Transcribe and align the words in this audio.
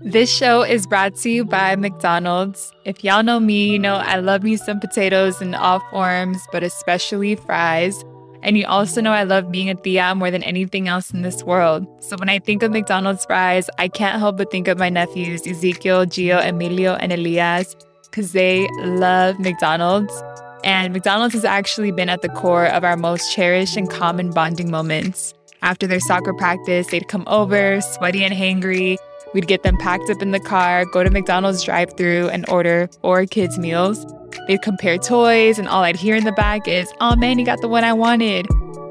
This 0.00 0.28
show 0.28 0.62
is 0.62 0.88
brought 0.88 1.14
to 1.18 1.30
you 1.30 1.44
by 1.44 1.76
McDonald's. 1.76 2.72
If 2.84 3.04
y'all 3.04 3.22
know 3.22 3.38
me, 3.38 3.68
you 3.68 3.78
know 3.78 3.94
I 3.94 4.16
love 4.16 4.42
me 4.42 4.56
some 4.56 4.80
potatoes 4.80 5.40
in 5.40 5.54
all 5.54 5.78
forms, 5.92 6.42
but 6.50 6.64
especially 6.64 7.36
fries. 7.36 8.04
And 8.42 8.58
you 8.58 8.66
also 8.66 9.00
know 9.00 9.12
I 9.12 9.22
love 9.22 9.52
being 9.52 9.70
a 9.70 9.74
tia 9.76 10.16
more 10.16 10.32
than 10.32 10.42
anything 10.42 10.88
else 10.88 11.12
in 11.12 11.22
this 11.22 11.44
world. 11.44 11.86
So 12.02 12.16
when 12.18 12.28
I 12.28 12.40
think 12.40 12.64
of 12.64 12.72
McDonald's 12.72 13.24
fries, 13.24 13.70
I 13.78 13.86
can't 13.86 14.18
help 14.18 14.36
but 14.36 14.50
think 14.50 14.66
of 14.66 14.78
my 14.78 14.88
nephews, 14.88 15.46
Ezekiel, 15.46 16.06
Gio, 16.06 16.44
Emilio, 16.44 16.94
and 16.94 17.12
Elias, 17.12 17.76
because 18.02 18.32
they 18.32 18.66
love 18.80 19.38
McDonald's. 19.38 20.12
And 20.64 20.92
McDonald's 20.92 21.34
has 21.34 21.44
actually 21.44 21.92
been 21.92 22.08
at 22.08 22.20
the 22.20 22.30
core 22.30 22.66
of 22.66 22.82
our 22.82 22.96
most 22.96 23.32
cherished 23.32 23.76
and 23.76 23.88
common 23.88 24.30
bonding 24.32 24.72
moments. 24.72 25.34
After 25.62 25.86
their 25.86 26.00
soccer 26.00 26.34
practice, 26.34 26.88
they'd 26.88 27.08
come 27.08 27.24
over, 27.28 27.80
sweaty 27.80 28.24
and 28.24 28.34
hangry, 28.34 28.98
We'd 29.34 29.48
get 29.48 29.64
them 29.64 29.76
packed 29.76 30.08
up 30.08 30.22
in 30.22 30.30
the 30.30 30.40
car, 30.40 30.84
go 30.86 31.02
to 31.02 31.10
McDonald's 31.10 31.62
drive 31.62 31.96
through 31.96 32.28
and 32.28 32.48
order 32.48 32.88
four 33.02 33.26
kids' 33.26 33.58
meals. 33.58 34.06
They'd 34.46 34.62
compare 34.62 34.96
toys, 34.96 35.58
and 35.58 35.68
all 35.68 35.82
I'd 35.82 35.96
hear 35.96 36.14
in 36.14 36.24
the 36.24 36.32
back 36.32 36.68
is, 36.68 36.92
Oh 37.00 37.16
man, 37.16 37.38
you 37.38 37.44
got 37.44 37.60
the 37.60 37.68
one 37.68 37.82
I 37.84 37.92
wanted. 37.92 38.46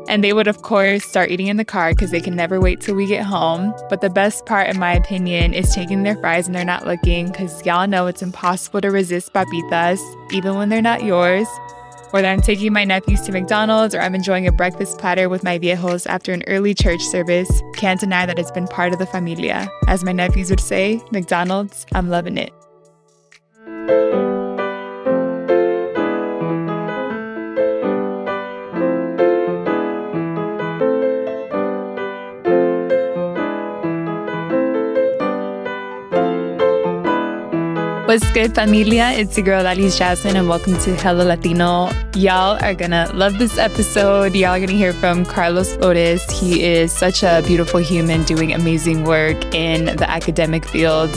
And 0.09 0.21
they 0.21 0.33
would, 0.33 0.47
of 0.47 0.63
course, 0.63 1.05
start 1.05 1.31
eating 1.31 1.47
in 1.47 1.55
the 1.55 1.63
car 1.63 1.91
because 1.91 2.11
they 2.11 2.19
can 2.19 2.35
never 2.35 2.59
wait 2.59 2.81
till 2.81 2.93
we 2.93 3.07
get 3.07 3.23
home. 3.23 3.73
But 3.89 4.02
the 4.02 4.09
best 4.09 4.45
part, 4.45 4.67
in 4.67 4.77
my 4.77 4.93
opinion, 4.93 5.53
is 5.53 5.73
taking 5.73 6.03
their 6.03 6.17
fries 6.17 6.45
when 6.45 6.53
they're 6.53 6.66
not 6.66 6.85
looking 6.85 7.27
because 7.27 7.66
y'all 7.66 7.88
know 7.88 8.07
it's 8.07 8.21
impossible 8.21 8.81
to 8.81 8.89
resist 8.89 9.31
papitas, 9.31 9.99
even 10.33 10.55
when 10.55 10.67
they're 10.67 10.81
not 10.81 11.05
yours. 11.05 11.47
Whether 12.13 12.27
I'm 12.27 12.41
taking 12.41 12.72
my 12.72 12.84
nephews 12.84 13.22
to 13.22 13.31
McDonald's 13.31 13.95
or 13.95 13.99
I'm 13.99 14.13
enjoying 14.13 14.45
a 14.45 14.52
breakfast 14.52 14.99
platter 14.99 15.30
with 15.30 15.44
my 15.44 15.58
viejos 15.58 16.05
after 16.05 16.31
an 16.31 16.44
early 16.45 16.76
church 16.76 17.02
service, 17.02 17.49
can't 17.73 17.99
deny 17.99 18.27
that 18.27 18.38
it's 18.38 18.52
been 18.52 18.67
part 18.67 18.94
of 18.94 18.99
the 18.99 19.08
familia. 19.08 19.67
As 19.88 20.03
my 20.03 20.12
nephews 20.12 20.52
would 20.52 20.59
say, 20.59 21.02
McDonald's, 21.12 21.88
I'm 21.91 22.09
loving 22.09 22.38
it. 22.38 22.53
What's 38.14 38.31
good, 38.31 38.53
familia? 38.53 39.09
It's 39.16 39.36
your 39.36 39.44
girl, 39.44 39.64
Odalys 39.64 39.97
Jasmine, 39.97 40.36
and 40.36 40.47
welcome 40.47 40.78
to 40.81 40.95
Hella 40.95 41.23
Latino. 41.23 41.89
Y'all 42.14 42.64
are 42.64 42.75
gonna 42.75 43.09
love 43.11 43.39
this 43.39 43.58
episode. 43.58 44.36
Y'all 44.36 44.52
are 44.52 44.59
gonna 44.59 44.73
hear 44.73 44.94
from 44.94 45.25
Carlos 45.25 45.75
Flores. 45.78 46.22
He 46.30 46.61
is 46.64 46.92
such 46.92 47.23
a 47.23 47.42
beautiful 47.47 47.80
human 47.80 48.22
doing 48.25 48.53
amazing 48.53 49.03
work 49.03 49.44
in 49.55 49.86
the 49.86 50.08
academic 50.08 50.64
field. 50.64 51.09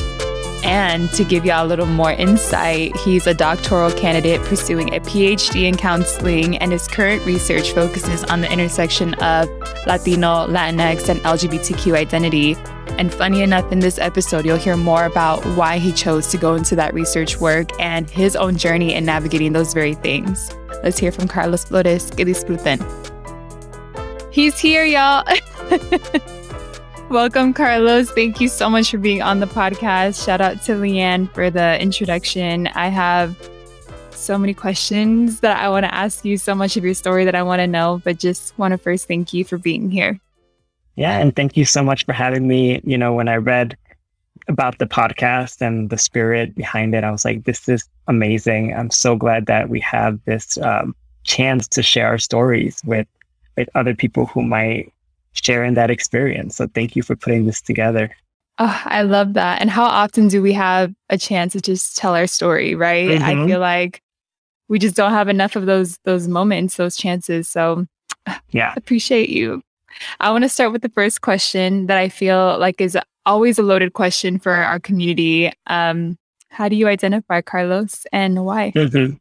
And 0.64 1.12
to 1.12 1.22
give 1.22 1.44
y'all 1.44 1.66
a 1.66 1.68
little 1.68 1.84
more 1.84 2.12
insight, 2.12 2.96
he's 3.04 3.26
a 3.26 3.34
doctoral 3.34 3.90
candidate 3.90 4.40
pursuing 4.44 4.94
a 4.94 5.00
PhD 5.00 5.64
in 5.68 5.76
counseling, 5.76 6.56
and 6.56 6.72
his 6.72 6.88
current 6.88 7.22
research 7.26 7.72
focuses 7.72 8.24
on 8.24 8.40
the 8.40 8.50
intersection 8.50 9.12
of 9.16 9.50
Latino, 9.86 10.46
Latinx, 10.46 11.10
and 11.10 11.20
LGBTQ 11.20 11.94
identity 11.94 12.56
and 12.98 13.12
funny 13.12 13.42
enough, 13.42 13.70
in 13.70 13.80
this 13.80 13.98
episode, 13.98 14.44
you'll 14.44 14.56
hear 14.56 14.76
more 14.76 15.04
about 15.04 15.44
why 15.56 15.78
he 15.78 15.92
chose 15.92 16.28
to 16.28 16.38
go 16.38 16.54
into 16.54 16.74
that 16.76 16.94
research 16.94 17.40
work 17.40 17.68
and 17.80 18.08
his 18.08 18.36
own 18.36 18.56
journey 18.56 18.94
in 18.94 19.04
navigating 19.04 19.52
those 19.52 19.74
very 19.74 19.94
things. 19.94 20.54
Let's 20.82 20.98
hear 20.98 21.12
from 21.12 21.28
Carlos 21.28 21.64
Flores. 21.64 22.10
Que 22.10 22.24
disfruten. 22.24 22.80
He's 24.32 24.58
here, 24.58 24.84
y'all. 24.84 25.24
Welcome, 27.10 27.54
Carlos. 27.54 28.10
Thank 28.10 28.40
you 28.40 28.48
so 28.48 28.68
much 28.68 28.90
for 28.90 28.98
being 28.98 29.22
on 29.22 29.40
the 29.40 29.46
podcast. 29.46 30.24
Shout 30.24 30.40
out 30.40 30.62
to 30.62 30.72
Leanne 30.72 31.32
for 31.32 31.50
the 31.50 31.80
introduction. 31.80 32.66
I 32.68 32.88
have 32.88 33.36
so 34.10 34.36
many 34.36 34.54
questions 34.54 35.40
that 35.40 35.58
I 35.58 35.68
want 35.68 35.84
to 35.84 35.94
ask 35.94 36.24
you, 36.24 36.36
so 36.36 36.54
much 36.54 36.76
of 36.76 36.84
your 36.84 36.94
story 36.94 37.24
that 37.24 37.34
I 37.34 37.42
want 37.42 37.60
to 37.60 37.66
know, 37.66 38.00
but 38.02 38.18
just 38.18 38.58
want 38.58 38.72
to 38.72 38.78
first 38.78 39.06
thank 39.06 39.32
you 39.32 39.44
for 39.44 39.58
being 39.58 39.90
here. 39.90 40.20
Yeah, 40.96 41.18
and 41.18 41.36
thank 41.36 41.56
you 41.56 41.64
so 41.64 41.82
much 41.82 42.04
for 42.04 42.12
having 42.12 42.48
me. 42.48 42.80
You 42.84 42.98
know, 42.98 43.12
when 43.12 43.28
I 43.28 43.36
read 43.36 43.76
about 44.48 44.78
the 44.78 44.86
podcast 44.86 45.60
and 45.60 45.90
the 45.90 45.98
spirit 45.98 46.54
behind 46.54 46.94
it, 46.94 47.04
I 47.04 47.10
was 47.10 47.24
like, 47.24 47.44
this 47.44 47.68
is 47.68 47.88
amazing. 48.08 48.74
I'm 48.74 48.90
so 48.90 49.16
glad 49.16 49.46
that 49.46 49.68
we 49.68 49.80
have 49.80 50.18
this 50.24 50.58
um, 50.58 50.94
chance 51.24 51.68
to 51.68 51.82
share 51.82 52.06
our 52.06 52.18
stories 52.18 52.80
with 52.84 53.06
with 53.56 53.68
other 53.74 53.94
people 53.94 54.26
who 54.26 54.42
might 54.42 54.92
share 55.32 55.64
in 55.64 55.74
that 55.74 55.90
experience. 55.90 56.56
So 56.56 56.66
thank 56.68 56.96
you 56.96 57.02
for 57.02 57.16
putting 57.16 57.46
this 57.46 57.60
together. 57.60 58.10
Oh, 58.58 58.82
I 58.84 59.02
love 59.02 59.34
that. 59.34 59.60
And 59.60 59.70
how 59.70 59.84
often 59.84 60.28
do 60.28 60.42
we 60.42 60.52
have 60.54 60.94
a 61.10 61.18
chance 61.18 61.52
to 61.52 61.60
just 61.60 61.96
tell 61.96 62.14
our 62.14 62.26
story, 62.26 62.74
right? 62.74 63.08
Mm-hmm. 63.08 63.42
I 63.42 63.46
feel 63.46 63.60
like 63.60 64.02
we 64.68 64.78
just 64.78 64.96
don't 64.96 65.12
have 65.12 65.28
enough 65.28 65.56
of 65.56 65.66
those 65.66 65.98
those 66.04 66.26
moments, 66.26 66.76
those 66.76 66.96
chances. 66.96 67.48
So 67.48 67.86
yeah. 68.50 68.72
appreciate 68.76 69.28
you. 69.28 69.62
I 70.20 70.30
want 70.30 70.42
to 70.42 70.48
start 70.48 70.72
with 70.72 70.82
the 70.82 70.88
first 70.88 71.20
question 71.20 71.86
that 71.86 71.98
I 71.98 72.08
feel 72.08 72.58
like 72.58 72.80
is 72.80 72.98
always 73.24 73.58
a 73.58 73.62
loaded 73.62 73.92
question 73.92 74.38
for 74.38 74.52
our 74.52 74.78
community. 74.78 75.52
Um, 75.66 76.16
how 76.48 76.68
do 76.68 76.76
you 76.76 76.88
identify 76.88 77.40
Carlos 77.40 78.06
and 78.12 78.44
why? 78.44 78.72
Mm-hmm. 78.74 79.16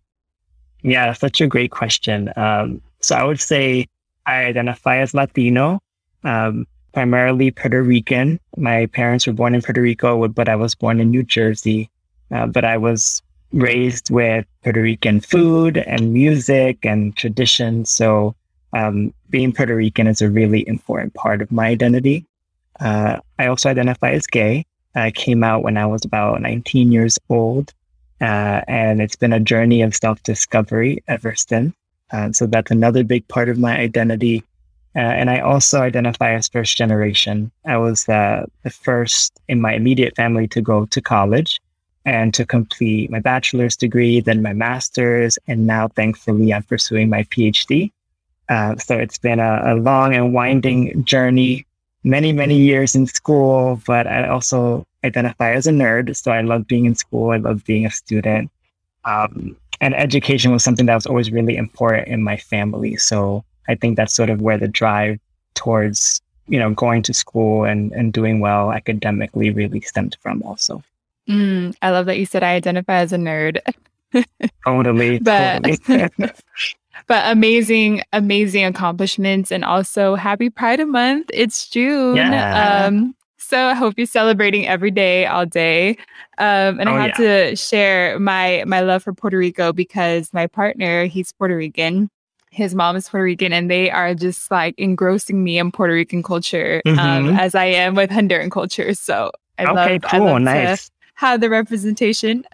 Yeah, 0.90 1.14
such 1.14 1.42
a 1.42 1.48
great 1.48 1.72
question. 1.72 2.32
Um, 2.36 2.82
so 3.02 3.16
I 3.16 3.24
would 3.24 3.40
say 3.40 3.88
I 4.26 4.46
identify 4.46 4.98
as 4.98 5.14
Latino, 5.14 5.82
um, 6.24 6.66
primarily 6.94 7.52
Puerto 7.52 7.82
Rican. 7.82 8.40
My 8.58 8.86
parents 8.88 9.28
were 9.28 9.34
born 9.34 9.56
in 9.56 9.62
Puerto 9.62 9.82
Rico, 9.82 10.28
but 10.28 10.48
I 10.48 10.56
was 10.56 10.76
born 10.76 11.00
in 11.00 11.10
New 11.10 11.24
Jersey. 11.24 11.90
Uh, 12.32 12.48
but 12.48 12.64
I 12.64 12.78
was 12.78 13.22
raised 13.52 14.10
with 14.10 14.46
Puerto 14.64 14.82
Rican 14.82 15.20
food 15.20 15.78
and 15.78 16.14
music 16.14 16.86
and 16.86 17.16
tradition. 17.16 17.86
So 17.86 18.36
um, 18.76 19.14
being 19.30 19.54
Puerto 19.54 19.76
Rican 19.76 20.06
is 20.06 20.22
a 20.22 20.30
really 20.30 20.68
important 20.68 21.14
part 21.14 21.42
of 21.42 21.52
my 21.52 21.68
identity. 21.68 22.26
Uh, 22.80 23.20
I 23.40 23.48
also 23.48 23.70
identify 23.70 24.12
as 24.12 24.28
gay. 24.28 24.66
I 24.96 25.12
came 25.12 25.44
out 25.44 25.64
when 25.64 25.78
I 25.78 25.86
was 25.86 26.04
about 26.04 26.42
19 26.42 26.92
years 26.92 27.18
old, 27.30 27.74
uh, 28.20 28.62
and 28.68 29.02
it's 29.02 29.16
been 29.16 29.34
a 29.34 29.40
journey 29.40 29.82
of 29.82 29.96
self 29.96 30.22
discovery 30.24 31.02
ever 31.08 31.36
since. 31.36 31.74
Uh, 32.12 32.34
so 32.34 32.46
that's 32.46 32.70
another 32.70 33.04
big 33.04 33.26
part 33.30 33.48
of 33.50 33.58
my 33.58 33.78
identity. 33.78 34.44
Uh, 34.96 35.00
and 35.00 35.30
I 35.30 35.40
also 35.40 35.82
identify 35.82 36.34
as 36.34 36.48
first 36.50 36.78
generation. 36.78 37.52
I 37.66 37.78
was 37.78 38.06
the 38.06 38.48
first 38.70 39.40
in 39.48 39.60
my 39.60 39.74
immediate 39.74 40.16
family 40.16 40.48
to 40.50 40.62
go 40.62 40.86
to 40.86 41.02
college 41.02 41.60
and 42.06 42.34
to 42.34 42.46
complete 42.46 43.10
my 43.10 43.20
bachelor's 43.20 43.76
degree, 43.76 44.20
then 44.20 44.42
my 44.42 44.54
master's, 44.54 45.40
and 45.48 45.66
now 45.66 45.88
thankfully 45.88 46.54
I'm 46.54 46.64
pursuing 46.64 47.10
my 47.10 47.24
PhD. 47.24 47.92
Uh, 48.50 48.76
so 48.78 48.98
it's 48.98 49.18
been 49.18 49.40
a, 49.40 49.62
a, 49.66 49.76
long 49.76 50.14
and 50.14 50.34
winding 50.34 51.04
journey, 51.04 51.66
many, 52.04 52.32
many 52.32 52.58
years 52.58 52.96
in 52.96 53.08
school, 53.08 53.82
but 53.88 54.06
I 54.06 54.28
also 54.28 54.86
identify 55.04 55.54
as 55.54 55.68
a 55.68 55.72
nerd. 55.72 56.16
So 56.16 56.32
I 56.32 56.42
love 56.42 56.68
being 56.68 56.86
in 56.86 56.96
school. 56.96 57.32
I 57.32 57.38
love 57.38 57.66
being 57.66 57.86
a 57.86 57.92
student. 57.92 58.52
Um, 59.04 59.56
and 59.82 59.96
education 59.96 60.52
was 60.52 60.64
something 60.64 60.86
that 60.86 60.96
was 60.96 61.06
always 61.06 61.32
really 61.32 61.58
important 61.58 62.08
in 62.08 62.24
my 62.24 62.38
family. 62.38 62.98
So 62.98 63.44
I 63.68 63.76
think 63.76 63.98
that's 63.98 64.14
sort 64.14 64.30
of 64.30 64.42
where 64.42 64.58
the 64.58 64.68
drive 64.68 65.20
towards, 65.56 66.22
you 66.48 66.60
know, 66.60 66.72
going 66.74 67.02
to 67.04 67.14
school 67.14 67.64
and, 67.64 67.92
and 67.94 68.14
doing 68.14 68.40
well 68.40 68.72
academically 68.72 69.50
really 69.50 69.82
stemmed 69.82 70.18
from 70.22 70.44
also. 70.44 70.84
Mm, 71.28 71.76
I 71.82 71.90
love 71.90 72.06
that 72.06 72.20
you 72.20 72.26
said 72.26 72.44
I 72.44 72.54
identify 72.54 72.98
as 72.98 73.12
a 73.12 73.18
nerd. 73.18 73.60
totally. 74.66 75.20
but 75.20 75.64
totally. 75.64 76.32
but 77.08 77.24
amazing, 77.32 78.02
amazing 78.14 78.66
accomplishments. 78.66 79.52
And 79.52 79.64
also 79.64 80.16
happy 80.16 80.50
Pride 80.50 80.80
of 80.80 80.90
Month. 80.90 81.30
It's 81.34 81.68
June. 81.68 82.16
Yeah. 82.16 82.86
Um, 82.86 83.16
so 83.38 83.68
I 83.68 83.76
hope 83.76 83.94
you're 83.98 84.08
celebrating 84.08 84.66
every 84.68 84.90
day, 84.90 85.28
all 85.28 85.46
day. 85.46 85.98
Um, 86.40 86.80
and 86.80 86.90
oh, 86.90 86.96
I 86.96 87.08
have 87.08 87.20
yeah. 87.20 87.50
to 87.50 87.56
share 87.56 88.20
my 88.20 88.64
my 88.66 88.82
love 88.82 89.04
for 89.04 89.14
Puerto 89.14 89.38
Rico 89.38 89.72
because 89.72 90.34
my 90.34 90.48
partner, 90.48 91.06
he's 91.06 91.32
Puerto 91.34 91.56
Rican. 91.56 92.10
His 92.50 92.74
mom 92.74 92.96
is 92.96 93.08
Puerto 93.08 93.24
Rican, 93.24 93.54
and 93.54 93.70
they 93.70 93.92
are 93.92 94.16
just 94.16 94.50
like 94.50 94.74
engrossing 94.78 95.44
me 95.44 95.60
in 95.60 95.72
Puerto 95.72 95.94
Rican 95.94 96.24
culture 96.24 96.82
um, 96.86 96.96
mm-hmm. 96.96 97.30
um, 97.30 97.40
as 97.40 97.54
I 97.54 97.66
am 97.66 97.94
with 97.94 98.10
Honduran 98.10 98.50
culture. 98.50 98.94
So 98.96 99.32
I 99.60 99.66
okay, 99.66 99.94
love, 99.94 100.02
cool, 100.02 100.28
I 100.28 100.32
love 100.32 100.42
nice. 100.42 100.88
to 100.88 100.92
have 101.16 101.42
the 101.42 101.50
representation. 101.50 102.46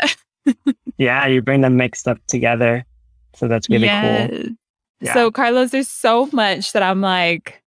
yeah, 0.98 1.26
you 1.26 1.42
bring 1.42 1.62
them 1.62 1.78
mixed 1.78 2.08
up 2.08 2.18
together. 2.28 2.86
So 3.36 3.48
that's 3.48 3.70
really 3.70 3.86
yes. 3.86 4.30
cool. 4.30 4.50
Yeah. 5.02 5.14
So 5.14 5.32
Carlos, 5.32 5.72
there's 5.72 5.90
so 5.90 6.30
much 6.32 6.74
that 6.74 6.84
I'm 6.84 7.02
like, 7.02 7.62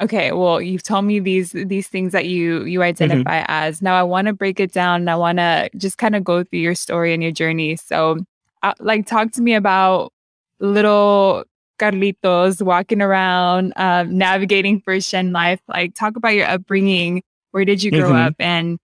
okay, 0.00 0.32
well, 0.32 0.60
you've 0.60 0.82
told 0.82 1.04
me 1.04 1.20
these 1.20 1.52
these 1.52 1.88
things 1.88 2.12
that 2.12 2.26
you 2.26 2.64
you 2.64 2.78
mm-hmm. 2.78 2.88
identify 2.88 3.40
mm-hmm. 3.40 3.50
as. 3.50 3.82
Now 3.82 3.94
I 3.94 4.02
want 4.02 4.26
to 4.26 4.32
break 4.32 4.60
it 4.60 4.72
down. 4.72 5.02
And 5.02 5.10
I 5.10 5.16
want 5.16 5.38
to 5.38 5.68
just 5.76 5.98
kind 5.98 6.16
of 6.16 6.24
go 6.24 6.44
through 6.44 6.60
your 6.60 6.74
story 6.74 7.12
and 7.12 7.22
your 7.22 7.32
journey. 7.32 7.76
So, 7.76 8.18
uh, 8.62 8.74
like, 8.80 9.06
talk 9.06 9.32
to 9.32 9.42
me 9.42 9.54
about 9.54 10.12
little 10.58 11.44
Carlitos 11.78 12.62
walking 12.62 13.02
around, 13.02 13.72
um, 13.76 14.16
navigating 14.16 14.80
first 14.80 15.10
gen 15.10 15.32
life. 15.32 15.60
Like, 15.68 15.94
talk 15.94 16.16
about 16.16 16.34
your 16.34 16.46
upbringing. 16.46 17.22
Where 17.52 17.64
did 17.64 17.82
you 17.82 17.90
grow 17.90 18.10
mm-hmm. 18.10 18.28
up, 18.28 18.34
and 18.38 18.78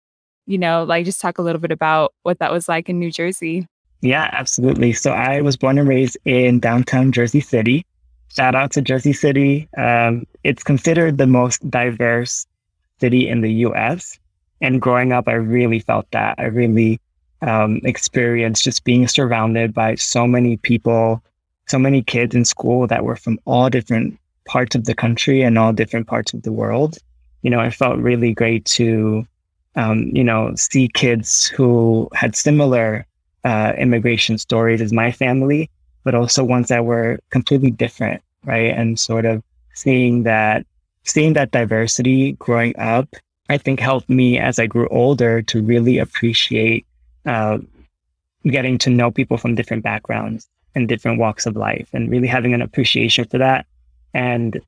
you 0.47 0.59
know, 0.59 0.85
like 0.85 1.05
just 1.05 1.21
talk 1.21 1.39
a 1.39 1.43
little 1.43 1.61
bit 1.61 1.71
about 1.71 2.15
what 2.23 2.39
that 2.39 2.53
was 2.53 2.69
like 2.69 2.89
in 2.89 2.99
New 2.99 3.11
Jersey. 3.11 3.67
Yeah, 4.05 4.29
absolutely. 4.33 4.93
So 4.93 5.13
I 5.13 5.41
was 5.41 5.57
born 5.57 5.79
and 5.79 5.89
raised 5.89 6.19
in 6.27 6.61
downtown 6.61 7.11
Jersey 7.11 7.41
City. 7.41 7.87
Shout 8.29 8.55
out 8.55 8.71
to 8.73 8.83
Jersey 8.83 9.15
City. 9.15 9.67
Um, 9.79 10.27
it's 10.43 10.63
considered 10.63 11.17
the 11.17 11.27
most 11.27 11.69
diverse 11.71 12.47
city 13.01 13.27
in 13.27 13.41
the 13.41 13.51
US. 13.67 14.19
And 14.61 14.83
growing 14.83 15.13
up, 15.13 15.27
I 15.27 15.33
really 15.33 15.79
felt 15.79 16.07
that. 16.11 16.35
I 16.37 16.45
really 16.45 17.01
um, 17.41 17.81
experienced 17.85 18.63
just 18.63 18.85
being 18.85 19.09
surrounded 19.09 19.73
by 19.73 19.95
so 19.95 20.27
many 20.27 20.59
people, 20.59 21.23
so 21.67 21.79
many 21.79 22.03
kids 22.03 22.35
in 22.35 22.45
school 22.45 22.87
that 22.89 23.05
were 23.05 23.17
from 23.17 23.39
all 23.47 23.71
different 23.71 24.19
parts 24.47 24.77
of 24.77 24.85
the 24.85 24.95
country 24.95 25.41
and 25.41 25.59
all 25.59 25.73
different 25.73 26.09
parts 26.09 26.35
of 26.35 26.43
the 26.43 26.53
world. 26.53 26.99
You 27.41 27.49
know, 27.49 27.61
it 27.61 27.73
felt 27.73 27.97
really 27.97 28.35
great 28.35 28.67
to, 28.67 29.27
um, 29.77 30.11
you 30.13 30.25
know, 30.25 30.55
see 30.57 30.89
kids 30.89 31.47
who 31.47 32.11
had 32.13 32.37
similar 32.37 33.07
uh, 33.45 33.73
immigration 33.77 34.39
stories 34.39 34.81
as 34.81 34.93
my 34.93 35.13
family, 35.13 35.71
but 36.03 36.15
also 36.15 36.43
ones 36.45 36.69
that 36.69 36.85
were 36.85 37.19
completely 37.31 37.71
different, 37.71 38.23
right? 38.45 38.71
And 38.75 38.99
sort 38.99 39.25
of 39.25 39.43
seeing 39.75 40.23
that, 40.25 40.67
seeing 41.05 41.35
that 41.35 41.51
diversity 41.51 42.33
growing 42.33 42.77
up, 42.79 43.09
I 43.49 43.59
think 43.59 43.81
helped 43.81 44.09
me 44.09 44.39
as 44.39 44.59
I 44.59 44.67
grew 44.67 44.89
older 44.89 45.43
to 45.43 45.63
really 45.63 45.99
appreciate 45.99 46.87
uh, 47.27 47.59
getting 48.45 48.79
to 48.79 48.91
know 48.91 49.11
people 49.11 49.37
from 49.37 49.55
different 49.55 49.83
backgrounds 49.83 50.49
and 50.75 50.89
different 50.89 51.19
walks 51.19 51.47
of 51.47 51.57
life 51.57 51.89
and 51.93 52.11
really 52.11 52.27
having 52.27 52.55
an 52.55 52.63
appreciation 52.63 53.27
for 53.27 53.39
that. 53.39 53.67
And 54.13 54.61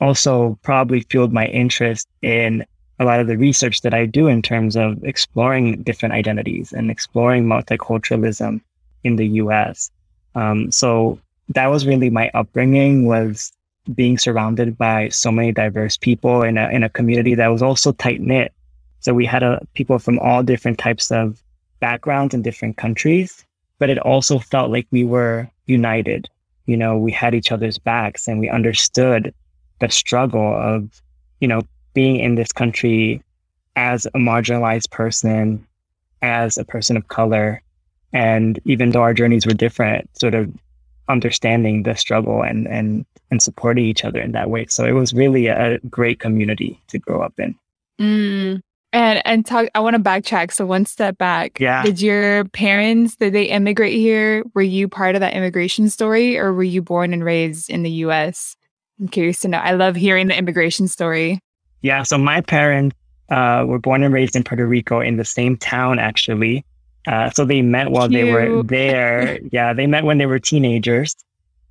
also 0.00 0.58
probably 0.62 1.00
fueled 1.02 1.32
my 1.32 1.46
interest 1.46 2.08
in 2.22 2.64
a 2.98 3.04
lot 3.04 3.20
of 3.20 3.26
the 3.26 3.38
research 3.38 3.80
that 3.82 3.94
I 3.94 4.06
do 4.06 4.28
in 4.28 4.42
terms 4.42 4.76
of 4.76 5.02
exploring 5.04 5.82
different 5.82 6.14
identities 6.14 6.72
and 6.72 6.90
exploring 6.90 7.44
multiculturalism 7.44 8.60
in 9.04 9.16
the 9.16 9.26
US. 9.26 9.90
Um, 10.34 10.70
so 10.70 11.18
that 11.50 11.66
was 11.66 11.86
really 11.86 12.10
my 12.10 12.30
upbringing 12.34 13.06
was 13.06 13.52
being 13.94 14.16
surrounded 14.16 14.78
by 14.78 15.08
so 15.08 15.32
many 15.32 15.52
diverse 15.52 15.96
people 15.96 16.42
in 16.42 16.56
a, 16.56 16.68
in 16.68 16.82
a 16.82 16.88
community 16.88 17.34
that 17.34 17.48
was 17.48 17.62
also 17.62 17.92
tight 17.92 18.20
knit. 18.20 18.52
So 19.00 19.12
we 19.12 19.26
had 19.26 19.42
uh, 19.42 19.58
people 19.74 19.98
from 19.98 20.18
all 20.20 20.42
different 20.42 20.78
types 20.78 21.10
of 21.10 21.42
backgrounds 21.80 22.34
and 22.34 22.44
different 22.44 22.76
countries, 22.76 23.44
but 23.78 23.90
it 23.90 23.98
also 23.98 24.38
felt 24.38 24.70
like 24.70 24.86
we 24.92 25.02
were 25.02 25.50
united. 25.66 26.28
You 26.66 26.76
know, 26.76 26.96
we 26.96 27.10
had 27.10 27.34
each 27.34 27.50
other's 27.50 27.78
backs 27.78 28.28
and 28.28 28.38
we 28.38 28.48
understood 28.48 29.34
the 29.80 29.90
struggle 29.90 30.54
of, 30.54 31.02
you 31.40 31.48
know, 31.48 31.62
being 31.94 32.16
in 32.16 32.34
this 32.34 32.52
country 32.52 33.22
as 33.76 34.06
a 34.06 34.18
marginalized 34.18 34.90
person, 34.90 35.66
as 36.20 36.58
a 36.58 36.64
person 36.64 36.96
of 36.96 37.08
color. 37.08 37.62
And 38.12 38.60
even 38.64 38.90
though 38.90 39.02
our 39.02 39.14
journeys 39.14 39.46
were 39.46 39.54
different, 39.54 40.08
sort 40.18 40.34
of 40.34 40.52
understanding 41.08 41.82
the 41.82 41.94
struggle 41.94 42.42
and, 42.42 42.68
and, 42.68 43.06
and 43.30 43.42
supporting 43.42 43.84
each 43.84 44.04
other 44.04 44.20
in 44.20 44.32
that 44.32 44.50
way. 44.50 44.66
So 44.66 44.84
it 44.84 44.92
was 44.92 45.12
really 45.12 45.46
a 45.46 45.78
great 45.90 46.20
community 46.20 46.80
to 46.88 46.98
grow 46.98 47.22
up 47.22 47.34
in. 47.38 47.54
Mm. 48.00 48.60
And 48.94 49.22
and 49.24 49.46
talk 49.46 49.68
I 49.74 49.80
want 49.80 49.96
to 49.96 50.02
backtrack. 50.02 50.52
So 50.52 50.66
one 50.66 50.84
step 50.84 51.16
back. 51.16 51.58
Yeah. 51.58 51.82
Did 51.82 52.02
your 52.02 52.44
parents 52.46 53.16
did 53.16 53.32
they 53.32 53.44
immigrate 53.44 53.94
here? 53.94 54.44
Were 54.54 54.60
you 54.60 54.86
part 54.86 55.14
of 55.14 55.20
that 55.20 55.32
immigration 55.32 55.88
story 55.88 56.36
or 56.36 56.52
were 56.52 56.62
you 56.62 56.82
born 56.82 57.14
and 57.14 57.24
raised 57.24 57.70
in 57.70 57.82
the 57.84 57.90
US? 57.90 58.54
I'm 59.00 59.08
curious 59.08 59.40
to 59.40 59.48
know. 59.48 59.58
I 59.58 59.72
love 59.72 59.96
hearing 59.96 60.28
the 60.28 60.36
immigration 60.36 60.88
story. 60.88 61.40
Yeah. 61.82 62.02
So 62.04 62.16
my 62.18 62.40
parents 62.40 62.96
uh, 63.30 63.64
were 63.66 63.78
born 63.78 64.02
and 64.02 64.14
raised 64.14 64.36
in 64.36 64.44
Puerto 64.44 64.66
Rico 64.66 65.00
in 65.00 65.16
the 65.16 65.24
same 65.24 65.56
town 65.56 65.98
actually. 65.98 66.64
Uh, 67.06 67.30
so 67.30 67.44
they 67.44 67.62
met 67.62 67.90
while 67.90 68.08
Cute. 68.08 68.26
they 68.26 68.32
were 68.32 68.62
there. 68.62 69.40
yeah, 69.52 69.72
they 69.72 69.86
met 69.86 70.04
when 70.04 70.18
they 70.18 70.26
were 70.26 70.38
teenagers. 70.38 71.16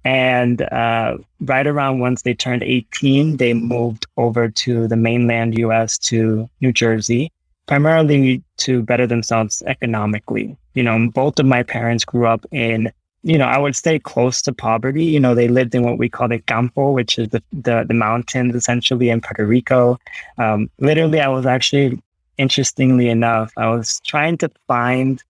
And 0.03 0.63
uh, 0.63 1.17
right 1.41 1.67
around 1.67 1.99
once 1.99 2.23
they 2.23 2.33
turned 2.33 2.63
18, 2.63 3.37
they 3.37 3.53
moved 3.53 4.07
over 4.17 4.49
to 4.49 4.87
the 4.87 4.95
mainland 4.95 5.57
US 5.59 5.97
to 5.99 6.49
New 6.59 6.73
Jersey, 6.73 7.31
primarily 7.67 8.43
to 8.57 8.81
better 8.81 9.05
themselves 9.05 9.61
economically. 9.67 10.57
You 10.73 10.83
know, 10.83 11.09
both 11.13 11.39
of 11.39 11.45
my 11.45 11.63
parents 11.63 12.03
grew 12.03 12.25
up 12.25 12.45
in, 12.51 12.91
you 13.23 13.37
know, 13.37 13.45
I 13.45 13.57
would 13.57 13.75
stay 13.75 13.99
close 13.99 14.41
to 14.43 14.53
poverty. 14.53 15.05
You 15.05 15.19
know, 15.19 15.35
they 15.35 15.47
lived 15.47 15.75
in 15.75 15.83
what 15.83 15.97
we 15.97 16.09
call 16.09 16.27
the 16.27 16.39
campo, 16.39 16.91
which 16.91 17.19
is 17.19 17.29
the, 17.29 17.43
the, 17.51 17.85
the 17.87 17.93
mountains 17.93 18.55
essentially 18.55 19.09
in 19.09 19.21
Puerto 19.21 19.45
Rico. 19.45 19.99
Um, 20.37 20.69
literally, 20.79 21.19
I 21.19 21.27
was 21.27 21.45
actually, 21.45 22.01
interestingly 22.37 23.09
enough, 23.09 23.53
I 23.57 23.69
was 23.69 23.99
trying 24.05 24.37
to 24.39 24.49
find 24.67 25.23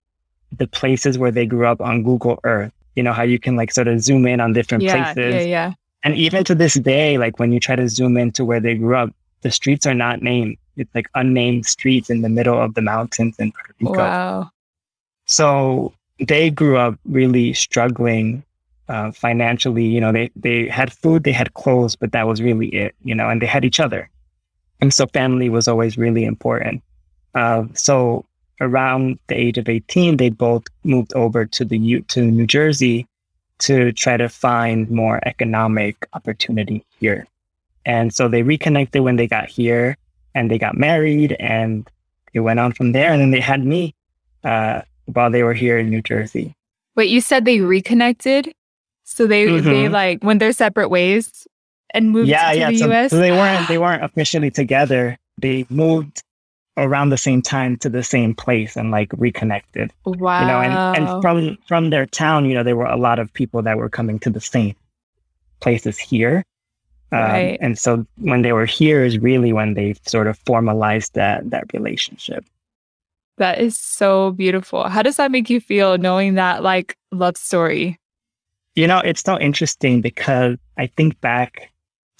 the 0.57 0.67
places 0.67 1.17
where 1.17 1.31
they 1.31 1.45
grew 1.45 1.65
up 1.65 1.81
on 1.81 2.03
Google 2.03 2.39
Earth 2.43 2.73
you 2.95 3.03
know 3.03 3.13
how 3.13 3.23
you 3.23 3.39
can 3.39 3.55
like 3.55 3.71
sort 3.71 3.87
of 3.87 4.01
zoom 4.01 4.25
in 4.25 4.39
on 4.39 4.53
different 4.53 4.83
yeah, 4.83 5.13
places. 5.13 5.35
Yeah, 5.35 5.49
yeah. 5.49 5.73
And 6.03 6.15
even 6.15 6.43
to 6.45 6.55
this 6.55 6.73
day, 6.75 7.17
like 7.17 7.39
when 7.39 7.51
you 7.51 7.59
try 7.59 7.75
to 7.75 7.87
zoom 7.87 8.17
into 8.17 8.43
where 8.43 8.59
they 8.59 8.75
grew 8.75 8.95
up, 8.95 9.13
the 9.41 9.51
streets 9.51 9.85
are 9.85 9.93
not 9.93 10.21
named. 10.21 10.57
It's 10.77 10.93
like 10.95 11.07
unnamed 11.15 11.65
streets 11.65 12.09
in 12.09 12.21
the 12.21 12.29
middle 12.29 12.59
of 12.59 12.73
the 12.73 12.81
mountains 12.81 13.35
in 13.39 13.51
Puerto 13.51 13.73
Rico. 13.79 13.93
Wow. 13.93 14.51
So 15.25 15.93
they 16.27 16.49
grew 16.49 16.77
up 16.77 16.99
really 17.05 17.53
struggling 17.53 18.43
uh, 18.87 19.11
financially. 19.11 19.85
You 19.85 20.01
know, 20.01 20.11
they 20.11 20.31
they 20.35 20.67
had 20.67 20.93
food, 20.93 21.23
they 21.23 21.31
had 21.31 21.53
clothes, 21.53 21.95
but 21.95 22.11
that 22.11 22.27
was 22.27 22.41
really 22.41 22.67
it. 22.67 22.95
You 23.03 23.15
know, 23.15 23.29
and 23.29 23.41
they 23.41 23.45
had 23.47 23.65
each 23.65 23.79
other, 23.79 24.09
and 24.79 24.93
so 24.93 25.07
family 25.07 25.49
was 25.49 25.67
always 25.67 25.97
really 25.97 26.25
important. 26.25 26.83
Uh, 27.33 27.63
so 27.73 28.25
around 28.59 29.17
the 29.27 29.35
age 29.35 29.57
of 29.57 29.67
18, 29.67 30.17
they 30.17 30.29
both 30.29 30.63
moved 30.83 31.13
over 31.15 31.45
to 31.45 31.65
the 31.65 31.77
U- 31.77 32.01
to 32.09 32.21
New 32.21 32.45
Jersey 32.45 33.07
to 33.59 33.91
try 33.91 34.17
to 34.17 34.29
find 34.29 34.89
more 34.89 35.19
economic 35.25 36.07
opportunity 36.13 36.85
here. 36.99 37.27
And 37.85 38.13
so 38.13 38.27
they 38.27 38.43
reconnected 38.43 39.01
when 39.01 39.15
they 39.15 39.27
got 39.27 39.49
here 39.49 39.97
and 40.35 40.49
they 40.49 40.57
got 40.57 40.77
married 40.77 41.35
and 41.39 41.89
it 42.33 42.41
went 42.41 42.59
on 42.59 42.73
from 42.73 42.91
there. 42.91 43.11
And 43.11 43.21
then 43.21 43.31
they 43.31 43.39
had 43.39 43.63
me 43.65 43.95
uh, 44.43 44.81
while 45.05 45.31
they 45.31 45.43
were 45.43 45.53
here 45.53 45.77
in 45.77 45.89
New 45.89 46.01
Jersey. 46.01 46.55
Wait, 46.95 47.09
you 47.09 47.21
said 47.21 47.45
they 47.45 47.61
reconnected? 47.61 48.53
So 49.03 49.27
they 49.27 49.47
mm-hmm. 49.47 49.67
they 49.67 49.89
like 49.89 50.23
went 50.23 50.39
their 50.39 50.53
separate 50.53 50.89
ways 50.89 51.47
and 51.93 52.11
moved 52.11 52.29
yeah, 52.29 52.51
to 52.51 52.57
yeah. 52.57 52.71
the 52.71 52.77
so, 52.77 52.91
US? 52.91 53.11
So 53.11 53.17
they 53.17 53.31
weren't 53.31 53.67
they 53.67 53.77
weren't 53.85 54.03
officially 54.03 54.51
together. 54.51 55.17
They 55.37 55.65
moved 55.69 56.23
around 56.77 57.09
the 57.09 57.17
same 57.17 57.41
time 57.41 57.77
to 57.77 57.89
the 57.89 58.03
same 58.03 58.33
place 58.33 58.75
and 58.75 58.91
like 58.91 59.11
reconnected. 59.17 59.91
Wow. 60.05 60.41
You 60.41 60.47
know, 60.47 60.61
and, 60.61 60.97
and 60.97 61.21
from 61.21 61.57
from 61.67 61.89
their 61.89 62.05
town, 62.05 62.45
you 62.45 62.53
know, 62.53 62.63
there 62.63 62.75
were 62.75 62.85
a 62.85 62.97
lot 62.97 63.19
of 63.19 63.33
people 63.33 63.61
that 63.63 63.77
were 63.77 63.89
coming 63.89 64.19
to 64.19 64.29
the 64.29 64.41
same 64.41 64.75
places 65.59 65.97
here. 65.97 66.43
Um, 67.11 67.19
right. 67.19 67.57
And 67.59 67.77
so 67.77 68.05
when 68.17 68.41
they 68.41 68.53
were 68.53 68.65
here 68.65 69.03
is 69.03 69.19
really 69.19 69.51
when 69.51 69.73
they 69.73 69.95
sort 70.05 70.27
of 70.27 70.39
formalized 70.45 71.13
that 71.15 71.49
that 71.49 71.73
relationship. 71.73 72.45
That 73.37 73.59
is 73.59 73.77
so 73.77 74.31
beautiful. 74.31 74.87
How 74.87 75.01
does 75.01 75.17
that 75.17 75.31
make 75.31 75.49
you 75.49 75.59
feel 75.59 75.97
knowing 75.97 76.35
that 76.35 76.63
like 76.63 76.97
love 77.11 77.37
story? 77.37 77.99
You 78.75 78.87
know, 78.87 78.99
it's 78.99 79.21
so 79.21 79.39
interesting 79.39 80.01
because 80.01 80.57
I 80.77 80.87
think 80.87 81.19
back 81.21 81.71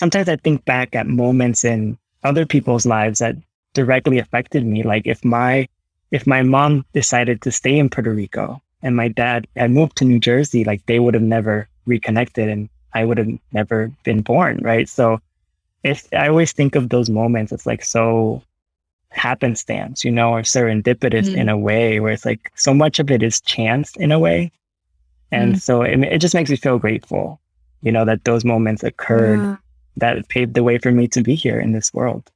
sometimes 0.01 0.27
I 0.27 0.35
think 0.35 0.65
back 0.65 0.95
at 0.95 1.05
moments 1.05 1.63
in 1.63 1.95
other 2.23 2.43
people's 2.43 2.87
lives 2.87 3.19
that 3.19 3.35
directly 3.73 4.17
affected 4.17 4.65
me. 4.65 4.81
Like 4.81 5.05
if 5.05 5.23
my 5.23 5.67
if 6.09 6.25
my 6.25 6.41
mom 6.41 6.85
decided 6.93 7.41
to 7.43 7.51
stay 7.51 7.77
in 7.77 7.87
Puerto 7.87 8.11
Rico 8.11 8.59
and 8.81 8.95
my 8.95 9.07
dad 9.07 9.47
had 9.55 9.69
moved 9.69 9.95
to 9.97 10.05
New 10.05 10.19
Jersey, 10.19 10.63
like 10.63 10.83
they 10.87 10.99
would 10.99 11.13
have 11.13 11.23
never 11.23 11.69
reconnected 11.85 12.49
and 12.49 12.67
I 12.93 13.05
would 13.05 13.19
have 13.19 13.29
never 13.53 13.91
been 14.03 14.21
born, 14.21 14.57
right? 14.61 14.89
So 14.89 15.19
if 15.83 16.07
I 16.13 16.27
always 16.27 16.51
think 16.51 16.75
of 16.75 16.89
those 16.89 17.09
moments, 17.09 17.51
it's 17.51 17.67
like 17.67 17.85
so 17.85 18.41
happenstance, 19.11 20.03
you 20.03 20.11
know, 20.11 20.33
or 20.33 20.41
serendipitous 20.41 21.29
mm. 21.29 21.35
in 21.35 21.49
a 21.49 21.57
way 21.57 21.99
where 21.99 22.13
it's 22.13 22.25
like 22.25 22.51
so 22.55 22.73
much 22.73 22.99
of 22.99 23.11
it 23.11 23.21
is 23.21 23.41
chance 23.41 23.95
in 23.97 24.11
a 24.11 24.19
way. 24.19 24.51
And 25.31 25.55
mm. 25.55 25.61
so 25.61 25.81
it, 25.81 25.99
it 25.99 26.17
just 26.19 26.33
makes 26.33 26.49
me 26.49 26.55
feel 26.55 26.79
grateful, 26.79 27.39
you 27.81 27.91
know, 27.91 28.05
that 28.05 28.23
those 28.23 28.43
moments 28.43 28.83
occurred 28.83 29.39
yeah. 29.39 29.55
that 29.97 30.27
paved 30.29 30.53
the 30.53 30.63
way 30.63 30.77
for 30.77 30.91
me 30.91 31.07
to 31.09 31.21
be 31.21 31.35
here 31.35 31.59
in 31.59 31.73
this 31.73 31.93
world. 31.93 32.31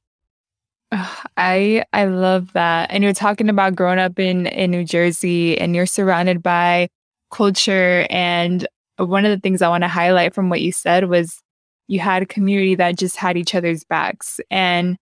I 1.36 1.84
I 1.92 2.04
love 2.04 2.52
that. 2.52 2.90
And 2.90 3.02
you're 3.02 3.12
talking 3.12 3.48
about 3.48 3.74
growing 3.74 3.98
up 3.98 4.18
in 4.18 4.46
in 4.46 4.70
New 4.70 4.84
Jersey 4.84 5.58
and 5.58 5.74
you're 5.74 5.86
surrounded 5.86 6.42
by 6.42 6.88
culture 7.32 8.06
and 8.08 8.66
one 8.98 9.24
of 9.24 9.30
the 9.30 9.40
things 9.40 9.62
I 9.62 9.68
want 9.68 9.82
to 9.82 9.88
highlight 9.88 10.32
from 10.32 10.48
what 10.48 10.62
you 10.62 10.72
said 10.72 11.08
was 11.08 11.42
you 11.88 12.00
had 12.00 12.22
a 12.22 12.26
community 12.26 12.74
that 12.76 12.96
just 12.96 13.16
had 13.16 13.36
each 13.36 13.54
other's 13.54 13.84
backs 13.84 14.40
and 14.50 14.96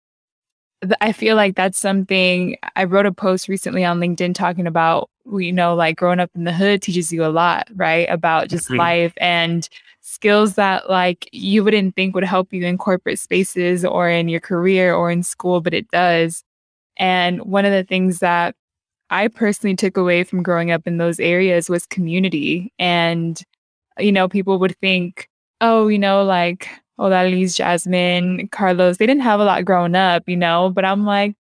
I 1.01 1.13
feel 1.13 1.37
like 1.37 1.57
that's 1.57 1.79
something 1.79 2.57
I 2.77 2.85
wrote 2.85 3.07
a 3.07 3.13
post 3.13 3.49
recently 3.49 3.85
on 3.85 4.01
LinkedIn 4.01 4.35
talking 4.35 4.67
about 4.67 5.11
you 5.39 5.53
know 5.53 5.75
like 5.75 5.97
growing 5.97 6.21
up 6.21 6.31
in 6.35 6.45
the 6.45 6.53
hood 6.53 6.83
teaches 6.83 7.13
you 7.13 7.25
a 7.25 7.29
lot, 7.29 7.69
right? 7.75 8.09
About 8.11 8.49
just 8.49 8.67
mm-hmm. 8.67 8.79
life 8.79 9.15
and 9.19 9.69
skills 10.01 10.55
that 10.55 10.91
like 10.91 11.29
you 11.33 11.65
wouldn't 11.65 11.97
think 11.97 12.15
would 12.15 12.25
help 12.25 12.53
you 12.53 12.65
in 12.65 12.77
corporate 12.77 13.19
spaces 13.19 13.85
or 13.85 14.09
in 14.09 14.29
your 14.29 14.41
career 14.41 14.95
or 14.95 15.11
in 15.11 15.23
school, 15.23 15.61
but 15.61 15.75
it 15.75 15.91
does. 15.91 16.45
And 16.97 17.41
one 17.43 17.65
of 17.65 17.73
the 17.73 17.85
things 17.85 18.19
that 18.21 18.55
I 19.11 19.29
personally 19.29 19.77
took 19.77 19.97
away 19.97 20.25
from 20.25 20.43
growing 20.43 20.71
up 20.71 20.87
in 20.87 20.99
those 20.99 21.21
areas 21.21 21.69
was 21.69 21.87
community. 21.87 22.73
And, 22.79 23.41
you 23.99 24.13
know, 24.13 24.29
people 24.29 24.59
would 24.59 24.77
think, 24.79 25.29
oh, 25.61 25.89
you 25.89 25.99
know, 25.99 26.25
like, 26.25 26.69
Odalys, 26.99 27.57
Jasmine, 27.57 28.49
Carlos, 28.49 28.99
they 28.99 29.07
didn't 29.07 29.23
have 29.23 29.41
a 29.41 29.45
lot 29.45 29.65
growing 29.65 29.95
up, 29.95 30.23
you 30.29 30.37
know, 30.37 30.71
but 30.71 30.85
I'm 30.85 31.05
like, 31.05 31.35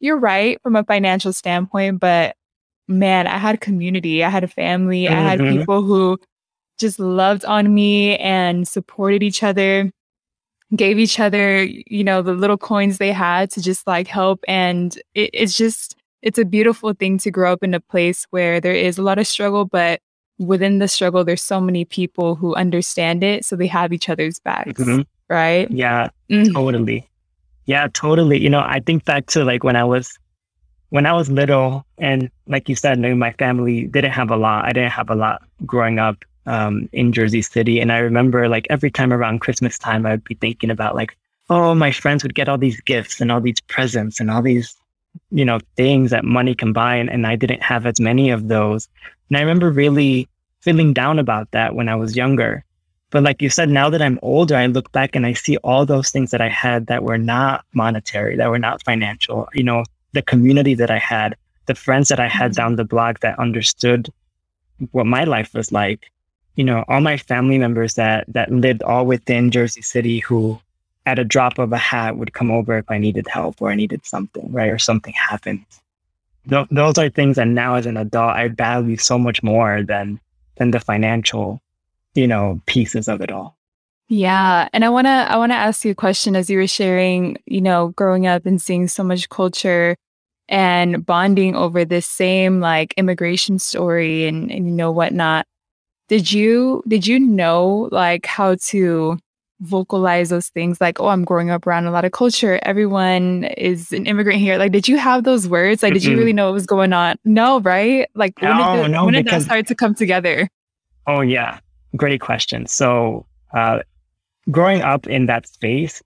you're 0.00 0.18
right 0.18 0.60
from 0.62 0.76
a 0.76 0.84
financial 0.84 1.32
standpoint, 1.32 2.00
but 2.00 2.36
man, 2.86 3.26
I 3.26 3.38
had 3.38 3.60
community, 3.60 4.22
I 4.24 4.30
had 4.30 4.44
a 4.44 4.48
family, 4.48 5.04
mm-hmm. 5.04 5.14
I 5.14 5.20
had 5.20 5.40
mm-hmm. 5.40 5.58
people 5.58 5.82
who 5.82 6.18
just 6.78 6.98
loved 6.98 7.44
on 7.44 7.74
me 7.74 8.16
and 8.18 8.66
supported 8.68 9.22
each 9.22 9.42
other, 9.42 9.90
gave 10.76 10.98
each 10.98 11.18
other, 11.18 11.64
you 11.64 12.04
know, 12.04 12.22
the 12.22 12.34
little 12.34 12.58
coins 12.58 12.98
they 12.98 13.12
had 13.12 13.50
to 13.52 13.62
just 13.62 13.86
like 13.86 14.06
help. 14.06 14.40
And 14.46 14.96
it, 15.14 15.30
it's 15.32 15.56
just, 15.56 15.96
it's 16.22 16.38
a 16.38 16.44
beautiful 16.44 16.92
thing 16.92 17.18
to 17.18 17.30
grow 17.30 17.52
up 17.52 17.62
in 17.62 17.74
a 17.74 17.80
place 17.80 18.26
where 18.30 18.60
there 18.60 18.74
is 18.74 18.98
a 18.98 19.02
lot 19.02 19.18
of 19.18 19.26
struggle, 19.26 19.64
but 19.64 20.00
within 20.38 20.78
the 20.78 20.88
struggle, 20.88 21.24
there's 21.24 21.42
so 21.42 21.60
many 21.60 21.84
people 21.84 22.34
who 22.34 22.54
understand 22.54 23.22
it. 23.22 23.44
So 23.44 23.56
they 23.56 23.66
have 23.66 23.92
each 23.92 24.08
other's 24.08 24.38
backs. 24.38 24.80
Mm-hmm. 24.80 25.02
Right. 25.28 25.70
Yeah, 25.70 26.08
mm-hmm. 26.30 26.52
totally. 26.52 27.08
Yeah, 27.66 27.88
totally. 27.92 28.40
You 28.40 28.48
know, 28.48 28.60
I 28.60 28.80
think 28.80 29.04
back 29.04 29.26
to 29.26 29.44
like 29.44 29.62
when 29.62 29.76
I 29.76 29.84
was 29.84 30.18
when 30.88 31.04
I 31.04 31.12
was 31.12 31.30
little, 31.30 31.84
and 31.98 32.30
like 32.46 32.68
you 32.68 32.74
said, 32.74 32.98
my 32.98 33.32
family 33.32 33.84
didn't 33.86 34.12
have 34.12 34.30
a 34.30 34.36
lot. 34.36 34.64
I 34.64 34.72
didn't 34.72 34.92
have 34.92 35.10
a 35.10 35.14
lot 35.14 35.42
growing 35.66 35.98
up 35.98 36.24
um, 36.46 36.88
in 36.92 37.12
Jersey 37.12 37.42
City, 37.42 37.78
and 37.78 37.92
I 37.92 37.98
remember 37.98 38.48
like 38.48 38.66
every 38.70 38.90
time 38.90 39.12
around 39.12 39.40
Christmas 39.40 39.78
time, 39.78 40.06
I 40.06 40.12
would 40.12 40.24
be 40.24 40.34
thinking 40.34 40.70
about 40.70 40.94
like, 40.94 41.14
oh, 41.50 41.74
my 41.74 41.90
friends 41.90 42.22
would 42.22 42.34
get 42.34 42.48
all 42.48 42.56
these 42.56 42.80
gifts 42.80 43.20
and 43.20 43.30
all 43.30 43.40
these 43.40 43.60
presents 43.60 44.18
and 44.18 44.30
all 44.30 44.40
these, 44.40 44.74
you 45.30 45.44
know, 45.44 45.60
things 45.76 46.10
that 46.10 46.24
money 46.24 46.54
can 46.54 46.72
buy, 46.72 46.96
and, 46.96 47.10
and 47.10 47.26
I 47.26 47.36
didn't 47.36 47.62
have 47.62 47.86
as 47.86 48.00
many 48.00 48.30
of 48.30 48.48
those. 48.48 48.88
And 49.28 49.36
I 49.36 49.40
remember 49.40 49.70
really 49.70 50.28
feeling 50.60 50.92
down 50.92 51.18
about 51.18 51.50
that 51.52 51.74
when 51.74 51.88
I 51.88 51.94
was 51.96 52.16
younger. 52.16 52.64
But 53.10 53.22
like 53.22 53.40
you 53.40 53.48
said, 53.48 53.70
now 53.70 53.88
that 53.90 54.02
I'm 54.02 54.18
older, 54.22 54.54
I 54.54 54.66
look 54.66 54.92
back 54.92 55.16
and 55.16 55.24
I 55.24 55.32
see 55.32 55.56
all 55.58 55.86
those 55.86 56.10
things 56.10 56.30
that 56.30 56.42
I 56.42 56.48
had 56.48 56.86
that 56.88 57.04
were 57.04 57.16
not 57.16 57.64
monetary, 57.72 58.36
that 58.36 58.50
were 58.50 58.58
not 58.58 58.84
financial. 58.84 59.48
You 59.54 59.62
know, 59.62 59.84
the 60.12 60.22
community 60.22 60.74
that 60.74 60.90
I 60.90 60.98
had, 60.98 61.36
the 61.66 61.74
friends 61.74 62.08
that 62.08 62.20
I 62.20 62.28
had 62.28 62.52
mm-hmm. 62.52 62.60
down 62.60 62.76
the 62.76 62.84
block 62.84 63.20
that 63.20 63.38
understood 63.38 64.10
what 64.92 65.06
my 65.06 65.24
life 65.24 65.54
was 65.54 65.72
like. 65.72 66.10
You 66.56 66.64
know, 66.64 66.84
all 66.88 67.00
my 67.00 67.16
family 67.16 67.56
members 67.56 67.94
that 67.94 68.24
that 68.28 68.50
lived 68.50 68.82
all 68.82 69.06
within 69.06 69.50
Jersey 69.50 69.82
City 69.82 70.18
who 70.18 70.60
at 71.08 71.18
a 71.18 71.24
drop 71.24 71.58
of 71.58 71.72
a 71.72 71.78
hat 71.78 72.18
would 72.18 72.34
come 72.34 72.50
over 72.50 72.76
if 72.76 72.84
I 72.90 72.98
needed 72.98 73.26
help 73.28 73.62
or 73.62 73.70
I 73.70 73.74
needed 73.74 74.04
something, 74.04 74.52
right? 74.52 74.70
Or 74.70 74.78
something 74.78 75.14
happened. 75.14 75.64
Th- 76.48 76.68
those 76.70 76.98
are 76.98 77.08
things 77.08 77.36
that 77.36 77.48
now 77.48 77.76
as 77.76 77.86
an 77.86 77.96
adult 77.96 78.36
I 78.36 78.48
value 78.48 78.98
so 78.98 79.18
much 79.18 79.42
more 79.42 79.82
than 79.82 80.20
than 80.56 80.70
the 80.70 80.80
financial, 80.80 81.62
you 82.14 82.26
know, 82.26 82.60
pieces 82.66 83.08
of 83.08 83.22
it 83.22 83.32
all. 83.32 83.56
Yeah, 84.08 84.68
and 84.74 84.84
I 84.84 84.90
want 84.90 85.06
to 85.06 85.10
I 85.32 85.36
want 85.38 85.52
to 85.52 85.56
ask 85.56 85.84
you 85.84 85.92
a 85.92 85.94
question 85.94 86.36
as 86.36 86.50
you 86.50 86.58
were 86.58 86.66
sharing, 86.66 87.38
you 87.46 87.62
know, 87.62 87.88
growing 87.96 88.26
up 88.26 88.44
and 88.44 88.60
seeing 88.60 88.86
so 88.86 89.02
much 89.02 89.30
culture 89.30 89.96
and 90.48 91.04
bonding 91.06 91.54
over 91.54 91.84
this 91.84 92.06
same 92.06 92.60
like 92.60 92.92
immigration 92.96 93.58
story 93.58 94.26
and, 94.26 94.50
and 94.50 94.66
you 94.66 94.72
know 94.72 94.92
whatnot. 94.92 95.46
Did 96.08 96.32
you 96.32 96.82
did 96.86 97.06
you 97.06 97.18
know 97.18 97.88
like 97.92 98.26
how 98.26 98.56
to 98.72 99.18
vocalize 99.60 100.28
those 100.28 100.48
things 100.48 100.80
like 100.80 101.00
oh 101.00 101.08
i'm 101.08 101.24
growing 101.24 101.50
up 101.50 101.66
around 101.66 101.86
a 101.86 101.90
lot 101.90 102.04
of 102.04 102.12
culture. 102.12 102.60
Everyone 102.62 103.44
is 103.56 103.92
an 103.92 104.06
immigrant 104.06 104.40
here. 104.40 104.56
Like 104.58 104.72
did 104.72 104.88
you 104.88 104.98
have 104.98 105.24
those 105.24 105.48
words? 105.48 105.82
Like 105.82 105.94
did 105.94 106.04
you 106.04 106.16
really 106.16 106.32
know 106.32 106.46
what 106.46 106.54
was 106.54 106.66
going 106.66 106.92
on? 106.92 107.16
No 107.24 107.60
right? 107.60 108.08
Like 108.14 108.40
no, 108.40 108.48
when 108.48 108.76
did, 108.76 108.84
the, 108.84 108.88
no, 108.88 109.04
when 109.04 109.14
did 109.14 109.26
that 109.26 109.42
start 109.42 109.66
to 109.66 109.74
come 109.74 109.94
together? 109.94 110.48
Oh 111.06 111.22
yeah. 111.22 111.58
Great 111.96 112.20
question. 112.20 112.66
So 112.66 113.26
uh, 113.54 113.80
growing 114.50 114.82
up 114.82 115.06
in 115.06 115.26
that 115.26 115.46
space, 115.46 116.02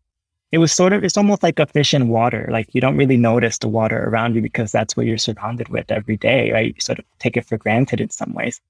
it 0.53 0.59
was 0.59 0.73
sort 0.73 0.93
of, 0.93 1.03
it's 1.03 1.17
almost 1.17 1.43
like 1.43 1.59
a 1.59 1.67
fish 1.67 1.95
in 1.95 2.09
water. 2.09 2.49
Like 2.51 2.69
you 2.75 2.81
don't 2.81 2.97
really 2.97 3.17
notice 3.17 3.59
the 3.59 3.69
water 3.69 4.09
around 4.09 4.35
you 4.35 4.43
because 4.43 4.71
that's 4.71 4.97
what 4.97 5.07
you're 5.07 5.19
surrounded 5.19 5.69
with 5.69 5.91
every 5.91 6.17
day, 6.17 6.53
right? 6.53 6.75
You 6.75 6.81
sort 6.81 6.99
of 6.99 7.05
take 7.19 7.37
it 7.37 7.47
for 7.47 7.57
granted 7.57 8.01
in 8.01 8.11
some 8.11 8.33
ways. 8.35 8.61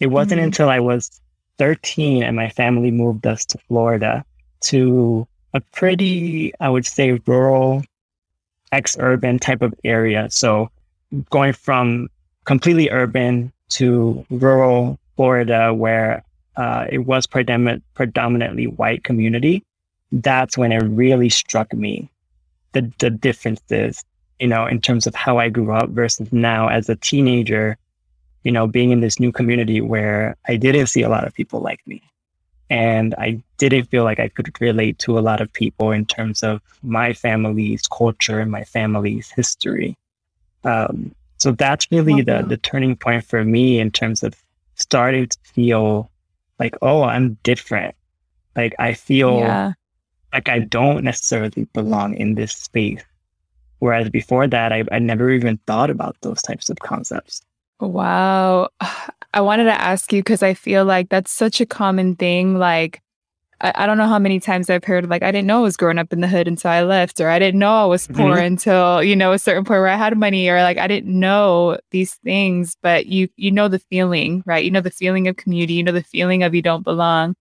It 0.00 0.08
wasn't 0.08 0.40
mm-hmm. 0.40 0.46
until 0.46 0.68
I 0.68 0.80
was 0.80 1.20
13 1.58 2.22
and 2.22 2.36
my 2.36 2.48
family 2.48 2.90
moved 2.90 3.26
us 3.26 3.44
to 3.46 3.58
Florida 3.68 4.24
to 4.62 5.26
a 5.54 5.60
pretty, 5.60 6.52
I 6.60 6.68
would 6.68 6.86
say, 6.86 7.20
rural, 7.26 7.84
ex 8.72 8.96
urban 8.98 9.38
type 9.38 9.62
of 9.62 9.74
area. 9.84 10.28
So 10.30 10.70
going 11.30 11.52
from 11.52 12.08
completely 12.44 12.90
urban 12.90 13.52
to 13.70 14.24
rural 14.30 14.98
Florida, 15.16 15.74
where 15.74 16.24
uh, 16.56 16.86
it 16.90 16.98
was 16.98 17.26
predom- 17.26 17.82
predominantly 17.94 18.66
white 18.66 19.04
community, 19.04 19.62
that's 20.10 20.58
when 20.58 20.72
it 20.72 20.82
really 20.82 21.28
struck 21.28 21.72
me 21.72 22.10
the 22.72 22.90
the 22.98 23.10
differences, 23.10 24.04
you 24.38 24.46
know, 24.46 24.66
in 24.66 24.80
terms 24.80 25.06
of 25.06 25.14
how 25.14 25.38
I 25.38 25.48
grew 25.48 25.72
up 25.72 25.90
versus 25.90 26.32
now 26.32 26.68
as 26.68 26.88
a 26.88 26.96
teenager, 26.96 27.76
you 28.44 28.52
know, 28.52 28.66
being 28.66 28.90
in 28.90 29.00
this 29.00 29.20
new 29.20 29.32
community 29.32 29.80
where 29.80 30.36
I 30.48 30.56
didn't 30.56 30.86
see 30.86 31.02
a 31.02 31.08
lot 31.08 31.26
of 31.26 31.34
people 31.34 31.60
like 31.60 31.80
me. 31.86 32.02
And 32.70 33.14
I 33.18 33.42
didn't 33.58 33.84
feel 33.84 34.04
like 34.04 34.18
I 34.18 34.28
could 34.28 34.58
relate 34.60 34.98
to 35.00 35.18
a 35.18 35.20
lot 35.20 35.40
of 35.40 35.52
people 35.52 35.90
in 35.90 36.06
terms 36.06 36.42
of 36.42 36.62
my 36.82 37.12
family's 37.12 37.86
culture 37.86 38.40
and 38.40 38.50
my 38.50 38.64
family's 38.64 39.30
history. 39.30 39.96
Um, 40.64 41.14
so 41.38 41.52
that's 41.52 41.90
really 41.90 42.22
the, 42.22 42.44
the 42.46 42.56
turning 42.56 42.96
point 42.96 43.24
for 43.24 43.44
me 43.44 43.78
in 43.78 43.90
terms 43.90 44.22
of 44.22 44.34
starting 44.76 45.26
to 45.26 45.38
feel 45.44 46.10
like, 46.58 46.74
oh, 46.82 47.02
I'm 47.02 47.36
different. 47.42 47.94
Like 48.56 48.74
I 48.78 48.94
feel 48.94 49.40
yeah. 49.40 49.72
like 50.32 50.48
I 50.48 50.60
don't 50.60 51.04
necessarily 51.04 51.66
belong 51.72 52.14
in 52.14 52.36
this 52.36 52.52
space. 52.52 53.02
Whereas 53.80 54.08
before 54.08 54.46
that, 54.46 54.72
I, 54.72 54.84
I 54.92 54.98
never 54.98 55.30
even 55.30 55.58
thought 55.66 55.90
about 55.90 56.16
those 56.22 56.40
types 56.40 56.70
of 56.70 56.78
concepts. 56.78 57.42
Wow. 57.82 58.68
I 59.34 59.40
wanted 59.40 59.64
to 59.64 59.80
ask 59.80 60.12
you 60.12 60.20
because 60.20 60.42
I 60.42 60.52
feel 60.52 60.84
like 60.84 61.08
that's 61.08 61.32
such 61.32 61.60
a 61.60 61.66
common 61.66 62.16
thing. 62.16 62.58
Like, 62.58 63.00
I, 63.62 63.72
I, 63.76 63.86
don't 63.86 63.96
know 63.96 64.06
how 64.06 64.18
many 64.18 64.40
times 64.40 64.68
I've 64.68 64.84
heard 64.84 65.08
like 65.08 65.22
I 65.22 65.30
didn't 65.30 65.46
know 65.46 65.60
I 65.60 65.62
was 65.62 65.78
growing 65.78 65.96
up 65.96 66.12
in 66.12 66.20
the 66.20 66.28
hood 66.28 66.46
until 66.46 66.70
I 66.70 66.82
left, 66.82 67.18
or 67.18 67.30
I 67.30 67.38
didn't 67.38 67.58
know 67.58 67.82
I 67.82 67.86
was 67.86 68.06
poor 68.06 68.36
mm-hmm. 68.36 68.44
until 68.44 69.02
you 69.02 69.16
know 69.16 69.32
a 69.32 69.38
certain 69.38 69.64
point 69.64 69.80
where 69.80 69.88
I 69.88 69.96
had 69.96 70.18
money, 70.18 70.50
or 70.50 70.60
like 70.60 70.76
I 70.76 70.86
didn't 70.86 71.18
know 71.18 71.78
these 71.92 72.14
things. 72.16 72.76
But 72.82 73.06
you 73.06 73.28
you 73.36 73.50
know 73.50 73.68
the 73.68 73.78
feeling, 73.78 74.42
right? 74.44 74.62
You 74.62 74.70
know 74.70 74.82
the 74.82 74.90
feeling 74.90 75.28
of 75.28 75.36
community. 75.36 75.74
You 75.74 75.82
know 75.82 75.92
the 75.92 76.02
feeling 76.02 76.42
of 76.42 76.54
you 76.54 76.60
don't 76.60 76.84
belong. 76.84 77.34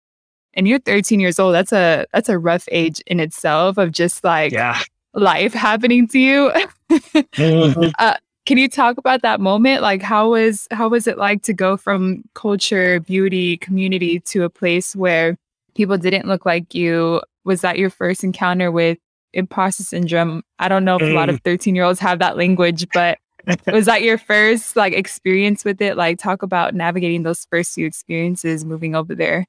And 0.54 0.66
you're 0.68 0.80
13 0.80 1.20
years 1.20 1.40
old. 1.40 1.54
That's 1.54 1.73
a 1.73 2.06
that's 2.12 2.28
a 2.28 2.38
rough 2.38 2.68
age 2.70 3.00
in 3.06 3.18
itself 3.18 3.78
of 3.78 3.90
just 3.90 4.23
like 4.23 4.52
yeah. 4.52 4.80
life 5.14 5.54
happening 5.54 6.06
to 6.09 6.18
you. 6.20 6.52
mm-hmm. 6.90 7.90
uh, 7.99 8.16
can 8.50 8.59
you 8.59 8.69
talk 8.69 8.99
about 8.99 9.23
that 9.23 9.40
moment? 9.40 9.80
Like 9.80 10.02
how 10.02 10.30
was 10.30 10.66
how 10.73 10.88
was 10.88 11.07
it 11.07 11.16
like 11.16 11.45
to 11.45 11.52
go 11.52 11.76
from 11.76 12.25
culture, 12.35 12.99
beauty, 12.99 13.57
community 13.59 14.19
to 14.19 14.42
a 14.42 14.50
place 14.50 14.97
where 14.97 15.37
people 15.76 15.97
didn't 15.97 16.26
look 16.26 16.45
like 16.45 16.75
you. 16.75 17.23
Was 17.45 17.61
that 17.61 17.78
your 17.78 17.90
first 17.90 18.25
encounter 18.25 18.73
with 18.73 18.99
imposter 19.33 19.85
syndrome? 19.85 20.42
I 20.59 20.66
don't 20.66 20.85
know 20.85 20.97
if 20.97 21.02
mm. 21.02 21.12
a 21.12 21.14
lot 21.14 21.28
of 21.28 21.37
mm. 21.37 21.45
13 21.45 21.76
year 21.76 21.85
olds 21.85 22.00
have 22.00 22.19
that 22.19 22.37
language, 22.37 22.88
but 22.92 23.19
was 23.69 23.87
that 23.87 24.02
your 24.02 24.19
first 24.19 24.75
like 24.75 24.95
experience 24.95 25.64
with 25.64 25.80
it? 25.80 25.97
Like 25.97 26.19
talk 26.19 26.42
about 26.42 26.75
navigating 26.75 27.23
those 27.23 27.47
first 27.52 27.73
few 27.73 27.87
experiences 27.87 28.64
moving 28.64 28.97
over 28.97 29.14
there. 29.14 29.47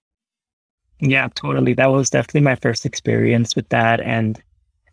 Yeah, 1.00 1.27
totally. 1.34 1.74
That 1.74 1.91
was 1.91 2.12
definitely 2.12 2.41
my 2.41 2.53
first 2.53 2.86
experience 2.86 3.55
with 3.55 3.67
that. 3.70 4.00
And 4.00 4.39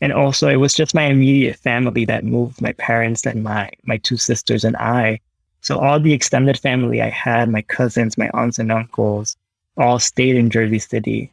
and 0.00 0.12
also 0.12 0.49
it 0.49 0.57
was 0.57 0.75
just 0.75 0.95
my 0.95 1.05
immediate 1.05 1.57
family 1.57 2.05
that 2.05 2.25
moved, 2.25 2.61
my 2.61 2.73
parents 2.75 3.26
and 3.26 3.43
my 3.43 3.71
my 3.85 3.97
two 3.99 4.17
sisters 4.17 4.64
and 4.64 4.76
I. 4.76 5.21
So 5.61 5.78
all 5.78 5.99
the 5.99 6.12
extended 6.12 6.59
family 6.59 7.02
I 7.02 7.11
had, 7.11 7.49
my 7.49 7.62
cousins, 7.62 8.17
my 8.17 8.31
aunts 8.33 8.59
and 8.59 8.71
uncles, 8.71 9.37
all 9.76 9.99
stayed 9.99 10.37
in 10.37 10.50
Jersey 10.50 10.78
City. 10.78 11.33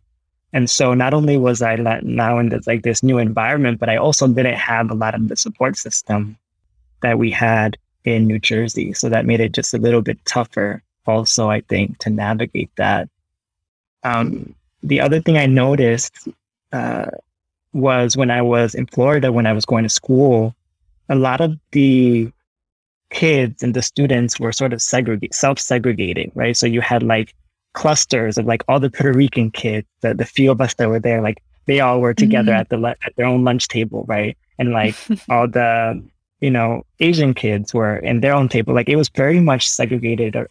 And 0.51 0.69
so 0.69 0.93
not 0.93 1.13
only 1.13 1.37
was 1.37 1.61
I 1.61 1.75
now 1.75 2.39
in 2.39 2.49
this, 2.49 2.65
like 2.65 2.83
this 2.83 3.03
new 3.03 3.17
environment, 3.17 3.79
but 3.79 3.89
I 3.89 3.97
also 3.97 4.27
didn't 4.27 4.55
have 4.55 4.89
a 4.89 4.95
lot 4.95 5.13
of 5.13 5.27
the 5.27 5.35
support 5.35 5.77
system 5.77 6.37
that 7.01 7.19
we 7.19 7.29
had 7.29 7.77
in 8.05 8.25
New 8.25 8.39
Jersey. 8.39 8.93
So 8.93 9.09
that 9.09 9.25
made 9.25 9.41
it 9.41 9.51
just 9.51 9.73
a 9.73 9.77
little 9.77 10.01
bit 10.01 10.23
tougher 10.25 10.81
also, 11.05 11.49
I 11.49 11.61
think, 11.61 11.99
to 11.99 12.09
navigate 12.09 12.71
that. 12.77 13.09
Um, 14.03 14.55
the 14.81 15.01
other 15.01 15.19
thing 15.19 15.37
I 15.37 15.45
noticed 15.45 16.27
uh, 16.71 17.11
was 17.75 18.15
when 18.15 18.31
I 18.31 18.41
was 18.41 18.73
in 18.73 18.87
Florida, 18.87 19.31
when 19.31 19.45
I 19.45 19.53
was 19.53 19.65
going 19.65 19.83
to 19.83 19.89
school, 19.89 20.55
a 21.09 21.15
lot 21.15 21.41
of 21.41 21.57
the 21.71 22.31
kids 23.09 23.61
and 23.61 23.73
the 23.73 23.81
students 23.81 24.39
were 24.39 24.51
sort 24.51 24.73
of 24.73 24.81
segregate, 24.81 25.35
self-segregating, 25.35 26.31
right? 26.35 26.55
So 26.55 26.65
you 26.65 26.81
had 26.81 27.03
like 27.03 27.35
clusters 27.73 28.37
of 28.37 28.45
like 28.45 28.63
all 28.67 28.79
the 28.79 28.89
Puerto 28.89 29.13
Rican 29.13 29.51
kids, 29.51 29.87
the, 30.01 30.13
the 30.13 30.25
few 30.25 30.49
of 30.49 30.61
us 30.61 30.73
that 30.75 30.89
were 30.89 30.99
there, 30.99 31.21
like 31.21 31.43
they 31.65 31.81
all 31.81 31.99
were 31.99 32.13
together 32.13 32.53
mm-hmm. 32.53 32.61
at 32.61 32.69
the 32.69 32.95
at 33.05 33.15
their 33.17 33.25
own 33.25 33.43
lunch 33.43 33.67
table, 33.67 34.05
right? 34.07 34.37
And 34.57 34.71
like 34.71 34.95
all 35.29 35.47
the 35.47 36.01
you 36.39 36.51
know, 36.51 36.85
Asian 36.99 37.33
kids 37.33 37.73
were 37.73 37.97
in 37.97 38.21
their 38.21 38.33
own 38.33 38.49
table. 38.49 38.73
Like 38.73 38.89
it 38.89 38.95
was 38.95 39.09
very 39.09 39.39
much 39.39 39.67
segregated 39.67 40.35
uh, 40.35 40.45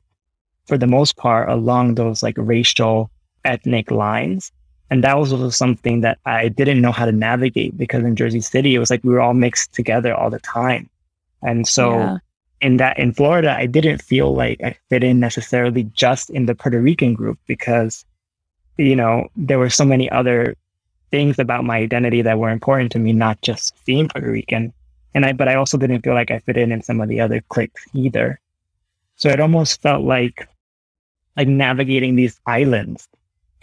for 0.66 0.76
the 0.76 0.86
most 0.86 1.16
part 1.16 1.48
along 1.48 1.94
those 1.94 2.22
like 2.22 2.36
racial 2.36 3.10
ethnic 3.44 3.90
lines. 3.90 4.50
And 4.94 5.02
that 5.02 5.18
was 5.18 5.32
also 5.32 5.50
something 5.50 6.02
that 6.02 6.18
I 6.24 6.46
didn't 6.46 6.80
know 6.80 6.92
how 6.92 7.04
to 7.04 7.10
navigate 7.10 7.76
because 7.76 8.04
in 8.04 8.14
Jersey 8.14 8.40
City, 8.40 8.76
it 8.76 8.78
was 8.78 8.90
like 8.90 9.02
we 9.02 9.12
were 9.12 9.20
all 9.20 9.34
mixed 9.34 9.72
together 9.72 10.14
all 10.14 10.30
the 10.30 10.38
time. 10.38 10.88
And 11.42 11.66
so 11.66 11.98
yeah. 11.98 12.18
in 12.60 12.76
that, 12.76 12.96
in 12.96 13.12
Florida, 13.12 13.56
I 13.58 13.66
didn't 13.66 14.02
feel 14.02 14.32
like 14.32 14.60
I 14.62 14.76
fit 14.90 15.02
in 15.02 15.18
necessarily 15.18 15.82
just 15.94 16.30
in 16.30 16.46
the 16.46 16.54
Puerto 16.54 16.80
Rican 16.80 17.14
group 17.14 17.40
because, 17.48 18.04
you 18.76 18.94
know, 18.94 19.26
there 19.34 19.58
were 19.58 19.68
so 19.68 19.84
many 19.84 20.08
other 20.12 20.54
things 21.10 21.40
about 21.40 21.64
my 21.64 21.78
identity 21.78 22.22
that 22.22 22.38
were 22.38 22.50
important 22.50 22.92
to 22.92 23.00
me, 23.00 23.12
not 23.12 23.42
just 23.42 23.74
being 23.86 24.06
Puerto 24.06 24.30
Rican. 24.30 24.72
And 25.12 25.26
I, 25.26 25.32
but 25.32 25.48
I 25.48 25.56
also 25.56 25.76
didn't 25.76 26.02
feel 26.02 26.14
like 26.14 26.30
I 26.30 26.38
fit 26.38 26.56
in 26.56 26.70
in 26.70 26.82
some 26.82 27.00
of 27.00 27.08
the 27.08 27.20
other 27.20 27.40
cliques 27.48 27.84
either. 27.94 28.38
So 29.16 29.28
it 29.28 29.40
almost 29.40 29.82
felt 29.82 30.04
like, 30.04 30.48
like 31.36 31.48
navigating 31.48 32.14
these 32.14 32.40
islands 32.46 33.08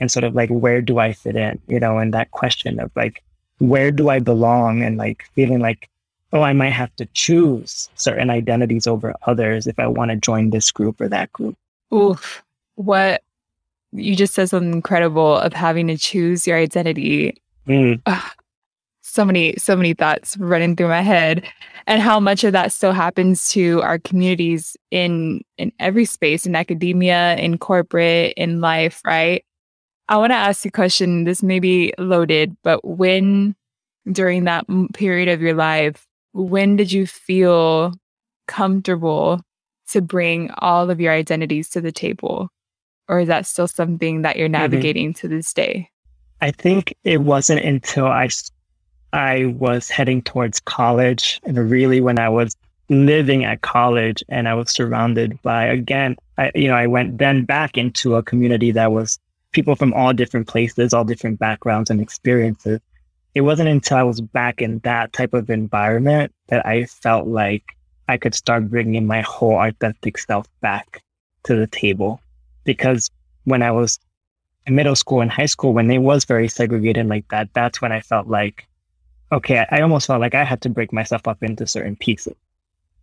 and 0.01 0.12
sort 0.12 0.25
of 0.25 0.36
like 0.36 0.50
where 0.50 0.81
do 0.81 1.00
I 1.00 1.13
fit 1.13 1.38
in, 1.38 1.60
you 1.67 1.79
know, 1.79 2.00
and 2.00 2.13
that 2.13 2.31
question 2.31 2.79
of 2.79 2.91
like 2.96 3.24
where 3.60 3.91
do 3.91 4.10
I 4.10 4.20
belong 4.20 4.81
and 4.81 4.98
like 4.98 5.24
feeling 5.36 5.60
like 5.60 5.88
oh 6.34 6.41
I 6.41 6.53
might 6.53 6.72
have 6.72 6.93
to 6.96 7.05
choose 7.13 7.89
certain 7.96 8.29
identities 8.29 8.88
over 8.88 9.13
others 9.27 9.67
if 9.67 9.77
I 9.79 9.88
want 9.88 10.12
to 10.12 10.17
join 10.17 10.50
this 10.50 10.72
group 10.72 11.00
or 11.00 11.08
that 11.08 11.31
group. 11.31 11.55
Oof. 11.93 12.43
What 12.75 13.22
you 13.93 14.15
just 14.15 14.34
said 14.34 14.50
something 14.50 14.74
incredible 14.74 15.38
of 15.38 15.53
having 15.53 15.88
to 15.88 15.98
choose 15.98 16.48
your 16.48 16.58
identity. 16.58 17.39
Mm. 17.67 18.01
Ugh, 18.05 18.31
so 19.01 19.25
many 19.25 19.55
so 19.58 19.75
many 19.75 19.93
thoughts 19.93 20.38
running 20.38 20.75
through 20.75 20.88
my 20.88 21.01
head 21.01 21.46
and 21.86 22.01
how 22.01 22.20
much 22.20 22.43
of 22.43 22.53
that 22.53 22.72
still 22.72 22.93
happens 22.93 23.50
to 23.50 23.81
our 23.81 24.00
communities 24.00 24.77
in 24.89 25.41
in 25.58 25.72
every 25.79 26.05
space 26.05 26.46
in 26.46 26.55
academia 26.55 27.36
in 27.36 27.58
corporate 27.58 28.34
in 28.38 28.62
life 28.62 29.01
right 29.05 29.43
I 30.12 30.18
want 30.18 30.32
to 30.32 30.36
ask 30.36 30.65
you 30.65 30.70
a 30.70 30.72
question. 30.74 31.24
This 31.24 31.41
may 31.41 31.62
be 31.62 31.94
loaded, 31.98 32.58
but 32.63 32.84
when 32.84 33.56
during 34.12 34.44
that 34.44 34.65
period 34.94 35.30
of 35.30 35.41
your 35.41 35.53
life, 35.53 36.06
when 36.34 36.75
did 36.75 36.91
you 36.91 37.08
feel 37.08 37.94
comfortable 38.46 39.41
to 39.91 40.01
bring 40.01 40.51
all 40.58 40.89
of 40.89 41.00
your 41.00 41.13
identities 41.13 41.70
to 41.70 41.80
the 41.80 41.94
table? 41.94 42.50
Or 43.08 43.22
is 43.22 43.30
that 43.30 43.46
still 43.46 43.70
something 43.70 44.24
that 44.24 44.36
you're 44.36 44.48
mm-hmm. 44.48 44.63
navigating 44.63 45.13
mm-hmm. 45.13 45.20
to 45.22 45.27
this 45.30 45.53
day? 45.53 45.89
I 46.41 46.51
think 46.51 46.94
it 47.06 47.22
wasn't 47.22 47.63
until 47.63 48.08
I, 48.08 48.27
I 49.13 49.46
was 49.58 49.88
heading 49.89 50.24
towards 50.24 50.60
college 50.60 51.39
and 51.46 51.58
really 51.72 52.01
when 52.01 52.20
I 52.20 52.27
was 52.27 52.58
living 52.89 53.46
at 53.46 53.62
college 53.62 54.25
and 54.27 54.50
I 54.50 54.56
was 54.56 54.72
surrounded 54.72 55.41
by, 55.41 55.68
again, 55.68 56.18
I, 56.38 56.51
you 56.53 56.68
know, 56.68 56.75
I 56.75 56.88
went 56.88 57.18
then 57.18 57.46
back 57.46 57.77
into 57.77 58.15
a 58.15 58.24
community 58.24 58.72
that 58.72 58.91
was 58.91 59.18
people 59.51 59.75
from 59.75 59.93
all 59.93 60.13
different 60.13 60.48
places, 60.48 60.93
all 60.93 61.03
different 61.03 61.39
backgrounds 61.39 61.89
and 61.89 62.01
experiences. 62.01 62.79
It 63.34 63.41
wasn't 63.41 63.70
until 63.70 63.98
I 63.98 64.03
was 64.03 64.22
back 64.22 64.62
in 64.62 64.79
that 64.79 65.13
type 65.13 65.34
of 65.34 65.50
environment 65.50 66.34
that 66.48 66.65
I 66.65 66.86
felt 66.86 67.27
like 67.27 67.63
I 68.08 68.17
could 68.17 68.36
start 68.36 68.70
bringing 68.70 69.05
my 69.05 69.22
whole 69.22 69.58
authentic 69.58 70.17
self 70.17 70.48
back 70.62 71.01
to 71.43 71.55
the 71.55 71.67
table. 71.67 72.20
Because 72.63 73.10
when 73.46 73.62
I 73.62 73.72
was 73.72 74.00
in 74.67 74.75
middle 74.75 74.96
school 74.96 75.22
and 75.22 75.31
high 75.31 75.46
school, 75.46 75.74
when 75.74 75.89
it 75.89 76.00
was 76.00 76.25
very 76.25 76.48
segregated 76.48 77.08
like 77.08 77.27
that, 77.29 77.50
that's 77.53 77.81
when 77.81 77.91
I 77.91 78.01
felt 78.01 78.27
like, 78.27 78.67
okay, 79.31 79.65
I 79.72 79.81
almost 79.81 80.08
felt 80.08 80.22
like 80.22 80.36
I 80.36 80.43
had 80.43 80.62
to 80.62 80.70
break 80.70 80.91
myself 80.91 81.27
up 81.27 81.41
into 81.41 81.65
certain 81.65 81.96
pieces, 81.96 82.36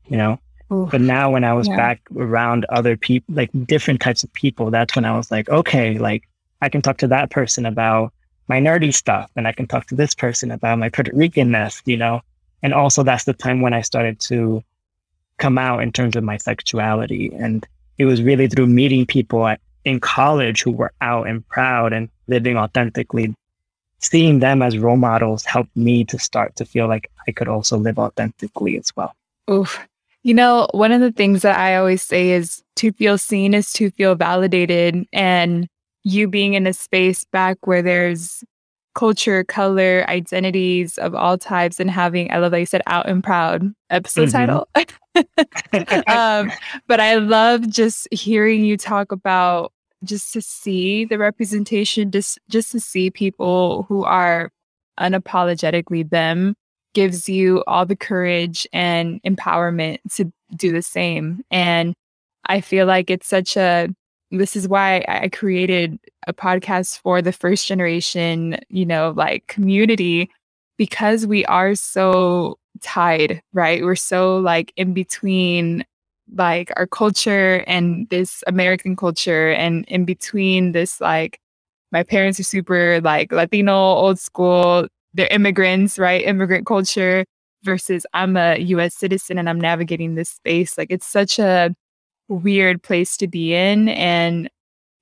you 0.06 0.16
know? 0.16 0.38
Oof. 0.70 0.90
But 0.90 1.00
now 1.00 1.30
when 1.30 1.44
I 1.44 1.54
was 1.54 1.66
yeah. 1.66 1.76
back 1.76 2.02
around 2.14 2.66
other 2.68 2.96
people, 2.96 3.34
like 3.34 3.50
different 3.64 4.00
types 4.00 4.22
of 4.22 4.32
people, 4.34 4.70
that's 4.70 4.94
when 4.94 5.06
I 5.06 5.16
was 5.16 5.30
like, 5.30 5.48
okay, 5.48 5.98
like 5.98 6.28
I 6.60 6.68
can 6.68 6.82
talk 6.82 6.98
to 6.98 7.08
that 7.08 7.30
person 7.30 7.66
about 7.66 8.12
my 8.48 8.60
nerdy 8.60 8.92
stuff 8.92 9.30
and 9.36 9.46
I 9.46 9.52
can 9.52 9.66
talk 9.66 9.86
to 9.86 9.94
this 9.94 10.14
person 10.14 10.50
about 10.50 10.78
my 10.78 10.88
Puerto 10.88 11.12
Ricanness, 11.12 11.82
you 11.84 11.96
know? 11.96 12.22
And 12.62 12.74
also 12.74 13.02
that's 13.02 13.24
the 13.24 13.34
time 13.34 13.60
when 13.60 13.74
I 13.74 13.82
started 13.82 14.18
to 14.20 14.62
come 15.38 15.58
out 15.58 15.82
in 15.82 15.92
terms 15.92 16.16
of 16.16 16.24
my 16.24 16.36
sexuality. 16.38 17.30
And 17.34 17.66
it 17.98 18.04
was 18.06 18.22
really 18.22 18.48
through 18.48 18.66
meeting 18.66 19.06
people 19.06 19.46
at, 19.46 19.60
in 19.84 20.00
college 20.00 20.62
who 20.62 20.72
were 20.72 20.92
out 21.00 21.28
and 21.28 21.46
proud 21.48 21.92
and 21.92 22.08
living 22.26 22.56
authentically. 22.56 23.34
Seeing 24.00 24.38
them 24.38 24.62
as 24.62 24.78
role 24.78 24.96
models 24.96 25.44
helped 25.44 25.76
me 25.76 26.04
to 26.04 26.18
start 26.18 26.56
to 26.56 26.64
feel 26.64 26.86
like 26.86 27.10
I 27.26 27.32
could 27.32 27.48
also 27.48 27.76
live 27.76 27.98
authentically 27.98 28.78
as 28.78 28.94
well. 28.96 29.14
Oof. 29.50 29.86
You 30.22 30.34
know, 30.34 30.68
one 30.72 30.92
of 30.92 31.00
the 31.00 31.12
things 31.12 31.42
that 31.42 31.58
I 31.58 31.76
always 31.76 32.02
say 32.02 32.30
is 32.30 32.62
to 32.76 32.92
feel 32.92 33.18
seen 33.18 33.54
is 33.54 33.72
to 33.74 33.90
feel 33.90 34.14
validated. 34.14 35.06
And 35.12 35.68
you 36.08 36.26
being 36.28 36.54
in 36.54 36.66
a 36.66 36.72
space 36.72 37.24
back 37.24 37.66
where 37.66 37.82
there's 37.82 38.42
culture, 38.94 39.44
color, 39.44 40.04
identities 40.08 40.98
of 40.98 41.14
all 41.14 41.38
types, 41.38 41.78
and 41.78 41.90
having, 41.90 42.32
I 42.32 42.38
love 42.38 42.50
that 42.52 42.60
you 42.60 42.66
said 42.66 42.82
out 42.86 43.08
and 43.08 43.22
proud 43.22 43.72
episode 43.90 44.28
mm-hmm. 44.28 44.38
title. 44.38 44.68
um, 46.08 46.50
but 46.86 46.98
I 46.98 47.16
love 47.16 47.68
just 47.68 48.08
hearing 48.12 48.64
you 48.64 48.76
talk 48.76 49.12
about 49.12 49.72
just 50.02 50.32
to 50.32 50.40
see 50.40 51.04
the 51.04 51.18
representation, 51.18 52.10
just 52.10 52.38
just 52.48 52.72
to 52.72 52.80
see 52.80 53.10
people 53.10 53.84
who 53.88 54.04
are 54.04 54.50
unapologetically 54.98 56.08
them 56.08 56.54
gives 56.94 57.28
you 57.28 57.62
all 57.66 57.84
the 57.84 57.96
courage 57.96 58.66
and 58.72 59.20
empowerment 59.22 59.98
to 60.14 60.32
do 60.56 60.72
the 60.72 60.82
same. 60.82 61.42
And 61.50 61.94
I 62.46 62.60
feel 62.60 62.86
like 62.86 63.10
it's 63.10 63.28
such 63.28 63.56
a 63.56 63.88
this 64.30 64.56
is 64.56 64.68
why 64.68 65.04
I 65.08 65.28
created 65.28 65.98
a 66.26 66.32
podcast 66.32 67.00
for 67.00 67.22
the 67.22 67.32
first 67.32 67.66
generation, 67.66 68.58
you 68.68 68.84
know, 68.86 69.12
like 69.16 69.46
community, 69.46 70.30
because 70.76 71.26
we 71.26 71.44
are 71.46 71.74
so 71.74 72.58
tied, 72.82 73.42
right? 73.52 73.82
We're 73.82 73.96
so 73.96 74.38
like 74.38 74.72
in 74.76 74.92
between 74.94 75.84
like 76.34 76.70
our 76.76 76.86
culture 76.86 77.64
and 77.66 78.08
this 78.10 78.44
American 78.46 78.96
culture, 78.96 79.50
and 79.52 79.84
in 79.88 80.04
between 80.04 80.72
this 80.72 81.00
like 81.00 81.40
my 81.92 82.02
parents 82.02 82.38
are 82.38 82.44
super 82.44 83.00
like 83.00 83.32
Latino, 83.32 83.74
old 83.74 84.18
school, 84.18 84.86
they're 85.14 85.28
immigrants, 85.28 85.98
right? 85.98 86.24
Immigrant 86.24 86.66
culture 86.66 87.24
versus 87.64 88.06
I'm 88.14 88.36
a 88.36 88.58
US 88.58 88.94
citizen 88.94 89.38
and 89.38 89.48
I'm 89.48 89.60
navigating 89.60 90.14
this 90.14 90.30
space. 90.30 90.76
Like 90.78 90.88
it's 90.90 91.06
such 91.06 91.38
a 91.38 91.74
weird 92.28 92.82
place 92.82 93.16
to 93.18 93.26
be 93.26 93.54
in. 93.54 93.88
And 93.90 94.48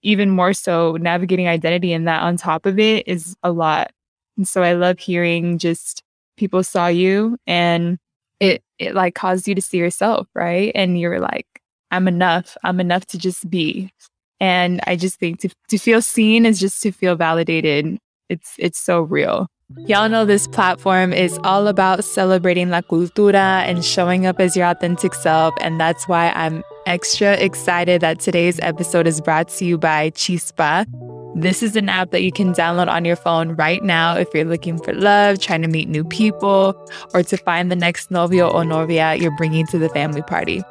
even 0.03 0.31
more 0.31 0.53
so, 0.53 0.97
navigating 1.01 1.49
identity 1.49 1.93
and 1.93 2.07
that 2.07 2.23
on 2.23 2.37
top 2.37 2.67
of 2.67 2.79
it 2.79 3.07
is 3.09 3.37
a 3.43 3.53
lot. 3.53 3.93
And 4.37 4.47
so 4.47 4.63
I 4.63 4.75
love 4.75 4.99
hearing 4.99 5.59
just 5.59 6.03
people 6.37 6.63
saw 6.63 6.87
you 6.87 7.39
and 7.47 7.99
it, 8.41 8.63
it 8.79 8.95
like 8.95 9.15
caused 9.15 9.49
you 9.49 9.55
to 9.55 9.63
see 9.63 9.79
yourself, 9.79 10.29
right? 10.35 10.71
And 10.75 11.01
you're 11.01 11.21
like, 11.21 11.47
I'm 11.91 12.09
enough. 12.09 12.57
I'm 12.63 12.81
enough 12.81 13.07
to 13.07 13.19
just 13.19 13.49
be. 13.49 13.91
And 14.39 14.81
I 14.87 14.97
just 14.97 15.19
think 15.19 15.41
to, 15.41 15.49
to 15.69 15.79
feel 15.79 16.03
seen 16.03 16.45
is 16.45 16.61
just 16.61 16.83
to 16.83 16.93
feel 16.93 17.17
validated. 17.17 17.99
It's 18.29 18.55
it's 18.59 18.79
so 18.79 19.03
real. 19.03 19.49
Y'all 19.79 20.09
know 20.09 20.25
this 20.25 20.47
platform 20.47 21.13
is 21.13 21.39
all 21.43 21.67
about 21.67 22.05
celebrating 22.05 22.71
la 22.71 22.83
cultura 22.83 23.65
and 23.67 23.85
showing 23.85 24.27
up 24.27 24.39
as 24.39 24.57
your 24.57 24.67
authentic 24.67 25.15
self. 25.15 25.55
And 25.61 25.81
that's 25.81 26.07
why 26.07 26.31
I'm 26.31 26.63
extra 26.87 27.33
excited 27.35 28.01
that 28.01 28.21
today's 28.21 28.59
episode 28.61 29.07
is 29.07 29.21
brought 29.21 29.49
to 29.49 29.65
you 29.65 29.77
by 29.77 30.11
Chispa. 30.11 30.87
This 31.35 31.63
is 31.63 31.77
an 31.77 31.89
app 31.89 32.13
that 32.13 32.23
you 32.23 32.33
can 32.33 32.55
download 32.55 32.89
on 32.89 33.05
your 33.05 33.17
phone 33.17 33.51
right 33.57 33.83
now 33.83 34.17
if 34.17 34.29
you're 34.33 34.45
looking 34.45 34.79
for 34.79 34.95
love, 34.95 35.39
trying 35.39 35.63
to 35.63 35.69
meet 35.69 35.89
new 35.89 36.05
people, 36.05 36.75
or 37.13 37.23
to 37.25 37.37
find 37.37 37.71
the 37.71 37.77
next 37.77 38.11
novio 38.11 38.49
or 38.49 38.65
novia 38.65 39.17
you're 39.17 39.37
bringing 39.37 39.67
to 39.67 39.79
the 39.79 39.89
family 39.91 40.23
party. 40.23 40.63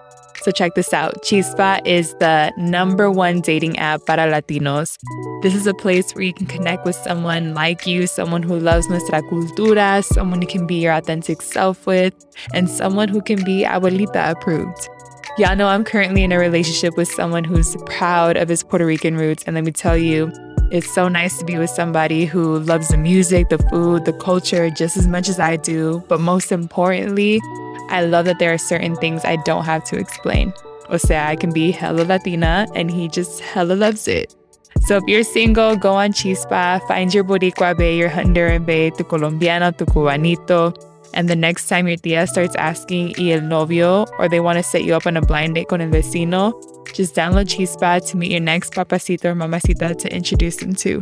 So 0.42 0.52
check 0.52 0.76
this 0.76 0.94
out. 0.94 1.24
Chispa 1.24 1.86
is 1.86 2.14
the 2.16 2.52
number 2.58 3.12
one 3.12 3.42
dating 3.42 3.78
app 3.78 4.06
para 4.06 4.32
Latinos. 4.32 4.98
This 5.42 5.56
is 5.56 5.68
a 5.68 5.74
place 5.74 6.14
where 6.14 6.24
you 6.24 6.34
can 6.34 6.46
connect 6.46 6.86
with 6.86 6.96
someone 6.96 7.54
like 7.54 7.86
you, 7.86 8.08
someone 8.08 8.44
who 8.44 8.60
loves 8.60 8.88
nuestra 8.90 9.22
cultura, 9.24 10.04
someone 10.04 10.42
you 10.42 10.48
can 10.48 10.66
be 10.66 10.76
your 10.76 10.94
authentic 10.94 11.42
self 11.42 11.86
with, 11.86 12.14
and 12.54 12.70
someone 12.70 13.10
who 13.10 13.22
can 13.22 13.44
be 13.44 13.64
abuelita 13.64 14.32
approved. 14.32 14.90
Y'all 15.38 15.54
know 15.54 15.68
I'm 15.68 15.84
currently 15.84 16.24
in 16.24 16.32
a 16.32 16.40
relationship 16.40 16.96
with 16.96 17.10
someone 17.10 17.44
who's 17.44 17.76
proud 17.88 18.38
of 18.38 18.48
his 18.48 18.64
Puerto 18.64 18.86
Rican 18.86 19.18
roots. 19.18 19.44
And 19.44 19.56
let 19.56 19.66
me 19.66 19.72
tell 19.74 19.98
you, 19.98 20.32
it's 20.72 20.90
so 20.90 21.10
nice 21.10 21.38
to 21.40 21.44
be 21.44 21.58
with 21.58 21.70
somebody 21.70 22.24
who 22.24 22.60
loves 22.60 22.88
the 22.88 22.96
music, 22.96 23.50
the 23.50 23.58
food, 23.58 24.06
the 24.06 24.14
culture 24.14 24.70
just 24.70 24.96
as 24.96 25.08
much 25.10 25.28
as 25.28 25.38
I 25.38 25.58
do. 25.58 26.02
But 26.08 26.22
most 26.22 26.54
importantly, 26.54 27.42
I 27.90 28.06
love 28.06 28.24
that 28.26 28.40
there 28.40 28.54
are 28.54 28.58
certain 28.58 28.96
things 28.96 29.26
I 29.26 29.36
don't 29.44 29.66
have 29.66 29.84
to 29.86 29.98
explain. 29.98 30.54
O 30.88 30.96
sea, 30.96 31.28
I 31.28 31.36
can 31.36 31.52
be 31.52 31.70
hella 31.70 32.04
Latina 32.04 32.66
and 32.74 32.90
he 32.90 33.10
just 33.10 33.42
hella 33.42 33.74
loves 33.74 34.08
it. 34.08 34.34
So 34.86 34.96
if 34.96 35.04
you're 35.06 35.24
single, 35.24 35.76
go 35.76 35.96
on 35.96 36.14
Chispa, 36.14 36.80
find 36.88 37.14
your 37.14 37.26
Boricua 37.26 37.78
Bae, 37.78 37.90
your 37.90 38.10
Honduran 38.10 38.66
Bae, 38.66 38.96
tu 38.96 39.04
Colombiano, 39.04 39.78
tu 39.78 39.86
Cubanito, 39.86 40.74
And 41.16 41.30
the 41.30 41.36
next 41.36 41.70
time 41.70 41.88
your 41.88 41.96
tia 41.96 42.28
starts 42.28 42.56
asking 42.58 43.16
y 43.18 43.32
el 43.32 43.42
novio 43.42 44.06
or 44.20 44.28
they 44.28 44.42
want 44.42 44.58
to 44.58 44.64
set 44.64 44.84
you 44.84 44.94
up 44.94 45.08
on 45.08 45.16
a 45.16 45.22
blind 45.22 45.56
date 45.56 45.70
con 45.70 45.80
el 45.80 45.90
vecino, 45.90 46.54
just 46.94 47.16
download 47.16 47.48
Chispa 47.48 48.06
to 48.10 48.18
meet 48.18 48.32
your 48.32 48.42
next 48.42 48.74
papacito 48.74 49.26
or 49.26 49.36
mamacita 49.36 49.96
to 49.98 50.14
introduce 50.14 50.58
them 50.58 50.76
to. 50.76 51.02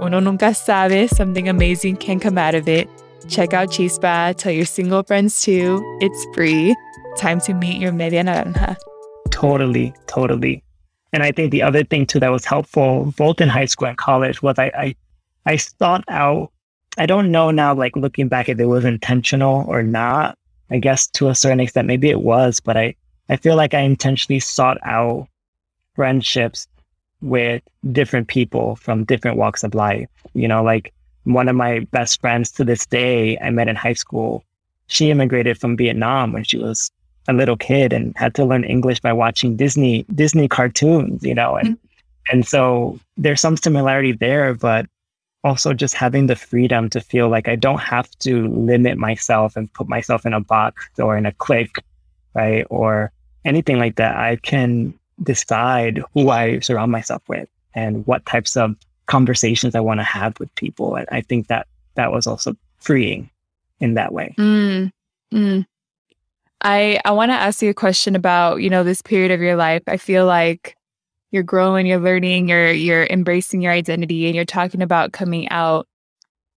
Uno 0.00 0.18
nunca 0.18 0.54
sabe, 0.54 1.08
something 1.10 1.46
amazing 1.46 1.96
can 1.96 2.18
come 2.18 2.38
out 2.38 2.54
of 2.54 2.66
it. 2.68 2.88
Check 3.28 3.52
out 3.52 3.68
Chispa, 3.68 4.34
tell 4.34 4.50
your 4.50 4.64
single 4.64 5.02
friends 5.02 5.42
too. 5.42 5.80
It's 6.00 6.26
free. 6.34 6.74
Time 7.18 7.38
to 7.42 7.52
meet 7.52 7.78
your 7.78 7.92
media 7.92 8.24
naranja. 8.24 8.76
Totally, 9.30 9.92
totally. 10.06 10.64
And 11.12 11.22
I 11.22 11.32
think 11.32 11.50
the 11.50 11.62
other 11.62 11.84
thing 11.84 12.06
too 12.06 12.20
that 12.20 12.30
was 12.30 12.46
helpful 12.46 13.12
both 13.18 13.42
in 13.42 13.48
high 13.50 13.66
school 13.66 13.88
and 13.88 13.98
college 13.98 14.40
was 14.42 14.58
I 14.58 14.72
I, 14.74 14.94
I 15.44 15.56
sought 15.56 16.04
out 16.08 16.50
I 17.00 17.06
don't 17.06 17.30
know 17.30 17.50
now, 17.50 17.72
like 17.72 17.96
looking 17.96 18.28
back 18.28 18.50
if 18.50 18.60
it 18.60 18.66
was 18.66 18.84
intentional 18.84 19.64
or 19.66 19.82
not. 19.82 20.36
I 20.70 20.78
guess 20.78 21.06
to 21.12 21.30
a 21.30 21.34
certain 21.34 21.58
extent 21.58 21.88
maybe 21.88 22.10
it 22.10 22.20
was, 22.20 22.60
but 22.60 22.76
I, 22.76 22.94
I 23.30 23.36
feel 23.36 23.56
like 23.56 23.72
I 23.72 23.80
intentionally 23.80 24.38
sought 24.38 24.76
out 24.82 25.26
friendships 25.94 26.68
with 27.22 27.62
different 27.90 28.28
people 28.28 28.76
from 28.76 29.04
different 29.04 29.38
walks 29.38 29.64
of 29.64 29.74
life. 29.74 30.10
You 30.34 30.46
know, 30.46 30.62
like 30.62 30.92
one 31.24 31.48
of 31.48 31.56
my 31.56 31.78
best 31.90 32.20
friends 32.20 32.50
to 32.52 32.64
this 32.64 32.84
day 32.84 33.38
I 33.38 33.48
met 33.48 33.68
in 33.68 33.76
high 33.76 33.94
school. 33.94 34.44
She 34.88 35.10
immigrated 35.10 35.56
from 35.56 35.78
Vietnam 35.78 36.34
when 36.34 36.44
she 36.44 36.58
was 36.58 36.90
a 37.28 37.32
little 37.32 37.56
kid 37.56 37.94
and 37.94 38.14
had 38.18 38.34
to 38.34 38.44
learn 38.44 38.64
English 38.64 39.00
by 39.00 39.14
watching 39.14 39.56
Disney 39.56 40.04
Disney 40.14 40.48
cartoons, 40.48 41.22
you 41.22 41.34
know, 41.34 41.56
and 41.56 41.78
mm-hmm. 41.78 42.36
and 42.36 42.46
so 42.46 43.00
there's 43.16 43.40
some 43.40 43.56
similarity 43.56 44.12
there, 44.12 44.52
but 44.52 44.84
also 45.44 45.72
just 45.72 45.94
having 45.94 46.26
the 46.26 46.36
freedom 46.36 46.90
to 46.90 47.00
feel 47.00 47.28
like 47.28 47.48
I 47.48 47.56
don't 47.56 47.80
have 47.80 48.10
to 48.20 48.46
limit 48.48 48.98
myself 48.98 49.56
and 49.56 49.72
put 49.72 49.88
myself 49.88 50.26
in 50.26 50.32
a 50.32 50.40
box 50.40 50.88
or 50.98 51.16
in 51.16 51.26
a 51.26 51.32
clique, 51.32 51.76
right? 52.34 52.66
Or 52.70 53.12
anything 53.44 53.78
like 53.78 53.96
that. 53.96 54.16
I 54.16 54.36
can 54.36 54.94
decide 55.22 56.02
who 56.14 56.30
I 56.30 56.60
surround 56.60 56.92
myself 56.92 57.22
with 57.28 57.48
and 57.74 58.06
what 58.06 58.26
types 58.26 58.56
of 58.56 58.76
conversations 59.06 59.74
I 59.74 59.80
want 59.80 60.00
to 60.00 60.04
have 60.04 60.38
with 60.38 60.54
people. 60.54 60.96
And 60.96 61.06
I 61.10 61.20
think 61.20 61.48
that 61.48 61.66
that 61.94 62.12
was 62.12 62.26
also 62.26 62.54
freeing 62.78 63.30
in 63.80 63.94
that 63.94 64.12
way. 64.12 64.34
Mm, 64.38 64.92
mm. 65.32 65.66
I 66.62 67.00
I 67.04 67.12
want 67.12 67.30
to 67.30 67.34
ask 67.34 67.62
you 67.62 67.70
a 67.70 67.74
question 67.74 68.14
about, 68.14 68.60
you 68.60 68.70
know, 68.70 68.84
this 68.84 69.02
period 69.02 69.30
of 69.30 69.40
your 69.40 69.56
life. 69.56 69.82
I 69.86 69.96
feel 69.96 70.26
like 70.26 70.76
you're 71.30 71.42
growing, 71.42 71.86
you're 71.86 71.98
learning, 71.98 72.48
you're 72.48 72.72
you're 72.72 73.06
embracing 73.06 73.62
your 73.62 73.72
identity 73.72 74.26
and 74.26 74.34
you're 74.34 74.44
talking 74.44 74.82
about 74.82 75.12
coming 75.12 75.48
out. 75.50 75.86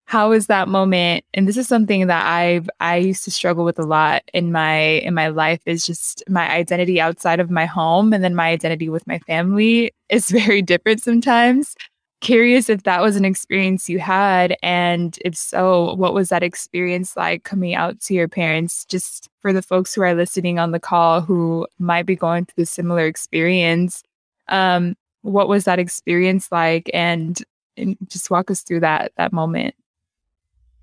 How 0.05 0.33
is 0.33 0.47
that 0.47 0.67
moment? 0.67 1.23
And 1.33 1.47
this 1.47 1.57
is 1.57 1.67
something 1.67 2.07
that 2.07 2.25
I've 2.25 2.69
I 2.79 2.97
used 2.97 3.23
to 3.25 3.31
struggle 3.31 3.63
with 3.65 3.79
a 3.79 3.83
lot 3.83 4.23
in 4.33 4.51
my 4.51 4.77
in 4.77 5.13
my 5.13 5.29
life 5.29 5.61
is 5.65 5.85
just 5.85 6.23
my 6.29 6.49
identity 6.51 6.99
outside 6.99 7.39
of 7.39 7.49
my 7.49 7.65
home 7.65 8.13
and 8.13 8.23
then 8.23 8.35
my 8.35 8.49
identity 8.49 8.89
with 8.89 9.07
my 9.07 9.19
family 9.19 9.93
is 10.09 10.29
very 10.29 10.61
different 10.61 11.01
sometimes 11.01 11.75
curious 12.21 12.69
if 12.69 12.83
that 12.83 13.01
was 13.01 13.15
an 13.15 13.25
experience 13.25 13.89
you 13.89 13.99
had. 13.99 14.55
And 14.63 15.17
if 15.25 15.35
so, 15.35 15.95
what 15.95 16.13
was 16.13 16.29
that 16.29 16.43
experience 16.43 17.17
like 17.17 17.43
coming 17.43 17.75
out 17.75 17.99
to 18.01 18.13
your 18.13 18.27
parents? 18.27 18.85
Just 18.85 19.27
for 19.41 19.51
the 19.51 19.61
folks 19.61 19.93
who 19.93 20.01
are 20.03 20.13
listening 20.13 20.59
on 20.59 20.71
the 20.71 20.79
call 20.79 21.21
who 21.21 21.67
might 21.79 22.05
be 22.05 22.15
going 22.15 22.45
through 22.45 22.63
a 22.63 22.67
similar 22.67 23.05
experience, 23.05 24.03
um, 24.47 24.95
what 25.21 25.47
was 25.47 25.65
that 25.65 25.79
experience 25.79 26.51
like? 26.51 26.89
And, 26.93 27.41
and 27.77 27.97
just 28.07 28.31
walk 28.31 28.51
us 28.51 28.61
through 28.61 28.81
that 28.81 29.11
that 29.17 29.33
moment. 29.33 29.75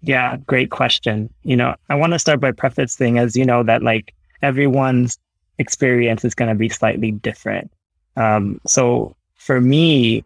Yeah, 0.01 0.37
great 0.47 0.71
question. 0.71 1.29
You 1.43 1.57
know, 1.57 1.75
I 1.89 1.97
want 1.97 2.13
to 2.13 2.19
start 2.19 2.41
by 2.41 2.53
prefacing 2.53 3.19
as 3.19 3.37
you 3.37 3.45
know 3.45 3.63
that 3.65 3.83
like 3.83 4.15
everyone's 4.43 5.19
experience 5.59 6.25
is 6.25 6.35
going 6.35 6.49
to 6.49 6.55
be 6.55 6.69
slightly 6.69 7.11
different. 7.11 7.71
Um, 8.17 8.61
so 8.67 9.17
for 9.35 9.61
me, 9.61 10.25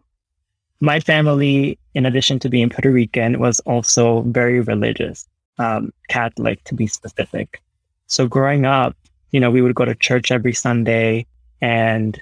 my 0.80 1.00
family, 1.00 1.78
in 1.94 2.06
addition 2.06 2.38
to 2.40 2.48
being 2.48 2.68
Puerto 2.68 2.90
Rican, 2.90 3.38
was 3.38 3.60
also 3.60 4.22
very 4.22 4.60
religious, 4.60 5.26
um, 5.58 5.92
Catholic 6.08 6.62
to 6.64 6.74
be 6.74 6.86
specific. 6.86 7.62
So 8.08 8.26
growing 8.26 8.66
up, 8.66 8.96
you 9.30 9.40
know, 9.40 9.50
we 9.50 9.62
would 9.62 9.74
go 9.74 9.84
to 9.84 9.94
church 9.94 10.30
every 10.30 10.52
Sunday 10.52 11.26
and, 11.60 12.20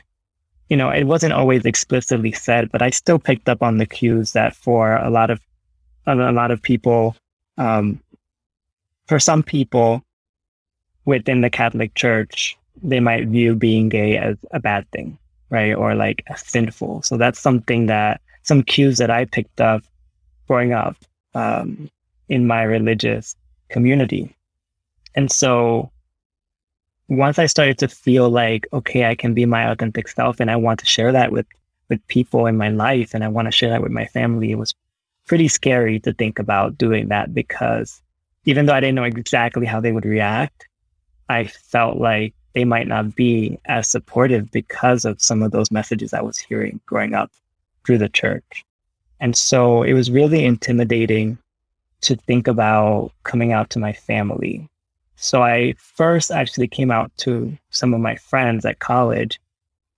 you 0.71 0.77
know, 0.77 0.89
it 0.89 1.05
wasn't 1.05 1.33
always 1.33 1.67
explicitly 1.67 2.31
said, 2.33 2.71
but 2.71 2.81
I 2.81 2.91
still 2.91 3.19
picked 3.19 3.49
up 3.49 3.61
on 3.61 3.79
the 3.79 3.87
cues 3.87 4.33
that 4.33 4.55
for 4.55 4.97
a 4.97 5.11
lot 5.11 5.29
of, 5.29 5.41
a 6.07 6.15
lot 6.15 6.53
of 6.53 6.63
people, 6.63 7.17
um, 7.59 8.01
for 9.07 9.19
some 9.19 9.43
people 9.43 10.03
within 11.05 11.41
the 11.41 11.51
Catholic 11.51 11.95
Church, 11.95 12.57
they 12.83 13.01
might 13.01 13.27
view 13.27 13.57
being 13.57 13.89
gay 13.89 14.17
as 14.17 14.37
a 14.53 14.61
bad 14.61 14.89
thing, 14.93 15.19
right? 15.51 15.75
Or 15.75 15.97
like 15.97 16.23
sinful. 16.37 17.03
So 17.03 17.17
that's 17.17 17.41
something 17.41 17.87
that 17.87 18.21
some 18.43 18.63
cues 18.63 18.99
that 18.99 19.11
I 19.11 19.25
picked 19.25 19.61
up 19.61 19.83
growing 20.47 20.73
up 20.73 20.97
um, 21.35 21.91
in 22.29 22.47
my 22.47 22.63
religious 22.63 23.35
community. 23.71 24.35
And 25.17 25.33
so 25.33 25.91
once 27.11 27.41
I 27.41 27.47
started 27.47 27.77
to 27.79 27.89
feel 27.89 28.31
like, 28.31 28.69
okay, 28.73 29.05
I 29.05 29.17
can 29.17 29.35
be 29.35 29.45
my 29.45 29.69
authentic 29.69 30.07
self 30.07 30.39
and 30.39 30.49
I 30.49 30.55
want 30.55 30.79
to 30.79 30.87
share 30.87 31.11
that 31.11 31.33
with, 31.33 31.47
with 31.89 32.07
people 32.07 32.47
in 32.47 32.57
my 32.57 32.69
life 32.69 33.15
and 33.15 33.25
I 33.25 33.29
want 33.29 33.47
to 33.47 33.53
share 33.53 33.69
that 33.71 33.83
with 33.83 33.91
my 33.91 34.07
family, 34.07 34.53
it 34.53 34.59
was 34.59 34.75
pretty 35.27 35.49
scary 35.49 35.99
to 36.01 36.13
think 36.13 36.39
about 36.39 36.79
doing 36.79 37.09
that 37.09 37.35
because 37.35 38.01
even 38.45 38.67
though 38.67 38.75
I 38.75 38.81
didn't 38.81 38.95
know 38.95 39.03
exactly 39.03 39.67
how 39.67 39.81
they 39.81 39.91
would 39.91 40.05
react, 40.05 40.69
I 41.29 41.45
felt 41.45 41.99
like 41.99 42.33
they 42.55 42.65
might 42.65 42.87
not 42.87 43.17
be 43.17 43.59
as 43.65 43.89
supportive 43.89 44.51
because 44.53 45.05
of 45.05 45.21
some 45.21 45.43
of 45.43 45.51
those 45.51 45.73
messages 45.73 46.15
I 46.15 46.23
was 46.23 46.39
hearing 46.39 46.81
growing 46.87 47.15
up 47.15 47.33
through 47.85 47.99
the 47.99 48.09
church. 48.09 48.65
And 49.19 49.37
so 49.37 49.83
it 49.83 49.95
was 49.95 50.13
really 50.13 50.45
intimidating 50.45 51.39
to 52.03 52.15
think 52.15 52.47
about 52.47 53.11
coming 53.25 53.53
out 53.53 53.71
to 53.71 53.81
my 53.81 53.93
family. 53.93 54.69
So 55.23 55.43
I 55.43 55.75
first 55.77 56.31
actually 56.31 56.67
came 56.67 56.91
out 56.91 57.13
to 57.19 57.57
some 57.69 57.93
of 57.93 58.01
my 58.01 58.17
friends 58.17 58.65
at 58.65 58.79
college, 58.79 59.39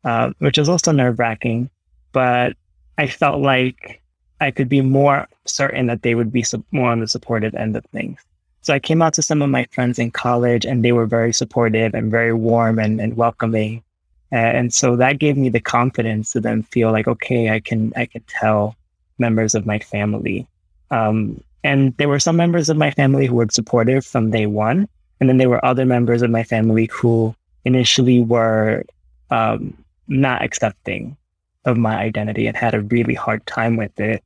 uh, 0.05 0.33
which 0.41 0.59
was 0.59 0.69
also 0.69 0.91
nerve 0.91 1.21
wracking, 1.21 1.71
but 2.11 2.57
I 2.99 3.07
felt 3.07 3.41
like 3.41 4.03
I 4.41 4.51
could 4.51 4.69
be 4.69 4.81
more 4.81 5.29
certain 5.47 5.87
that 5.87 6.03
they 6.03 6.17
would 6.17 6.33
be 6.33 6.43
su- 6.43 6.65
more 6.73 6.91
on 6.91 6.99
the 6.99 7.07
supportive 7.07 7.55
end 7.55 7.77
of 7.77 7.85
things. 7.87 8.19
So 8.63 8.75
I 8.75 8.81
came 8.81 9.01
out 9.01 9.15
to 9.15 9.23
some 9.23 9.43
of 9.43 9.49
my 9.49 9.65
friends 9.71 10.01
in 10.01 10.11
college 10.11 10.65
and 10.65 10.85
they 10.85 10.91
were 10.91 11.07
very 11.07 11.33
supportive 11.33 11.95
and 11.95 12.11
very 12.11 12.33
warm 12.33 12.81
and, 12.81 13.01
and 13.01 13.17
welcoming. 13.17 13.85
And 14.33 14.75
so 14.75 14.97
that 14.97 15.21
gave 15.21 15.37
me 15.37 15.51
the 15.51 15.61
confidence 15.61 16.33
to 16.33 16.41
then 16.41 16.65
feel 16.65 16.91
like, 16.91 17.07
okay, 17.07 17.51
I 17.51 17.61
can, 17.61 17.93
I 17.95 18.07
can 18.07 18.25
tell 18.27 18.75
members 19.19 19.55
of 19.55 19.67
my 19.67 19.79
family. 19.79 20.49
Um, 20.91 21.41
and 21.63 21.97
there 21.99 22.09
were 22.09 22.19
some 22.19 22.37
members 22.37 22.69
of 22.69 22.77
my 22.77 22.91
family 22.91 23.27
who 23.27 23.37
were 23.37 23.47
supportive 23.51 24.05
from 24.05 24.33
day 24.33 24.47
one. 24.47 24.89
And 25.23 25.29
then 25.29 25.37
there 25.37 25.49
were 25.49 25.65
other 25.65 25.87
members 25.87 26.21
of 26.21 26.31
my 26.31 26.43
family 26.43 26.91
who 26.91 27.33
initially 27.65 28.23
were 28.23 28.83
um, 29.31 29.73
not 30.09 30.43
accepting 30.43 31.17
of 31.65 31.77
my 31.77 31.97
identity 31.97 32.49
and 32.49 32.57
had 32.57 32.75
a 32.75 32.81
really 32.81 33.15
hard 33.15 33.47
time 33.47 33.77
with 33.77 34.01
it, 34.01 34.21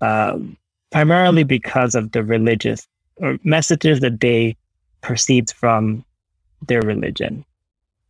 um, 0.00 0.56
primarily 0.92 1.44
because 1.44 1.94
of 1.94 2.12
the 2.12 2.24
religious 2.24 2.88
or 3.16 3.36
messages 3.44 4.00
that 4.00 4.20
they 4.20 4.56
perceived 5.02 5.52
from 5.52 6.02
their 6.68 6.80
religion. 6.80 7.44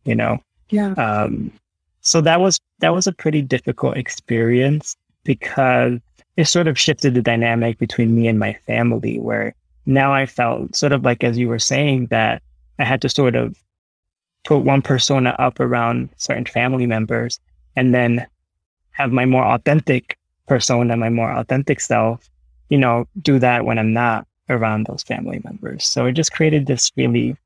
You 0.05 0.15
know, 0.15 0.41
yeah. 0.69 0.93
Um, 0.93 1.51
so 1.99 2.21
that 2.21 2.39
was 2.39 2.61
that 2.79 2.93
was 2.93 3.07
a 3.07 3.11
pretty 3.11 3.41
difficult 3.41 3.97
experience 3.97 4.95
because 5.25 5.99
it 6.37 6.45
sort 6.45 6.69
of 6.69 6.79
shifted 6.79 7.13
the 7.13 7.21
dynamic 7.21 7.77
between 7.77 8.15
me 8.15 8.29
and 8.29 8.39
my 8.39 8.53
family 8.65 9.19
where 9.19 9.53
now 9.93 10.13
I 10.13 10.25
felt 10.25 10.75
sort 10.75 10.91
of 10.91 11.03
like 11.03 11.23
as 11.23 11.37
you 11.37 11.47
were 11.47 11.59
saying 11.59 12.07
that 12.07 12.41
I 12.79 12.85
had 12.85 13.01
to 13.01 13.09
sort 13.09 13.35
of 13.35 13.55
put 14.43 14.59
one 14.59 14.81
persona 14.81 15.35
up 15.37 15.59
around 15.59 16.09
certain 16.17 16.45
family 16.45 16.87
members 16.87 17.39
and 17.75 17.93
then 17.93 18.25
have 18.91 19.11
my 19.11 19.25
more 19.25 19.45
authentic 19.45 20.17
persona, 20.47 20.97
my 20.97 21.09
more 21.09 21.31
authentic 21.31 21.79
self, 21.79 22.29
you 22.69 22.77
know, 22.77 23.07
do 23.21 23.39
that 23.39 23.65
when 23.65 23.77
I'm 23.77 23.93
not 23.93 24.27
around 24.49 24.85
those 24.85 25.03
family 25.03 25.41
members. 25.43 25.85
So 25.85 26.05
it 26.05 26.13
just 26.13 26.33
created 26.33 26.65
this 26.65 26.91
really 26.95 27.37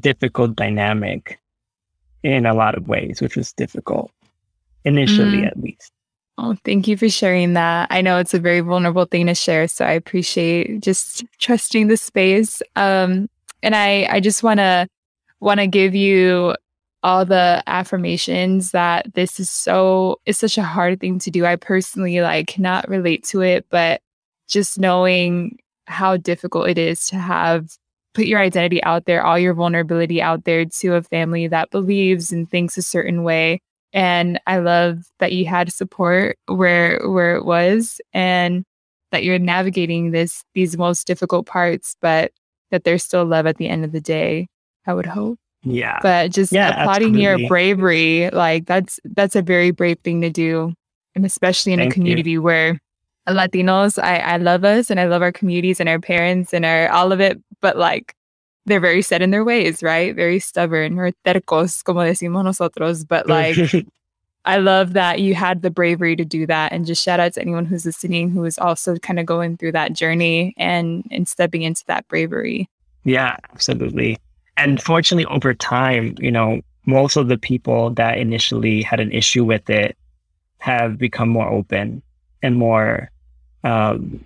difficult 0.00 0.56
dynamic 0.56 1.38
in 2.22 2.46
a 2.46 2.54
lot 2.54 2.74
of 2.74 2.88
ways, 2.88 3.20
which 3.20 3.36
was 3.36 3.52
difficult 3.52 4.10
initially, 4.84 5.42
mm. 5.42 5.46
at 5.46 5.58
least. 5.58 5.92
Oh, 6.36 6.56
thank 6.64 6.88
you 6.88 6.96
for 6.96 7.08
sharing 7.08 7.52
that. 7.54 7.86
I 7.90 8.00
know 8.00 8.18
it's 8.18 8.34
a 8.34 8.40
very 8.40 8.60
vulnerable 8.60 9.04
thing 9.04 9.26
to 9.26 9.34
share, 9.34 9.68
so 9.68 9.84
I 9.84 9.92
appreciate 9.92 10.80
just 10.80 11.24
trusting 11.38 11.86
the 11.86 11.96
space. 11.96 12.60
Um, 12.74 13.28
and 13.62 13.76
I, 13.76 14.06
I 14.10 14.20
just 14.20 14.42
want 14.42 14.58
to 14.58 14.88
want 15.40 15.60
to 15.60 15.66
give 15.66 15.94
you 15.94 16.56
all 17.04 17.24
the 17.24 17.62
affirmations 17.66 18.72
that 18.72 19.12
this 19.14 19.38
is 19.38 19.50
so 19.50 20.18
it's 20.26 20.38
such 20.38 20.58
a 20.58 20.62
hard 20.62 21.00
thing 21.00 21.18
to 21.20 21.30
do. 21.30 21.44
I 21.46 21.56
personally 21.56 22.20
like 22.20 22.48
cannot 22.48 22.88
relate 22.88 23.24
to 23.24 23.42
it, 23.42 23.66
but 23.70 24.00
just 24.48 24.78
knowing 24.78 25.58
how 25.86 26.16
difficult 26.16 26.68
it 26.68 26.78
is 26.78 27.06
to 27.08 27.16
have 27.16 27.68
put 28.14 28.26
your 28.26 28.40
identity 28.40 28.82
out 28.84 29.04
there, 29.04 29.24
all 29.24 29.38
your 29.38 29.54
vulnerability 29.54 30.22
out 30.22 30.44
there 30.44 30.64
to 30.64 30.94
a 30.94 31.02
family 31.02 31.46
that 31.48 31.70
believes 31.70 32.32
and 32.32 32.50
thinks 32.50 32.78
a 32.78 32.82
certain 32.82 33.22
way. 33.22 33.60
And 33.94 34.40
I 34.46 34.58
love 34.58 35.04
that 35.20 35.32
you 35.32 35.46
had 35.46 35.72
support 35.72 36.36
where 36.46 37.00
where 37.08 37.36
it 37.36 37.44
was 37.44 38.00
and 38.12 38.64
that 39.12 39.22
you're 39.22 39.38
navigating 39.38 40.10
this 40.10 40.42
these 40.54 40.76
most 40.76 41.06
difficult 41.06 41.46
parts, 41.46 41.96
but 42.02 42.32
that 42.72 42.82
there's 42.84 43.04
still 43.04 43.24
love 43.24 43.46
at 43.46 43.56
the 43.56 43.68
end 43.68 43.84
of 43.84 43.92
the 43.92 44.00
day. 44.00 44.48
I 44.86 44.92
would 44.92 45.06
hope. 45.06 45.38
Yeah. 45.62 46.00
But 46.02 46.32
just 46.32 46.52
Yeah, 46.52 46.82
applauding 46.82 47.14
your 47.14 47.38
bravery, 47.48 48.28
like 48.30 48.66
that's 48.66 49.00
that's 49.04 49.36
a 49.36 49.42
very 49.42 49.70
brave 49.70 50.00
thing 50.00 50.20
to 50.22 50.30
do. 50.30 50.74
And 51.14 51.24
especially 51.24 51.72
in 51.72 51.78
Thank 51.78 51.92
a 51.92 51.94
you. 51.94 52.02
community 52.02 52.38
where 52.38 52.80
Latinos, 53.28 54.02
I, 54.02 54.16
I 54.18 54.36
love 54.38 54.64
us 54.64 54.90
and 54.90 54.98
I 54.98 55.06
love 55.06 55.22
our 55.22 55.32
communities 55.32 55.80
and 55.80 55.88
our 55.88 56.00
parents 56.00 56.52
and 56.52 56.64
our 56.66 56.90
all 56.90 57.12
of 57.12 57.20
it, 57.20 57.40
but 57.62 57.76
like 57.78 58.14
they're 58.66 58.80
very 58.80 59.02
set 59.02 59.22
in 59.22 59.30
their 59.30 59.44
ways, 59.44 59.82
right? 59.82 60.14
Very 60.14 60.38
stubborn 60.38 60.98
or 60.98 61.12
tercos, 61.24 61.82
como 61.84 62.00
decimos 62.00 62.44
nosotros. 62.44 63.04
But 63.04 63.28
like 63.28 63.56
I 64.44 64.58
love 64.58 64.92
that 64.92 65.20
you 65.20 65.34
had 65.34 65.62
the 65.62 65.70
bravery 65.70 66.16
to 66.16 66.24
do 66.24 66.46
that. 66.46 66.72
And 66.72 66.86
just 66.86 67.02
shout 67.02 67.20
out 67.20 67.34
to 67.34 67.40
anyone 67.40 67.64
who's 67.64 67.86
listening 67.86 68.30
who 68.30 68.44
is 68.44 68.58
also 68.58 68.96
kind 68.96 69.18
of 69.18 69.26
going 69.26 69.56
through 69.56 69.72
that 69.72 69.92
journey 69.92 70.54
and 70.56 71.06
and 71.10 71.28
stepping 71.28 71.62
into 71.62 71.84
that 71.86 72.06
bravery. 72.08 72.68
Yeah, 73.04 73.36
absolutely. 73.52 74.18
And 74.56 74.80
fortunately, 74.80 75.26
over 75.26 75.52
time, 75.52 76.14
you 76.18 76.30
know, 76.30 76.60
most 76.86 77.16
of 77.16 77.28
the 77.28 77.38
people 77.38 77.90
that 77.90 78.18
initially 78.18 78.82
had 78.82 79.00
an 79.00 79.12
issue 79.12 79.44
with 79.44 79.68
it 79.68 79.96
have 80.58 80.98
become 80.98 81.28
more 81.28 81.48
open 81.48 82.02
and 82.42 82.56
more, 82.56 83.10
um, 83.64 84.24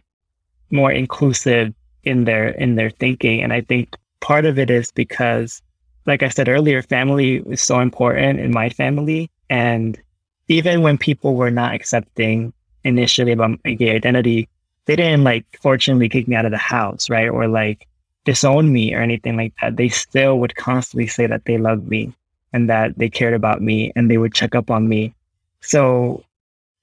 more 0.70 0.92
inclusive 0.92 1.72
in 2.04 2.24
their 2.24 2.48
in 2.48 2.74
their 2.74 2.90
thinking. 2.90 3.42
And 3.42 3.52
I 3.52 3.62
think 3.62 3.96
part 4.20 4.44
of 4.44 4.58
it 4.58 4.70
is 4.70 4.92
because, 4.92 5.62
like 6.06 6.22
I 6.22 6.28
said 6.28 6.48
earlier, 6.48 6.82
family 6.82 7.36
is 7.46 7.62
so 7.62 7.80
important 7.80 8.40
in 8.40 8.50
my 8.52 8.68
family. 8.70 9.30
And 9.50 10.00
even 10.48 10.82
when 10.82 10.98
people 10.98 11.34
were 11.34 11.50
not 11.50 11.74
accepting 11.74 12.52
initially 12.84 13.32
about 13.32 13.58
my 13.64 13.74
gay 13.74 13.94
identity, 13.94 14.48
they 14.86 14.96
didn't 14.96 15.24
like 15.24 15.44
fortunately 15.60 16.08
kick 16.08 16.28
me 16.28 16.36
out 16.36 16.46
of 16.46 16.50
the 16.50 16.58
house, 16.58 17.10
right? 17.10 17.28
Or 17.28 17.46
like 17.46 17.86
disown 18.24 18.72
me 18.72 18.94
or 18.94 19.00
anything 19.00 19.36
like 19.36 19.54
that. 19.60 19.76
They 19.76 19.88
still 19.88 20.38
would 20.40 20.56
constantly 20.56 21.06
say 21.06 21.26
that 21.26 21.44
they 21.44 21.58
loved 21.58 21.88
me 21.88 22.14
and 22.52 22.68
that 22.70 22.96
they 22.98 23.08
cared 23.10 23.34
about 23.34 23.62
me 23.62 23.92
and 23.94 24.10
they 24.10 24.18
would 24.18 24.34
check 24.34 24.54
up 24.54 24.70
on 24.70 24.88
me. 24.88 25.14
So 25.60 26.24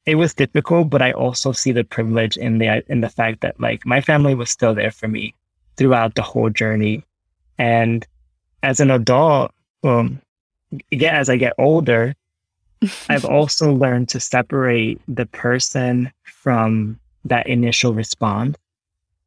it 0.06 0.16
was 0.16 0.34
difficult, 0.34 0.90
but 0.90 1.02
I 1.02 1.12
also 1.12 1.52
see 1.52 1.72
the 1.72 1.84
privilege 1.84 2.38
in 2.38 2.60
the 2.60 2.84
in 2.92 3.02
the 3.02 3.10
fact 3.10 3.42
that 3.42 3.60
like 3.60 3.86
my 3.86 4.02
family 4.02 4.36
was 4.36 4.50
still 4.50 4.76
there 4.76 4.92
for 4.92 5.08
me 5.08 5.34
throughout 5.78 6.16
the 6.16 6.22
whole 6.22 6.50
journey. 6.50 7.04
And 7.58 8.06
as 8.64 8.80
an 8.80 8.92
adult, 8.92 9.52
um, 9.84 10.22
again, 10.92 11.16
as 11.16 11.30
I 11.30 11.38
get 11.38 11.54
older, 11.58 12.16
I've 13.10 13.26
also 13.26 13.74
learned 13.74 14.10
to 14.10 14.20
separate 14.20 15.00
the 15.08 15.26
person 15.26 16.12
from 16.24 17.00
that 17.26 17.48
initial 17.48 17.94
response 17.94 18.58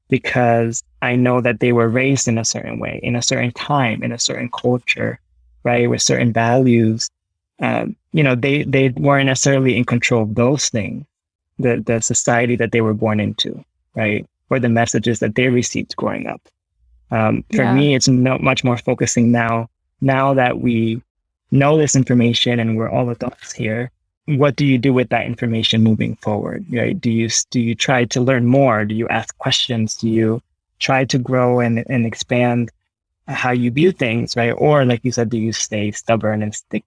because 0.08 0.82
I 1.02 1.16
know 1.16 1.40
that 1.40 1.60
they 1.60 1.72
were 1.72 1.88
raised 1.88 2.28
in 2.28 2.38
a 2.38 2.44
certain 2.44 2.78
way, 2.78 3.00
in 3.02 3.16
a 3.16 3.22
certain 3.22 3.52
time, 3.52 4.02
in 4.02 4.12
a 4.12 4.18
certain 4.18 4.50
culture, 4.50 5.20
right, 5.64 5.88
with 5.88 6.02
certain 6.02 6.32
values. 6.32 7.10
Um, 7.60 7.96
you 8.12 8.22
know, 8.22 8.34
they 8.34 8.62
they 8.62 8.90
weren't 8.90 9.26
necessarily 9.26 9.76
in 9.76 9.84
control 9.84 10.22
of 10.22 10.34
those 10.34 10.68
things, 10.68 11.04
the 11.58 11.82
the 11.84 12.00
society 12.00 12.56
that 12.56 12.72
they 12.72 12.80
were 12.80 12.94
born 12.94 13.20
into, 13.20 13.62
right, 13.94 14.26
or 14.48 14.58
the 14.58 14.68
messages 14.68 15.18
that 15.18 15.34
they 15.34 15.48
received 15.48 15.96
growing 15.96 16.26
up. 16.26 16.40
Um, 17.10 17.44
for 17.54 17.62
Yeah. 17.64 17.74
me, 17.74 17.94
it's 17.94 18.08
no, 18.08 18.38
much 18.38 18.64
more 18.64 18.76
focusing 18.76 19.30
now. 19.32 19.68
Now 20.00 20.34
that 20.34 20.60
we 20.60 21.02
know 21.50 21.78
this 21.78 21.96
information 21.96 22.60
and 22.60 22.76
we're 22.76 22.90
all 22.90 23.08
adults 23.10 23.52
here, 23.52 23.90
what 24.26 24.56
do 24.56 24.66
you 24.66 24.76
do 24.78 24.92
with 24.92 25.08
that 25.08 25.26
information 25.26 25.82
moving 25.82 26.16
forward? 26.16 26.64
Right? 26.70 26.98
Do 27.00 27.10
you 27.10 27.28
do 27.50 27.60
you 27.60 27.74
try 27.74 28.04
to 28.06 28.20
learn 28.20 28.44
more? 28.46 28.84
Do 28.84 28.94
you 28.94 29.08
ask 29.08 29.36
questions? 29.38 29.96
Do 29.96 30.08
you 30.08 30.42
try 30.78 31.04
to 31.06 31.18
grow 31.18 31.60
and 31.60 31.84
and 31.88 32.04
expand 32.06 32.70
how 33.26 33.52
you 33.52 33.70
view 33.70 33.92
things, 33.92 34.36
right? 34.36 34.52
Or 34.52 34.84
like 34.84 35.00
you 35.04 35.12
said, 35.12 35.30
do 35.30 35.38
you 35.38 35.52
stay 35.52 35.90
stubborn 35.92 36.42
and 36.42 36.54
stick 36.54 36.84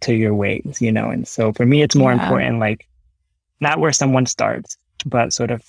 to 0.00 0.12
your 0.14 0.34
ways? 0.34 0.82
You 0.82 0.92
know. 0.92 1.08
And 1.10 1.26
so 1.26 1.52
for 1.52 1.64
me, 1.66 1.82
it's 1.82 1.94
more 1.96 2.12
Yeah. 2.12 2.22
important, 2.22 2.58
like 2.58 2.86
not 3.60 3.78
where 3.80 3.92
someone 3.92 4.26
starts, 4.26 4.76
but 5.06 5.32
sort 5.32 5.50
of 5.50 5.62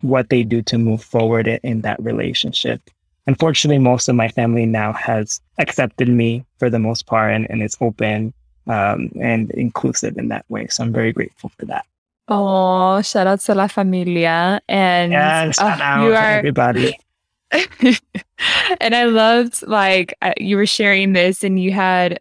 what 0.00 0.28
they 0.30 0.42
do 0.44 0.62
to 0.62 0.78
move 0.78 1.02
forward 1.02 1.48
in, 1.48 1.58
in 1.62 1.80
that 1.82 2.00
relationship. 2.02 2.80
Unfortunately, 3.26 3.78
most 3.78 4.08
of 4.08 4.14
my 4.14 4.28
family 4.28 4.66
now 4.66 4.92
has 4.92 5.40
accepted 5.58 6.08
me 6.08 6.44
for 6.58 6.70
the 6.70 6.78
most 6.78 7.06
part 7.06 7.32
and, 7.34 7.46
and 7.50 7.62
it's 7.62 7.76
open 7.80 8.32
um, 8.68 9.10
and 9.20 9.50
inclusive 9.52 10.16
in 10.16 10.28
that 10.28 10.44
way. 10.48 10.66
So 10.68 10.84
I'm 10.84 10.92
very 10.92 11.12
grateful 11.12 11.50
for 11.58 11.66
that. 11.66 11.86
Oh, 12.28 13.00
shout 13.02 13.26
out 13.26 13.40
to 13.40 13.54
La 13.54 13.68
Familia. 13.68 14.60
And 14.68 15.12
Yeah, 15.12 15.50
shout 15.50 15.80
uh, 15.80 15.84
out 15.84 16.04
you 16.04 16.10
to 16.10 16.16
are 16.16 16.38
everybody. 16.38 16.98
and 18.80 18.94
I 18.94 19.04
loved 19.04 19.66
like 19.66 20.16
uh, 20.22 20.32
you 20.36 20.56
were 20.56 20.66
sharing 20.66 21.12
this 21.12 21.44
and 21.44 21.60
you 21.60 21.70
had 21.72 22.18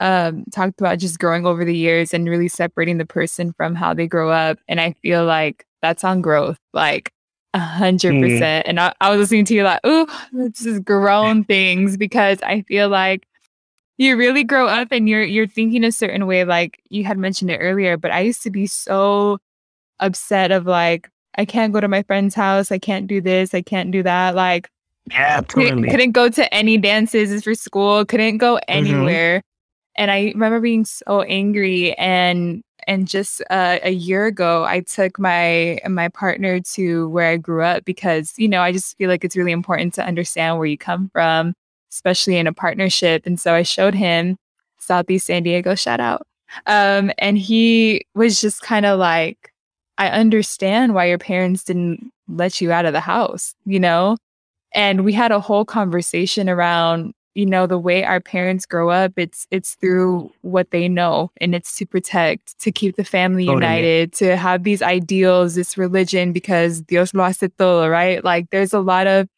um 0.00 0.44
talked 0.52 0.80
about 0.80 0.98
just 0.98 1.18
growing 1.18 1.46
over 1.46 1.64
the 1.64 1.76
years 1.76 2.12
and 2.12 2.28
really 2.28 2.48
separating 2.48 2.98
the 2.98 3.06
person 3.06 3.52
from 3.54 3.74
how 3.74 3.94
they 3.94 4.06
grow 4.06 4.30
up. 4.30 4.58
And 4.68 4.80
I 4.80 4.92
feel 5.02 5.24
like 5.24 5.64
that's 5.80 6.04
on 6.04 6.20
growth, 6.20 6.58
like 6.74 7.10
a 7.54 7.58
hundred 7.58 8.20
percent. 8.20 8.66
And 8.66 8.78
I, 8.78 8.92
I 9.00 9.10
was 9.10 9.18
listening 9.18 9.44
to 9.46 9.54
you 9.54 9.64
like, 9.64 9.80
oh, 9.84 10.06
this 10.32 10.66
is 10.66 10.80
grown 10.80 11.44
things 11.44 11.96
because 11.96 12.38
I 12.42 12.62
feel 12.62 12.88
like 12.88 13.26
you 13.96 14.16
really 14.16 14.44
grow 14.44 14.68
up 14.68 14.88
and 14.90 15.08
you're 15.08 15.22
you're 15.22 15.46
thinking 15.46 15.84
a 15.84 15.92
certain 15.92 16.26
way. 16.26 16.44
Like 16.44 16.80
you 16.88 17.04
had 17.04 17.18
mentioned 17.18 17.50
it 17.50 17.58
earlier, 17.58 17.96
but 17.96 18.10
I 18.10 18.20
used 18.20 18.42
to 18.42 18.50
be 18.50 18.66
so 18.66 19.38
upset 20.00 20.52
of 20.52 20.66
like, 20.66 21.10
I 21.36 21.44
can't 21.44 21.72
go 21.72 21.80
to 21.80 21.88
my 21.88 22.02
friend's 22.02 22.34
house, 22.34 22.70
I 22.70 22.78
can't 22.78 23.06
do 23.06 23.20
this, 23.20 23.54
I 23.54 23.62
can't 23.62 23.90
do 23.90 24.02
that. 24.02 24.34
Like 24.34 24.68
Yeah, 25.10 25.40
couldn't, 25.42 25.88
couldn't 25.88 26.12
go 26.12 26.28
to 26.28 26.54
any 26.54 26.78
dances 26.78 27.42
for 27.42 27.54
school 27.54 28.04
couldn't 28.04 28.38
go 28.38 28.54
mm-hmm. 28.56 28.64
anywhere 28.68 29.42
and 29.96 30.10
i 30.10 30.26
remember 30.34 30.60
being 30.60 30.84
so 30.84 31.22
angry 31.22 31.94
and 31.94 32.62
and 32.88 33.06
just 33.06 33.42
uh, 33.50 33.78
a 33.82 33.90
year 33.90 34.26
ago 34.26 34.64
i 34.64 34.80
took 34.80 35.18
my 35.18 35.78
my 35.88 36.08
partner 36.08 36.60
to 36.60 37.08
where 37.10 37.28
i 37.30 37.36
grew 37.36 37.62
up 37.62 37.84
because 37.84 38.34
you 38.36 38.48
know 38.48 38.62
i 38.62 38.72
just 38.72 38.96
feel 38.98 39.08
like 39.08 39.24
it's 39.24 39.36
really 39.36 39.52
important 39.52 39.94
to 39.94 40.04
understand 40.04 40.58
where 40.58 40.66
you 40.66 40.78
come 40.78 41.08
from 41.10 41.54
especially 41.92 42.36
in 42.36 42.46
a 42.48 42.52
partnership 42.52 43.24
and 43.26 43.38
so 43.38 43.54
i 43.54 43.62
showed 43.62 43.94
him 43.94 44.36
southeast 44.78 45.26
san 45.26 45.42
diego 45.42 45.74
shout 45.74 46.00
out 46.00 46.26
um 46.66 47.12
and 47.18 47.38
he 47.38 48.04
was 48.14 48.40
just 48.40 48.62
kind 48.62 48.86
of 48.86 48.98
like 48.98 49.52
i 49.98 50.08
understand 50.08 50.94
why 50.94 51.04
your 51.04 51.18
parents 51.18 51.62
didn't 51.64 52.10
let 52.28 52.60
you 52.60 52.72
out 52.72 52.86
of 52.86 52.92
the 52.92 53.00
house 53.00 53.54
you 53.64 53.78
know? 53.80 54.16
And 54.74 55.04
we 55.04 55.12
had 55.12 55.32
a 55.32 55.40
whole 55.40 55.64
conversation 55.64 56.48
around 56.48 57.14
you 57.38 57.46
know 57.46 57.68
the 57.68 57.78
way 57.78 58.02
our 58.02 58.20
parents 58.20 58.66
grow 58.66 58.90
up 58.90 59.12
it's 59.16 59.46
it's 59.52 59.74
through 59.74 60.28
what 60.42 60.72
they 60.72 60.88
know 60.88 61.30
and 61.40 61.54
it's 61.54 61.76
to 61.76 61.86
protect 61.86 62.58
to 62.58 62.72
keep 62.72 62.96
the 62.96 63.04
family 63.04 63.46
Totally. 63.46 63.64
united 63.64 64.12
to 64.14 64.36
have 64.36 64.64
these 64.64 64.82
ideals 64.82 65.54
this 65.54 65.78
religion 65.78 66.32
because 66.32 66.80
dios 66.80 67.14
lo 67.14 67.22
hace 67.24 67.48
todo 67.56 67.88
right 67.88 68.24
like 68.24 68.50
there's 68.50 68.72
a 68.72 68.80
lot 68.80 69.06
of 69.06 69.28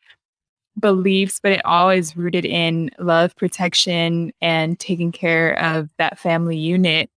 beliefs 0.79 1.41
but 1.43 1.53
it 1.53 1.61
all 1.67 1.91
is 1.91 2.17
rooted 2.17 2.47
in 2.47 2.91
love 2.99 3.37
protection 3.37 4.33
and 4.41 4.79
taking 4.79 5.13
care 5.13 5.59
of 5.63 5.91
that 5.99 6.19
family 6.19 6.57
unit 6.57 7.11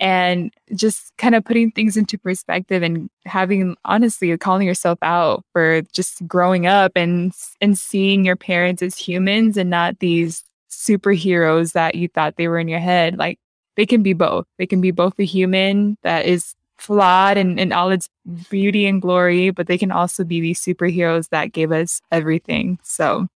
and 0.00 0.52
just 0.74 1.12
kind 1.18 1.34
of 1.34 1.44
putting 1.44 1.70
things 1.70 1.96
into 1.96 2.18
perspective 2.18 2.82
and 2.82 3.08
having 3.26 3.76
honestly 3.84 4.36
calling 4.38 4.66
yourself 4.66 4.98
out 5.02 5.44
for 5.52 5.82
just 5.92 6.26
growing 6.26 6.66
up 6.66 6.92
and 6.96 7.32
and 7.60 7.78
seeing 7.78 8.24
your 8.24 8.36
parents 8.36 8.82
as 8.82 8.96
humans 8.96 9.56
and 9.56 9.70
not 9.70 9.98
these 10.00 10.44
superheroes 10.70 11.72
that 11.72 11.94
you 11.94 12.08
thought 12.08 12.36
they 12.36 12.48
were 12.48 12.58
in 12.58 12.68
your 12.68 12.80
head 12.80 13.16
like 13.16 13.38
they 13.76 13.86
can 13.86 14.02
be 14.02 14.12
both 14.12 14.46
they 14.58 14.66
can 14.66 14.80
be 14.80 14.90
both 14.90 15.18
a 15.18 15.24
human 15.24 15.96
that 16.02 16.26
is 16.26 16.54
flawed 16.76 17.36
and 17.36 17.60
in 17.60 17.72
all 17.72 17.90
its 17.90 18.08
beauty 18.50 18.86
and 18.86 19.00
glory 19.00 19.50
but 19.50 19.68
they 19.68 19.78
can 19.78 19.92
also 19.92 20.24
be 20.24 20.40
these 20.40 20.60
superheroes 20.60 21.28
that 21.28 21.52
gave 21.52 21.70
us 21.70 22.00
everything 22.10 22.78
so 22.82 23.28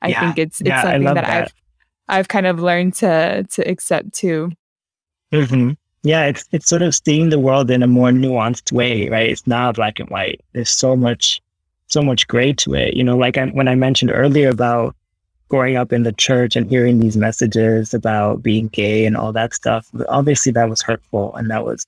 i 0.00 0.08
Yeah. 0.10 0.20
think 0.20 0.38
it's 0.38 0.60
it's 0.62 0.70
Yeah, 0.70 0.82
something 0.82 1.04
that, 1.04 1.14
that. 1.14 1.30
i've 1.30 1.54
i've 2.08 2.28
kind 2.28 2.46
of 2.46 2.58
learned 2.58 2.94
to 2.94 3.44
to 3.50 3.68
accept 3.70 4.14
too 4.14 4.50
hmm 5.32 5.70
Yeah, 6.02 6.26
it's 6.26 6.44
it's 6.52 6.68
sort 6.68 6.82
of 6.82 6.94
seeing 6.94 7.28
the 7.30 7.38
world 7.38 7.70
in 7.70 7.82
a 7.82 7.86
more 7.86 8.10
nuanced 8.10 8.72
way, 8.72 9.08
right? 9.08 9.30
It's 9.30 9.46
not 9.46 9.76
black 9.76 10.00
and 10.00 10.08
white. 10.10 10.40
There's 10.52 10.70
so 10.70 10.96
much, 10.96 11.40
so 11.88 12.02
much 12.02 12.26
gray 12.28 12.52
to 12.54 12.74
it. 12.74 12.94
You 12.94 13.04
know, 13.04 13.16
like 13.16 13.36
I, 13.38 13.46
when 13.46 13.68
I 13.68 13.74
mentioned 13.74 14.10
earlier 14.12 14.50
about 14.50 14.94
growing 15.48 15.76
up 15.76 15.92
in 15.92 16.02
the 16.02 16.12
church 16.12 16.56
and 16.56 16.68
hearing 16.68 16.98
these 16.98 17.16
messages 17.16 17.94
about 17.94 18.42
being 18.42 18.68
gay 18.68 19.06
and 19.06 19.16
all 19.16 19.32
that 19.32 19.54
stuff. 19.54 19.88
Obviously, 20.08 20.52
that 20.52 20.68
was 20.68 20.82
hurtful, 20.82 21.34
and 21.36 21.50
that 21.50 21.64
was 21.64 21.86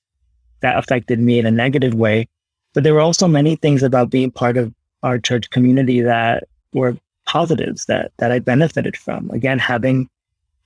that 0.60 0.78
affected 0.78 1.20
me 1.20 1.38
in 1.38 1.46
a 1.46 1.50
negative 1.50 1.94
way. 1.94 2.28
But 2.74 2.84
there 2.84 2.94
were 2.94 3.00
also 3.00 3.28
many 3.28 3.56
things 3.56 3.82
about 3.82 4.10
being 4.10 4.30
part 4.30 4.56
of 4.56 4.72
our 5.02 5.18
church 5.18 5.50
community 5.50 6.00
that 6.00 6.44
were 6.72 6.96
positives 7.26 7.86
that 7.86 8.12
that 8.18 8.32
I 8.32 8.38
benefited 8.38 8.96
from. 8.96 9.30
Again, 9.30 9.58
having 9.58 10.08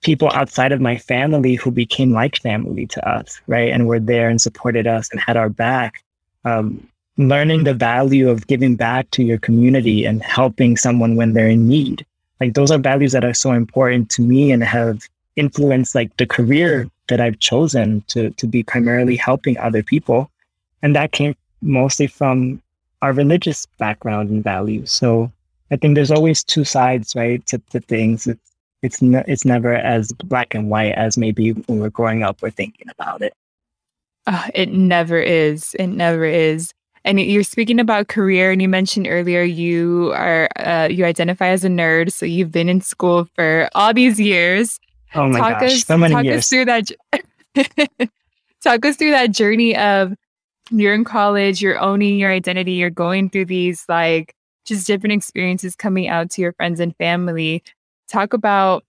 people 0.02 0.30
outside 0.32 0.72
of 0.72 0.80
my 0.80 0.96
family 0.96 1.54
who 1.54 1.70
became 1.70 2.12
like 2.12 2.40
family 2.40 2.86
to 2.86 3.08
us, 3.08 3.40
right, 3.46 3.70
and 3.70 3.86
were 3.86 4.00
there 4.00 4.28
and 4.28 4.40
supported 4.40 4.86
us 4.86 5.08
and 5.10 5.20
had 5.20 5.36
our 5.36 5.48
back. 5.48 6.02
Um, 6.44 6.86
learning 7.16 7.64
the 7.64 7.74
value 7.74 8.30
of 8.30 8.46
giving 8.46 8.76
back 8.76 9.10
to 9.10 9.22
your 9.22 9.38
community 9.38 10.06
and 10.06 10.22
helping 10.22 10.76
someone 10.76 11.16
when 11.16 11.34
they're 11.34 11.48
in 11.48 11.68
need. 11.68 12.06
Like 12.40 12.54
those 12.54 12.70
are 12.70 12.78
values 12.78 13.12
that 13.12 13.24
are 13.24 13.34
so 13.34 13.52
important 13.52 14.08
to 14.10 14.22
me 14.22 14.50
and 14.50 14.64
have 14.64 15.06
influenced 15.36 15.94
like 15.94 16.16
the 16.16 16.26
career 16.26 16.88
that 17.08 17.20
I've 17.20 17.38
chosen 17.38 18.02
to 18.08 18.30
to 18.30 18.46
be 18.46 18.62
primarily 18.62 19.16
helping 19.16 19.58
other 19.58 19.82
people. 19.82 20.30
And 20.82 20.96
that 20.96 21.12
came 21.12 21.34
mostly 21.60 22.06
from 22.06 22.62
our 23.02 23.12
religious 23.12 23.66
background 23.78 24.30
and 24.30 24.42
values. 24.42 24.90
So 24.90 25.30
I 25.70 25.76
think 25.76 25.94
there's 25.94 26.10
always 26.10 26.42
two 26.42 26.64
sides, 26.64 27.14
right, 27.14 27.44
to, 27.46 27.58
to 27.70 27.80
things. 27.80 28.26
It's 28.26 28.49
it's, 28.82 29.02
ne- 29.02 29.24
it's 29.26 29.44
never 29.44 29.74
as 29.74 30.12
black 30.12 30.54
and 30.54 30.70
white 30.70 30.92
as 30.92 31.18
maybe 31.18 31.52
when 31.52 31.80
we're 31.80 31.90
growing 31.90 32.22
up, 32.22 32.42
we're 32.42 32.50
thinking 32.50 32.88
about 32.88 33.22
it. 33.22 33.34
Uh, 34.26 34.48
it 34.54 34.72
never 34.72 35.18
is. 35.18 35.74
It 35.78 35.88
never 35.88 36.24
is. 36.24 36.72
And 37.04 37.18
you're 37.18 37.42
speaking 37.42 37.80
about 37.80 38.08
career, 38.08 38.52
and 38.52 38.60
you 38.60 38.68
mentioned 38.68 39.06
earlier 39.08 39.42
you 39.42 40.12
are 40.14 40.48
uh, 40.56 40.88
you 40.90 41.06
identify 41.06 41.48
as 41.48 41.64
a 41.64 41.68
nerd, 41.68 42.12
so 42.12 42.26
you've 42.26 42.52
been 42.52 42.68
in 42.68 42.82
school 42.82 43.26
for 43.34 43.70
all 43.74 43.94
these 43.94 44.20
years. 44.20 44.78
Oh 45.14 45.28
my 45.28 45.38
talk 45.38 45.60
gosh, 45.60 45.72
us, 45.72 45.84
so 45.84 45.96
many 45.96 46.12
talk 46.12 46.24
years. 46.24 46.40
us 46.40 46.48
through 46.50 46.66
that. 46.66 46.90
talk 48.62 48.84
us 48.84 48.96
through 48.96 49.12
that 49.12 49.30
journey 49.30 49.74
of 49.76 50.14
you're 50.70 50.94
in 50.94 51.04
college, 51.04 51.62
you're 51.62 51.80
owning 51.80 52.18
your 52.18 52.30
identity, 52.30 52.72
you're 52.72 52.90
going 52.90 53.30
through 53.30 53.46
these 53.46 53.84
like 53.88 54.34
just 54.66 54.86
different 54.86 55.14
experiences 55.14 55.74
coming 55.74 56.06
out 56.06 56.30
to 56.30 56.42
your 56.42 56.52
friends 56.52 56.80
and 56.80 56.94
family. 56.96 57.62
Talk 58.10 58.32
about 58.32 58.84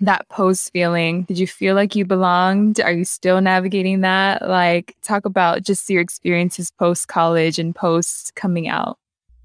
that 0.00 0.28
post 0.28 0.72
feeling. 0.72 1.22
Did 1.22 1.38
you 1.38 1.46
feel 1.46 1.76
like 1.76 1.94
you 1.94 2.04
belonged? 2.04 2.80
Are 2.80 2.92
you 2.92 3.04
still 3.04 3.40
navigating 3.40 4.00
that? 4.00 4.48
Like, 4.48 4.96
talk 5.02 5.24
about 5.24 5.62
just 5.62 5.88
your 5.88 6.00
experiences 6.00 6.72
post 6.72 7.06
college 7.06 7.60
and 7.60 7.74
post 7.74 8.34
coming 8.34 8.66
out. 8.66 8.98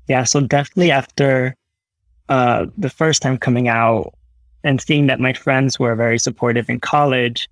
Yeah, 0.08 0.24
so 0.24 0.42
definitely 0.42 0.90
after 0.90 1.56
uh, 2.30 2.66
the 2.78 2.90
first 2.90 3.22
time 3.22 3.38
coming 3.38 3.68
out 3.68 4.14
and 4.64 4.82
seeing 4.82 5.06
that 5.06 5.20
my 5.20 5.34
friends 5.34 5.80
were 5.80 5.96
very 5.96 6.18
supportive 6.18 6.68
in 6.68 6.80
college, 6.80 7.48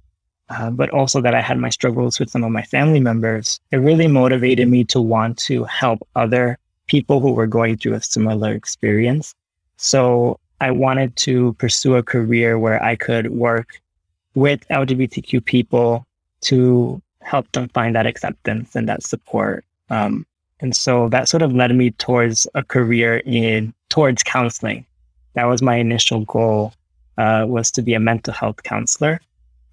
uh, 0.50 0.72
but 0.72 0.90
also 0.90 1.22
that 1.22 1.36
I 1.36 1.42
had 1.42 1.60
my 1.60 1.70
struggles 1.70 2.20
with 2.20 2.32
some 2.32 2.44
of 2.44 2.52
my 2.52 2.64
family 2.64 3.00
members, 3.00 3.60
it 3.72 3.78
really 3.78 4.08
motivated 4.08 4.68
me 4.70 4.84
to 4.86 5.00
want 5.00 5.38
to 5.40 5.66
help 5.66 6.00
other 6.16 6.58
people 6.88 7.20
who 7.20 7.32
were 7.32 7.48
going 7.48 7.78
through 7.78 7.94
a 7.94 8.02
similar 8.02 8.54
experience. 8.54 9.36
So 9.78 10.40
I 10.60 10.72
wanted 10.72 11.16
to 11.18 11.54
pursue 11.54 11.96
a 11.96 12.04
career 12.04 12.58
where 12.58 12.82
I 12.84 12.96
could 12.96 13.32
work 13.32 13.80
with 14.36 14.68
LGBTQ 14.70 15.44
people 15.46 16.06
to 16.42 17.02
help 17.22 17.52
them 17.52 17.68
find 17.70 17.96
that 17.96 18.08
acceptance 18.08 18.76
and 18.76 18.88
that 18.88 19.04
support. 19.04 19.66
Um, 19.90 20.26
and 20.60 20.76
so 20.76 21.10
that 21.10 21.30
sort 21.30 21.44
of 21.44 21.54
led 21.54 21.76
me 21.76 21.92
towards 21.92 22.48
a 22.56 22.64
career 22.64 23.18
in 23.26 23.74
towards 23.90 24.24
counseling. 24.24 24.86
That 25.34 25.46
was 25.46 25.62
my 25.62 25.76
initial 25.76 26.26
goal, 26.26 26.74
uh, 27.18 27.46
was 27.48 27.70
to 27.72 27.82
be 27.82 27.94
a 27.94 28.00
mental 28.00 28.34
health 28.34 28.64
counselor. 28.64 29.20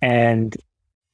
And 0.03 0.57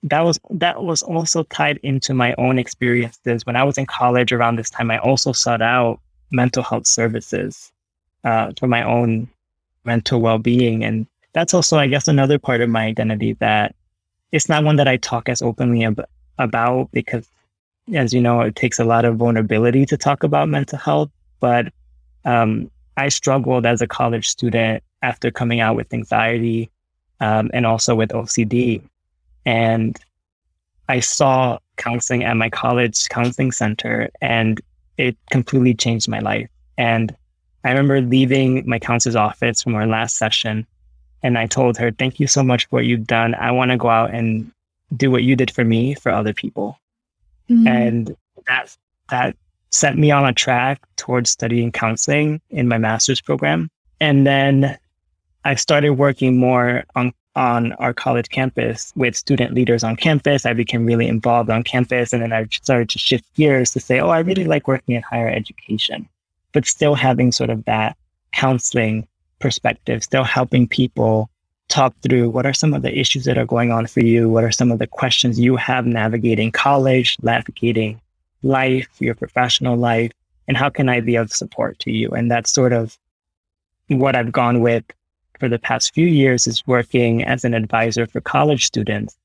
that 0.02 0.22
was 0.22 0.40
that 0.50 0.82
was 0.82 1.02
also 1.02 1.44
tied 1.44 1.78
into 1.82 2.14
my 2.14 2.34
own 2.38 2.58
experiences. 2.58 3.46
When 3.46 3.56
I 3.56 3.62
was 3.62 3.78
in 3.78 3.86
college 3.86 4.32
around 4.32 4.56
this 4.56 4.70
time, 4.70 4.90
I 4.90 4.98
also 4.98 5.32
sought 5.32 5.62
out 5.62 6.00
mental 6.32 6.62
health 6.62 6.86
services 6.86 7.70
uh, 8.24 8.52
for 8.58 8.66
my 8.66 8.82
own 8.82 9.28
mental 9.84 10.20
well-being. 10.20 10.84
And 10.84 11.06
that's 11.32 11.54
also 11.54 11.78
i 11.78 11.86
guess 11.86 12.08
another 12.08 12.40
part 12.40 12.60
of 12.60 12.68
my 12.68 12.84
identity 12.86 13.34
that 13.34 13.74
it's 14.32 14.48
not 14.48 14.64
one 14.64 14.76
that 14.76 14.88
i 14.88 14.96
talk 14.96 15.28
as 15.28 15.42
openly 15.42 15.84
ab- 15.84 16.04
about 16.38 16.90
because 16.90 17.28
as 17.94 18.12
you 18.12 18.20
know 18.20 18.40
it 18.40 18.56
takes 18.56 18.80
a 18.80 18.84
lot 18.84 19.04
of 19.04 19.16
vulnerability 19.16 19.86
to 19.86 19.96
talk 19.96 20.22
about 20.22 20.48
mental 20.48 20.78
health. 20.78 21.10
But 21.38 21.72
um, 22.24 22.70
i 22.96 23.08
struggled 23.08 23.64
as 23.64 23.80
a 23.80 23.86
college 23.86 24.28
student 24.28 24.82
after 25.02 25.30
coming 25.30 25.60
out 25.60 25.76
with 25.76 25.92
anxiety 25.94 26.70
um, 27.20 27.50
and 27.54 27.64
also 27.64 27.94
with 27.94 28.10
ocd 28.10 28.82
and 29.46 29.98
i 30.88 31.00
saw 31.00 31.58
counseling 31.76 32.24
at 32.24 32.36
my 32.36 32.50
college 32.50 33.08
counseling 33.08 33.52
center 33.52 34.10
and 34.20 34.60
it 35.00 35.16
completely 35.30 35.74
changed 35.74 36.08
my 36.08 36.18
life. 36.18 36.48
And 36.76 37.16
I 37.64 37.70
remember 37.70 38.00
leaving 38.00 38.66
my 38.66 38.78
counselor's 38.78 39.16
office 39.16 39.62
from 39.62 39.74
our 39.74 39.86
last 39.86 40.16
session 40.16 40.66
and 41.22 41.36
I 41.36 41.46
told 41.46 41.76
her, 41.76 41.90
Thank 41.90 42.20
you 42.20 42.26
so 42.26 42.42
much 42.42 42.66
for 42.66 42.76
what 42.76 42.86
you've 42.86 43.06
done. 43.06 43.34
I 43.34 43.50
want 43.50 43.70
to 43.70 43.76
go 43.76 43.88
out 43.88 44.14
and 44.14 44.50
do 44.96 45.10
what 45.10 45.22
you 45.22 45.36
did 45.36 45.50
for 45.50 45.64
me 45.64 45.94
for 45.94 46.10
other 46.10 46.32
people. 46.32 46.78
Mm-hmm. 47.48 47.66
And 47.66 48.16
that 48.46 48.76
that 49.10 49.36
set 49.70 49.96
me 49.96 50.10
on 50.10 50.24
a 50.24 50.32
track 50.32 50.80
towards 50.96 51.30
studying 51.30 51.72
counseling 51.72 52.40
in 52.50 52.68
my 52.68 52.78
master's 52.78 53.20
program. 53.20 53.70
And 54.00 54.26
then 54.26 54.78
I 55.44 55.54
started 55.54 55.90
working 55.90 56.38
more 56.38 56.84
on 56.94 57.12
on 57.36 57.72
our 57.74 57.94
college 57.94 58.28
campus 58.28 58.92
with 58.96 59.14
student 59.14 59.54
leaders 59.54 59.84
on 59.84 59.94
campus. 59.94 60.44
I 60.44 60.52
became 60.52 60.84
really 60.84 61.06
involved 61.06 61.48
on 61.48 61.62
campus. 61.62 62.12
And 62.12 62.22
then 62.22 62.32
I 62.32 62.46
started 62.50 62.88
to 62.90 62.98
shift 62.98 63.32
gears 63.34 63.70
to 63.72 63.80
say, 63.80 64.00
oh, 64.00 64.08
I 64.08 64.18
really 64.18 64.44
like 64.44 64.66
working 64.66 64.96
in 64.96 65.02
higher 65.02 65.28
education 65.28 66.08
but 66.52 66.66
still 66.66 66.94
having 66.94 67.32
sort 67.32 67.50
of 67.50 67.64
that 67.64 67.96
counseling 68.32 69.06
perspective, 69.38 70.02
still 70.02 70.24
helping 70.24 70.68
people 70.68 71.30
talk 71.68 71.94
through 72.02 72.28
what 72.28 72.44
are 72.44 72.52
some 72.52 72.74
of 72.74 72.82
the 72.82 72.98
issues 72.98 73.24
that 73.24 73.38
are 73.38 73.46
going 73.46 73.70
on 73.70 73.86
for 73.86 74.00
you? 74.00 74.28
What 74.28 74.44
are 74.44 74.50
some 74.50 74.70
of 74.72 74.78
the 74.78 74.86
questions 74.86 75.38
you 75.38 75.56
have 75.56 75.86
navigating 75.86 76.50
college, 76.50 77.16
navigating 77.22 78.00
life, 78.42 78.88
your 78.98 79.14
professional 79.14 79.76
life, 79.76 80.10
and 80.48 80.56
how 80.56 80.68
can 80.68 80.88
I 80.88 81.00
be 81.00 81.14
of 81.14 81.32
support 81.32 81.78
to 81.80 81.92
you? 81.92 82.10
And 82.10 82.30
that's 82.30 82.50
sort 82.50 82.72
of 82.72 82.98
what 83.88 84.16
I've 84.16 84.32
gone 84.32 84.60
with 84.60 84.84
for 85.38 85.48
the 85.48 85.58
past 85.58 85.94
few 85.94 86.06
years 86.06 86.46
is 86.46 86.66
working 86.66 87.24
as 87.24 87.44
an 87.44 87.54
advisor 87.54 88.06
for 88.06 88.20
college 88.20 88.66
students, 88.66 89.16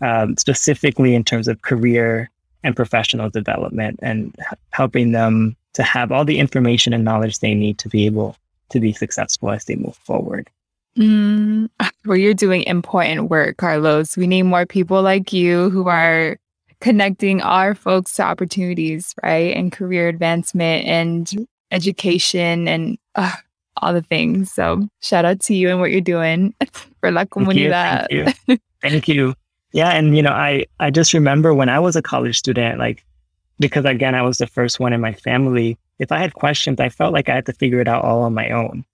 um, 0.00 0.36
specifically 0.36 1.14
in 1.14 1.24
terms 1.24 1.48
of 1.48 1.62
career 1.62 2.30
and 2.62 2.76
professional 2.76 3.30
development 3.30 3.98
and 4.02 4.36
helping 4.70 5.12
them 5.12 5.56
to 5.74 5.82
have 5.82 6.12
all 6.12 6.24
the 6.24 6.38
information 6.38 6.92
and 6.92 7.04
knowledge 7.04 7.38
they 7.38 7.54
need 7.54 7.78
to 7.78 7.88
be 7.88 8.06
able 8.06 8.36
to 8.70 8.80
be 8.80 8.92
successful 8.92 9.50
as 9.50 9.64
they 9.64 9.76
move 9.76 9.96
forward. 9.96 10.50
Mm, 10.96 11.68
well, 12.04 12.16
you're 12.16 12.34
doing 12.34 12.62
important 12.64 13.30
work, 13.30 13.56
Carlos. 13.56 14.16
We 14.16 14.26
need 14.26 14.42
more 14.42 14.66
people 14.66 15.02
like 15.02 15.32
you 15.32 15.70
who 15.70 15.88
are 15.88 16.36
connecting 16.80 17.40
our 17.40 17.74
folks 17.74 18.14
to 18.14 18.22
opportunities, 18.22 19.14
right? 19.22 19.56
And 19.56 19.70
career 19.70 20.08
advancement 20.08 20.86
and 20.86 21.46
education 21.70 22.66
and 22.68 22.98
uh, 23.14 23.32
all 23.76 23.94
the 23.94 24.02
things. 24.02 24.52
So 24.52 24.86
shout 25.00 25.24
out 25.24 25.40
to 25.40 25.54
you 25.54 25.70
and 25.70 25.80
what 25.80 25.90
you're 25.90 26.00
doing 26.00 26.54
for 27.00 27.10
La 27.10 27.24
Comunidad. 27.24 28.08
Thank 28.08 28.12
you. 28.12 28.24
Thank 28.24 28.36
you. 28.46 28.58
Thank 28.82 29.08
you. 29.08 29.34
Yeah. 29.72 29.90
And, 29.90 30.16
you 30.16 30.22
know, 30.22 30.32
I, 30.32 30.66
I 30.80 30.90
just 30.90 31.14
remember 31.14 31.54
when 31.54 31.68
I 31.68 31.78
was 31.78 31.96
a 31.96 32.02
college 32.02 32.38
student, 32.38 32.78
like 32.78 33.04
because 33.62 33.86
again, 33.86 34.14
I 34.14 34.22
was 34.22 34.38
the 34.38 34.46
first 34.46 34.78
one 34.80 34.92
in 34.92 35.00
my 35.00 35.14
family. 35.14 35.78
If 35.98 36.12
I 36.12 36.18
had 36.18 36.34
questions, 36.34 36.80
I 36.80 36.90
felt 36.90 37.12
like 37.14 37.28
I 37.28 37.34
had 37.34 37.46
to 37.46 37.52
figure 37.52 37.80
it 37.80 37.88
out 37.88 38.04
all 38.04 38.22
on 38.22 38.34
my 38.34 38.50
own. 38.50 38.84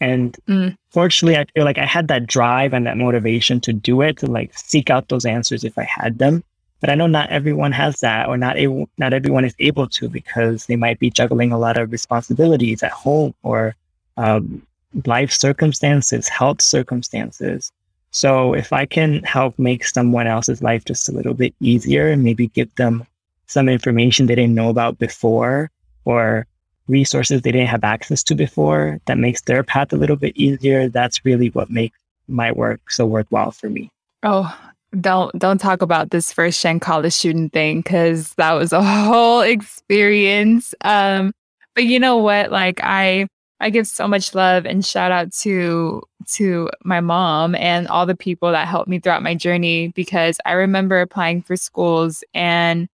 And 0.00 0.36
mm. 0.48 0.76
fortunately, 0.90 1.38
I 1.38 1.44
feel 1.54 1.64
like 1.64 1.78
I 1.78 1.84
had 1.84 2.08
that 2.08 2.26
drive 2.26 2.72
and 2.72 2.86
that 2.86 2.96
motivation 2.96 3.60
to 3.60 3.72
do 3.72 4.00
it, 4.00 4.18
to 4.18 4.26
like 4.26 4.56
seek 4.58 4.90
out 4.90 5.08
those 5.08 5.24
answers 5.24 5.64
if 5.64 5.78
I 5.78 5.84
had 5.84 6.18
them. 6.18 6.42
But 6.80 6.90
I 6.90 6.96
know 6.96 7.06
not 7.06 7.30
everyone 7.30 7.70
has 7.72 8.00
that, 8.00 8.26
or 8.26 8.36
not 8.36 8.56
able, 8.56 8.88
not 8.98 9.12
everyone 9.12 9.44
is 9.44 9.54
able 9.60 9.88
to 9.90 10.08
because 10.08 10.66
they 10.66 10.74
might 10.74 10.98
be 10.98 11.10
juggling 11.10 11.52
a 11.52 11.58
lot 11.58 11.76
of 11.76 11.92
responsibilities 11.92 12.82
at 12.82 12.90
home 12.90 13.34
or 13.44 13.76
um, 14.16 14.66
life 15.06 15.30
circumstances, 15.30 16.28
health 16.28 16.60
circumstances. 16.60 17.70
So 18.10 18.54
if 18.54 18.72
I 18.72 18.84
can 18.86 19.22
help 19.22 19.56
make 19.58 19.86
someone 19.86 20.26
else's 20.26 20.62
life 20.62 20.84
just 20.84 21.08
a 21.08 21.12
little 21.12 21.34
bit 21.34 21.54
easier 21.60 22.08
and 22.08 22.24
maybe 22.24 22.48
give 22.48 22.74
them 22.74 23.06
some 23.52 23.68
information 23.68 24.26
they 24.26 24.34
didn't 24.34 24.54
know 24.54 24.70
about 24.70 24.98
before 24.98 25.70
or 26.04 26.46
resources 26.88 27.42
they 27.42 27.52
didn't 27.52 27.68
have 27.68 27.84
access 27.84 28.22
to 28.24 28.34
before 28.34 28.98
that 29.06 29.18
makes 29.18 29.42
their 29.42 29.62
path 29.62 29.92
a 29.92 29.96
little 29.96 30.16
bit 30.16 30.36
easier 30.36 30.88
that's 30.88 31.24
really 31.24 31.48
what 31.50 31.70
makes 31.70 31.98
my 32.28 32.50
work 32.52 32.90
so 32.90 33.04
worthwhile 33.04 33.50
for 33.50 33.68
me. 33.68 33.90
Oh 34.22 34.56
don't 35.00 35.36
don't 35.38 35.58
talk 35.58 35.80
about 35.80 36.10
this 36.10 36.32
first 36.32 36.60
gen 36.62 36.78
college 36.78 37.14
student 37.14 37.52
thing 37.52 37.80
because 37.80 38.34
that 38.34 38.52
was 38.52 38.72
a 38.72 38.82
whole 39.04 39.40
experience. 39.40 40.74
Um 40.82 41.32
but 41.74 41.84
you 41.84 42.00
know 42.00 42.16
what? 42.16 42.50
Like 42.50 42.80
i 42.82 43.26
i 43.60 43.70
give 43.70 43.86
so 43.86 44.08
much 44.08 44.34
love 44.34 44.66
and 44.66 44.84
shout 44.84 45.12
out 45.12 45.32
to 45.32 46.02
to 46.26 46.68
my 46.84 47.00
mom 47.00 47.54
and 47.54 47.86
all 47.88 48.06
the 48.06 48.16
people 48.16 48.50
that 48.50 48.68
helped 48.68 48.88
me 48.88 48.98
throughout 48.98 49.22
my 49.22 49.34
journey 49.34 49.88
because 49.88 50.38
i 50.46 50.52
remember 50.52 51.00
applying 51.00 51.42
for 51.42 51.56
schools 51.56 52.22
and 52.34 52.88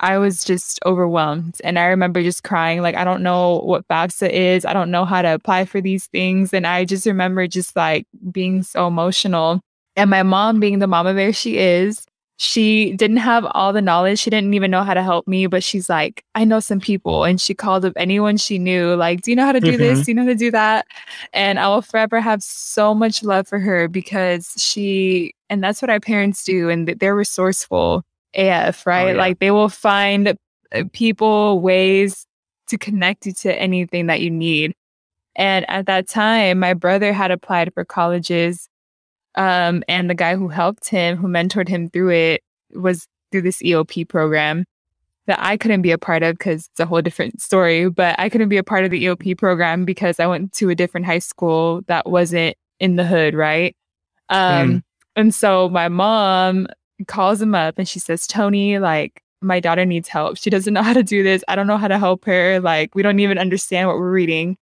I 0.00 0.18
was 0.18 0.44
just 0.44 0.78
overwhelmed. 0.84 1.58
And 1.64 1.78
I 1.78 1.86
remember 1.86 2.22
just 2.22 2.44
crying, 2.44 2.82
like, 2.82 2.96
I 2.96 3.04
don't 3.04 3.22
know 3.22 3.60
what 3.60 3.86
FAFSA 3.88 4.30
is. 4.30 4.64
I 4.64 4.72
don't 4.72 4.90
know 4.90 5.04
how 5.04 5.22
to 5.22 5.34
apply 5.34 5.64
for 5.64 5.80
these 5.80 6.06
things. 6.06 6.52
And 6.52 6.66
I 6.66 6.84
just 6.84 7.06
remember 7.06 7.46
just 7.46 7.74
like 7.74 8.06
being 8.30 8.62
so 8.62 8.86
emotional. 8.86 9.60
And 9.96 10.10
my 10.10 10.22
mom, 10.22 10.60
being 10.60 10.78
the 10.80 10.86
mama 10.86 11.14
bear 11.14 11.32
she 11.32 11.56
is, 11.56 12.04
she 12.38 12.92
didn't 12.92 13.16
have 13.18 13.46
all 13.52 13.72
the 13.72 13.80
knowledge. 13.80 14.18
She 14.18 14.28
didn't 14.28 14.52
even 14.52 14.70
know 14.70 14.82
how 14.82 14.92
to 14.92 15.02
help 15.02 15.26
me, 15.26 15.46
but 15.46 15.64
she's 15.64 15.88
like, 15.88 16.22
I 16.34 16.44
know 16.44 16.60
some 16.60 16.80
people. 16.80 17.24
And 17.24 17.40
she 17.40 17.54
called 17.54 17.86
up 17.86 17.94
anyone 17.96 18.36
she 18.36 18.58
knew, 18.58 18.94
like, 18.94 19.22
Do 19.22 19.30
you 19.30 19.36
know 19.36 19.46
how 19.46 19.52
to 19.52 19.60
do 19.60 19.72
mm-hmm. 19.72 19.78
this? 19.78 20.04
Do 20.04 20.10
you 20.10 20.14
know 20.14 20.22
how 20.24 20.28
to 20.28 20.34
do 20.34 20.50
that? 20.50 20.86
And 21.32 21.58
I 21.58 21.68
will 21.68 21.80
forever 21.80 22.20
have 22.20 22.42
so 22.42 22.94
much 22.94 23.22
love 23.22 23.48
for 23.48 23.58
her 23.58 23.88
because 23.88 24.52
she, 24.58 25.34
and 25.48 25.64
that's 25.64 25.80
what 25.80 25.90
our 25.90 26.00
parents 26.00 26.44
do. 26.44 26.68
And 26.68 26.86
they're 26.86 27.16
resourceful 27.16 28.04
AF, 28.36 28.86
right? 28.86 29.04
Oh, 29.04 29.08
yeah. 29.08 29.14
Like 29.14 29.38
they 29.38 29.50
will 29.50 29.68
find 29.68 30.36
uh, 30.74 30.84
people, 30.92 31.60
ways 31.60 32.26
to 32.68 32.78
connect 32.78 33.26
you 33.26 33.32
to 33.32 33.54
anything 33.54 34.06
that 34.06 34.20
you 34.20 34.30
need. 34.30 34.74
And 35.36 35.68
at 35.68 35.86
that 35.86 36.08
time, 36.08 36.58
my 36.58 36.74
brother 36.74 37.12
had 37.12 37.30
applied 37.30 37.72
for 37.74 37.84
colleges 37.84 38.68
um, 39.36 39.84
and 39.86 40.08
the 40.08 40.14
guy 40.14 40.34
who 40.34 40.48
helped 40.48 40.88
him, 40.88 41.16
who 41.16 41.28
mentored 41.28 41.68
him 41.68 41.90
through 41.90 42.10
it, 42.10 42.42
was 42.74 43.06
through 43.30 43.42
this 43.42 43.62
EOP 43.62 44.08
program 44.08 44.64
that 45.26 45.38
I 45.40 45.56
couldn't 45.56 45.82
be 45.82 45.90
a 45.90 45.98
part 45.98 46.22
of 46.22 46.38
because 46.38 46.68
it's 46.70 46.80
a 46.80 46.86
whole 46.86 47.02
different 47.02 47.40
story. 47.42 47.90
But 47.90 48.16
I 48.18 48.28
couldn't 48.28 48.48
be 48.48 48.56
a 48.56 48.64
part 48.64 48.84
of 48.84 48.90
the 48.90 49.04
EOP 49.04 49.36
program 49.36 49.84
because 49.84 50.18
I 50.18 50.26
went 50.26 50.52
to 50.54 50.70
a 50.70 50.74
different 50.74 51.06
high 51.06 51.18
school 51.18 51.82
that 51.86 52.08
wasn't 52.08 52.56
in 52.80 52.96
the 52.96 53.04
hood, 53.04 53.34
right? 53.34 53.76
Um, 54.28 54.68
mm. 54.68 54.82
And 55.16 55.34
so 55.34 55.68
my 55.68 55.88
mom 55.88 56.68
calls 57.04 57.40
him 57.40 57.54
up 57.54 57.78
and 57.78 57.88
she 57.88 57.98
says, 57.98 58.26
Tony, 58.26 58.78
like, 58.78 59.22
my 59.42 59.60
daughter 59.60 59.84
needs 59.84 60.08
help. 60.08 60.38
She 60.38 60.50
doesn't 60.50 60.72
know 60.72 60.82
how 60.82 60.92
to 60.92 61.02
do 61.02 61.22
this. 61.22 61.44
I 61.48 61.56
don't 61.56 61.66
know 61.66 61.76
how 61.76 61.88
to 61.88 61.98
help 61.98 62.24
her. 62.24 62.58
Like, 62.60 62.94
we 62.94 63.02
don't 63.02 63.20
even 63.20 63.38
understand 63.38 63.88
what 63.88 63.98
we're 63.98 64.10
reading. 64.10 64.56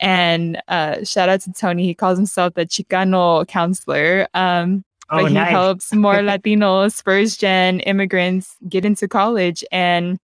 And 0.00 0.62
uh, 0.68 1.04
shout 1.04 1.28
out 1.28 1.40
to 1.42 1.52
Tony. 1.52 1.84
He 1.84 1.94
calls 1.94 2.18
himself 2.18 2.54
the 2.54 2.66
Chicano 2.66 3.46
counselor. 3.48 4.28
Um, 4.34 4.84
oh, 5.10 5.22
but 5.22 5.28
he 5.28 5.34
nice. 5.34 5.50
helps 5.50 5.92
more 5.92 6.14
Latinos, 6.16 7.02
first 7.02 7.40
gen 7.40 7.80
immigrants 7.80 8.56
get 8.68 8.84
into 8.84 9.08
college. 9.08 9.64
And 9.72 10.18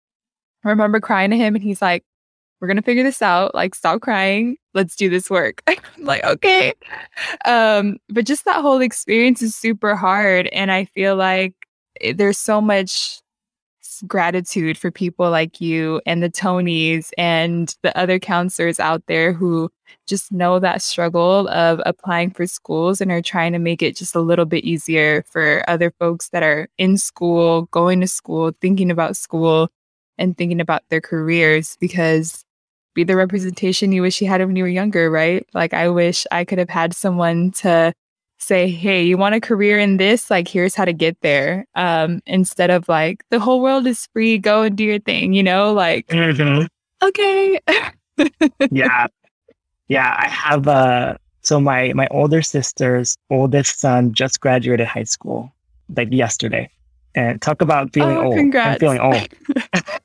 I 0.65 0.69
remember 0.69 0.99
crying 0.99 1.31
to 1.31 1.37
him, 1.37 1.55
and 1.55 1.63
he's 1.63 1.81
like, 1.81 2.03
We're 2.61 2.67
to 2.75 2.83
figure 2.83 3.03
this 3.03 3.23
out. 3.23 3.55
Like, 3.55 3.73
stop 3.73 4.01
crying. 4.01 4.57
Let's 4.75 4.95
do 4.95 5.09
this 5.09 5.29
work. 5.29 5.63
Like, 5.97 6.23
okay. 6.23 6.73
Um, 7.45 7.97
but 8.09 8.25
just 8.25 8.45
that 8.45 8.61
whole 8.61 8.81
experience 8.81 9.43
is 9.43 9.55
super 9.55 9.95
hard. 9.95 10.47
And 10.47 10.71
I 10.71 10.85
feel 10.85 11.15
like 11.15 11.53
there's 12.15 12.39
so 12.39 12.59
much 12.59 13.21
gratitude 14.07 14.79
for 14.79 14.89
people 14.89 15.29
like 15.29 15.61
you 15.61 16.01
and 16.07 16.23
the 16.23 16.29
Tonys 16.29 17.11
and 17.19 17.75
the 17.83 17.95
other 17.97 18.17
counselors 18.17 18.79
out 18.79 19.03
there 19.05 19.31
who 19.31 19.69
just 20.07 20.31
know 20.31 20.59
that 20.59 20.81
struggle 20.81 21.47
of 21.49 21.81
applying 21.85 22.31
for 22.31 22.47
schools 22.47 22.99
and 22.99 23.11
are 23.11 23.21
trying 23.21 23.53
to 23.53 23.59
make 23.59 23.81
it 23.81 23.95
just 23.95 24.15
a 24.15 24.21
little 24.21 24.45
bit 24.45 24.63
easier 24.63 25.23
for 25.29 25.63
other 25.67 25.91
folks 25.99 26.29
that 26.29 26.41
are 26.41 26.67
in 26.77 26.97
school, 26.97 27.63
going 27.71 28.01
to 28.01 28.07
school, 28.07 28.51
thinking 28.59 28.89
about 28.89 29.17
school, 29.17 29.69
and 30.17 30.37
thinking 30.37 30.61
about 30.61 30.83
their 30.89 31.01
careers 31.01 31.77
because 31.79 32.43
be 32.93 33.03
the 33.03 33.15
representation 33.15 33.91
you 33.91 34.01
wish 34.01 34.21
you 34.21 34.27
had 34.27 34.45
when 34.45 34.55
you 34.55 34.63
were 34.63 34.69
younger, 34.69 35.09
right? 35.09 35.45
Like, 35.53 35.73
I 35.73 35.89
wish 35.89 36.25
I 36.31 36.45
could 36.45 36.57
have 36.57 36.69
had 36.69 36.93
someone 36.93 37.51
to 37.51 37.93
say, 38.37 38.69
hey, 38.69 39.03
you 39.03 39.17
want 39.17 39.35
a 39.35 39.41
career 39.41 39.79
in 39.79 39.97
this? 39.97 40.29
Like, 40.29 40.47
here's 40.47 40.75
how 40.75 40.85
to 40.85 40.93
get 40.93 41.17
there. 41.21 41.65
Um, 41.75 42.21
instead 42.25 42.69
of 42.69 42.89
like, 42.89 43.23
the 43.29 43.39
whole 43.39 43.61
world 43.61 43.85
is 43.87 44.07
free, 44.13 44.37
go 44.37 44.63
and 44.63 44.75
do 44.75 44.83
your 44.83 44.99
thing, 44.99 45.33
you 45.33 45.43
know? 45.43 45.73
Like, 45.73 46.07
mm-hmm. 46.07 46.65
okay. 47.05 47.59
yeah. 48.71 49.07
Yeah. 49.87 50.15
I 50.17 50.27
have, 50.27 50.67
uh, 50.67 51.15
so 51.41 51.59
my, 51.59 51.93
my 51.93 52.07
older 52.11 52.41
sister's 52.41 53.17
oldest 53.29 53.79
son 53.79 54.13
just 54.13 54.39
graduated 54.39 54.87
high 54.87 55.03
school 55.03 55.51
like 55.95 56.11
yesterday. 56.11 56.69
And 57.13 57.41
talk 57.41 57.61
about 57.61 57.93
feeling 57.93 58.17
oh, 58.17 58.25
old. 58.25 58.35
Congrats. 58.37 58.75
I'm 58.75 58.79
feeling 58.79 58.99
old. 58.99 59.27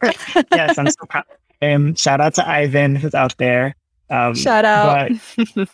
yes, 0.52 0.76
I'm 0.76 0.90
so 0.90 1.06
proud. 1.08 1.24
And 1.60 1.98
shout 1.98 2.20
out 2.20 2.34
to 2.34 2.48
Ivan 2.48 2.96
who's 2.96 3.14
out 3.14 3.36
there. 3.38 3.74
Um, 4.10 4.34
shout 4.34 4.64
out. 4.64 5.10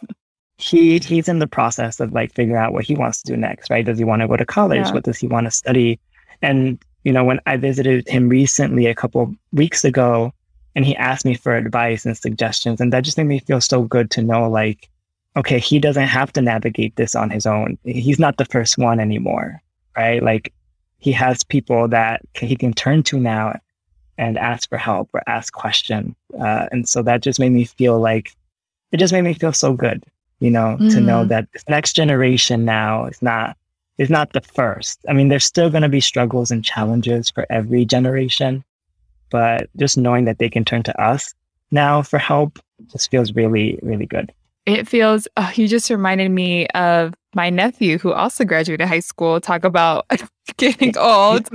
He 0.58 1.00
he's 1.00 1.28
in 1.28 1.40
the 1.40 1.48
process 1.48 1.98
of 1.98 2.12
like 2.12 2.32
figuring 2.32 2.56
out 2.56 2.72
what 2.72 2.84
he 2.84 2.94
wants 2.94 3.20
to 3.22 3.32
do 3.32 3.36
next, 3.36 3.68
right? 3.68 3.84
Does 3.84 3.98
he 3.98 4.04
want 4.04 4.22
to 4.22 4.28
go 4.28 4.36
to 4.36 4.46
college? 4.46 4.86
Yeah. 4.86 4.92
What 4.92 5.02
does 5.02 5.18
he 5.18 5.26
want 5.26 5.46
to 5.46 5.50
study? 5.50 5.98
And 6.40 6.78
you 7.02 7.12
know, 7.12 7.24
when 7.24 7.40
I 7.46 7.56
visited 7.56 8.06
him 8.08 8.28
recently 8.28 8.86
a 8.86 8.94
couple 8.94 9.34
weeks 9.50 9.84
ago, 9.84 10.32
and 10.76 10.84
he 10.84 10.94
asked 10.96 11.24
me 11.24 11.34
for 11.34 11.56
advice 11.56 12.06
and 12.06 12.16
suggestions, 12.16 12.80
and 12.80 12.92
that 12.92 13.02
just 13.02 13.18
made 13.18 13.26
me 13.26 13.40
feel 13.40 13.60
so 13.60 13.82
good 13.82 14.10
to 14.12 14.22
know, 14.22 14.48
like, 14.48 14.88
okay, 15.36 15.58
he 15.58 15.80
doesn't 15.80 16.06
have 16.06 16.32
to 16.34 16.40
navigate 16.40 16.94
this 16.94 17.16
on 17.16 17.28
his 17.28 17.44
own. 17.44 17.76
He's 17.84 18.20
not 18.20 18.36
the 18.36 18.44
first 18.44 18.78
one 18.78 19.00
anymore, 19.00 19.60
right? 19.96 20.22
Like, 20.22 20.52
he 20.98 21.10
has 21.12 21.42
people 21.42 21.88
that 21.88 22.22
he 22.34 22.54
can 22.54 22.72
turn 22.72 23.02
to 23.04 23.18
now 23.18 23.58
and 24.18 24.38
ask 24.38 24.68
for 24.68 24.78
help 24.78 25.08
or 25.12 25.22
ask 25.26 25.52
questions. 25.52 26.14
Uh, 26.38 26.66
and 26.70 26.88
so 26.88 27.02
that 27.02 27.22
just 27.22 27.40
made 27.40 27.52
me 27.52 27.64
feel 27.64 27.98
like 28.00 28.32
it 28.92 28.98
just 28.98 29.12
made 29.12 29.22
me 29.22 29.34
feel 29.34 29.52
so 29.52 29.72
good 29.72 30.04
you 30.42 30.50
know, 30.50 30.76
mm. 30.80 30.90
to 30.90 31.00
know 31.00 31.24
mm. 31.24 31.28
that 31.28 31.46
this 31.52 31.64
next 31.68 31.94
generation 31.94 32.64
now 32.64 33.06
is 33.06 33.22
not 33.22 33.56
is 33.96 34.10
not 34.10 34.32
the 34.32 34.40
first. 34.40 34.98
I 35.08 35.12
mean, 35.12 35.28
there's 35.28 35.44
still 35.44 35.70
going 35.70 35.82
to 35.82 35.88
be 35.88 36.00
struggles 36.00 36.50
and 36.50 36.64
challenges 36.64 37.30
for 37.30 37.46
every 37.48 37.84
generation, 37.84 38.64
but 39.30 39.70
just 39.76 39.96
knowing 39.96 40.24
that 40.24 40.38
they 40.38 40.50
can 40.50 40.64
turn 40.64 40.82
to 40.82 41.00
us 41.00 41.32
now 41.70 42.02
for 42.02 42.18
help 42.18 42.58
just 42.90 43.08
feels 43.08 43.32
really, 43.34 43.78
really 43.82 44.06
good. 44.06 44.32
It 44.66 44.88
feels, 44.88 45.28
oh, 45.36 45.52
you 45.54 45.68
just 45.68 45.90
reminded 45.90 46.30
me 46.32 46.66
of 46.68 47.14
my 47.34 47.48
nephew 47.48 47.98
who 47.98 48.12
also 48.12 48.44
graduated 48.44 48.88
high 48.88 49.00
school. 49.00 49.40
Talk 49.40 49.62
about 49.62 50.06
getting 50.56 50.96
old. 50.98 51.48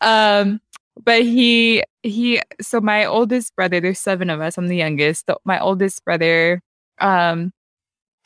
um, 0.00 0.60
but 1.02 1.22
he, 1.22 1.82
he, 2.02 2.40
so 2.60 2.80
my 2.80 3.04
oldest 3.04 3.54
brother, 3.56 3.80
there's 3.80 3.98
seven 3.98 4.30
of 4.30 4.40
us, 4.40 4.58
I'm 4.58 4.68
the 4.68 4.76
youngest. 4.76 5.26
So 5.28 5.38
my 5.44 5.58
oldest 5.58 6.04
brother, 6.04 6.60
um, 7.00 7.52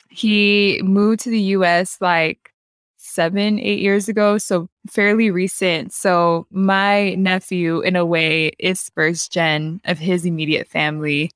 he 0.09 0.81
moved 0.83 1.21
to 1.21 1.29
the 1.29 1.39
US 1.39 1.97
like 2.01 2.51
seven, 2.97 3.59
eight 3.59 3.79
years 3.79 4.09
ago. 4.09 4.37
So 4.37 4.69
fairly 4.87 5.31
recent. 5.31 5.93
So 5.93 6.47
my 6.51 7.15
nephew, 7.15 7.81
in 7.81 7.95
a 7.95 8.05
way, 8.05 8.51
is 8.59 8.89
first 8.95 9.31
gen 9.31 9.81
of 9.85 9.97
his 9.99 10.25
immediate 10.25 10.67
family. 10.67 11.31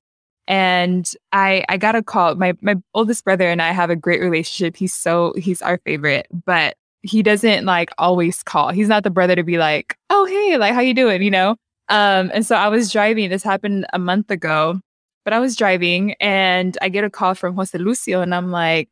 And 0.47 1.09
I 1.31 1.63
I 1.69 1.77
got 1.77 1.95
a 1.95 2.03
call. 2.03 2.35
My 2.35 2.53
my 2.61 2.75
oldest 2.93 3.23
brother 3.23 3.49
and 3.49 3.61
I 3.61 3.71
have 3.71 3.89
a 3.89 3.95
great 3.95 4.21
relationship. 4.21 4.75
He's 4.75 4.93
so 4.93 5.33
he's 5.37 5.61
our 5.61 5.79
favorite, 5.85 6.27
but 6.45 6.75
he 7.03 7.21
doesn't 7.21 7.65
like 7.65 7.91
always 7.97 8.41
call. 8.43 8.69
He's 8.69 8.87
not 8.87 9.03
the 9.03 9.09
brother 9.09 9.35
to 9.35 9.43
be 9.43 9.57
like, 9.57 9.97
oh 10.09 10.25
hey, 10.25 10.57
like 10.57 10.73
how 10.73 10.81
you 10.81 10.93
doing? 10.93 11.21
You 11.21 11.31
know? 11.31 11.55
Um, 11.89 12.31
and 12.33 12.45
so 12.45 12.55
I 12.55 12.69
was 12.69 12.91
driving, 12.91 13.29
this 13.29 13.43
happened 13.43 13.85
a 13.93 13.99
month 13.99 14.31
ago, 14.31 14.79
but 15.25 15.33
I 15.33 15.39
was 15.39 15.55
driving 15.55 16.13
and 16.19 16.77
I 16.81 16.89
get 16.89 17.03
a 17.03 17.09
call 17.09 17.35
from 17.35 17.55
Jose 17.55 17.77
Lucio 17.77 18.21
and 18.21 18.33
I'm 18.33 18.51
like, 18.51 18.89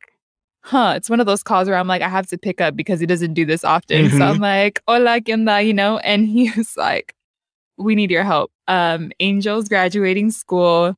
huh, 0.60 0.94
it's 0.96 1.10
one 1.10 1.20
of 1.20 1.26
those 1.26 1.42
calls 1.42 1.68
where 1.68 1.76
I'm 1.76 1.88
like, 1.88 2.02
I 2.02 2.08
have 2.08 2.26
to 2.28 2.38
pick 2.38 2.60
up 2.60 2.76
because 2.76 3.00
he 3.00 3.06
doesn't 3.06 3.34
do 3.34 3.44
this 3.44 3.64
often. 3.64 4.06
Mm-hmm. 4.06 4.18
So 4.18 4.24
I'm 4.24 4.38
like, 4.38 4.80
hola, 4.86 5.20
¿qué 5.20 5.66
You 5.66 5.74
know, 5.74 5.98
and 5.98 6.28
he 6.28 6.50
was 6.56 6.76
like, 6.76 7.14
we 7.78 7.94
need 7.94 8.10
your 8.10 8.24
help. 8.24 8.52
Um, 8.68 9.10
Angel's 9.20 9.68
graduating 9.68 10.30
school. 10.30 10.94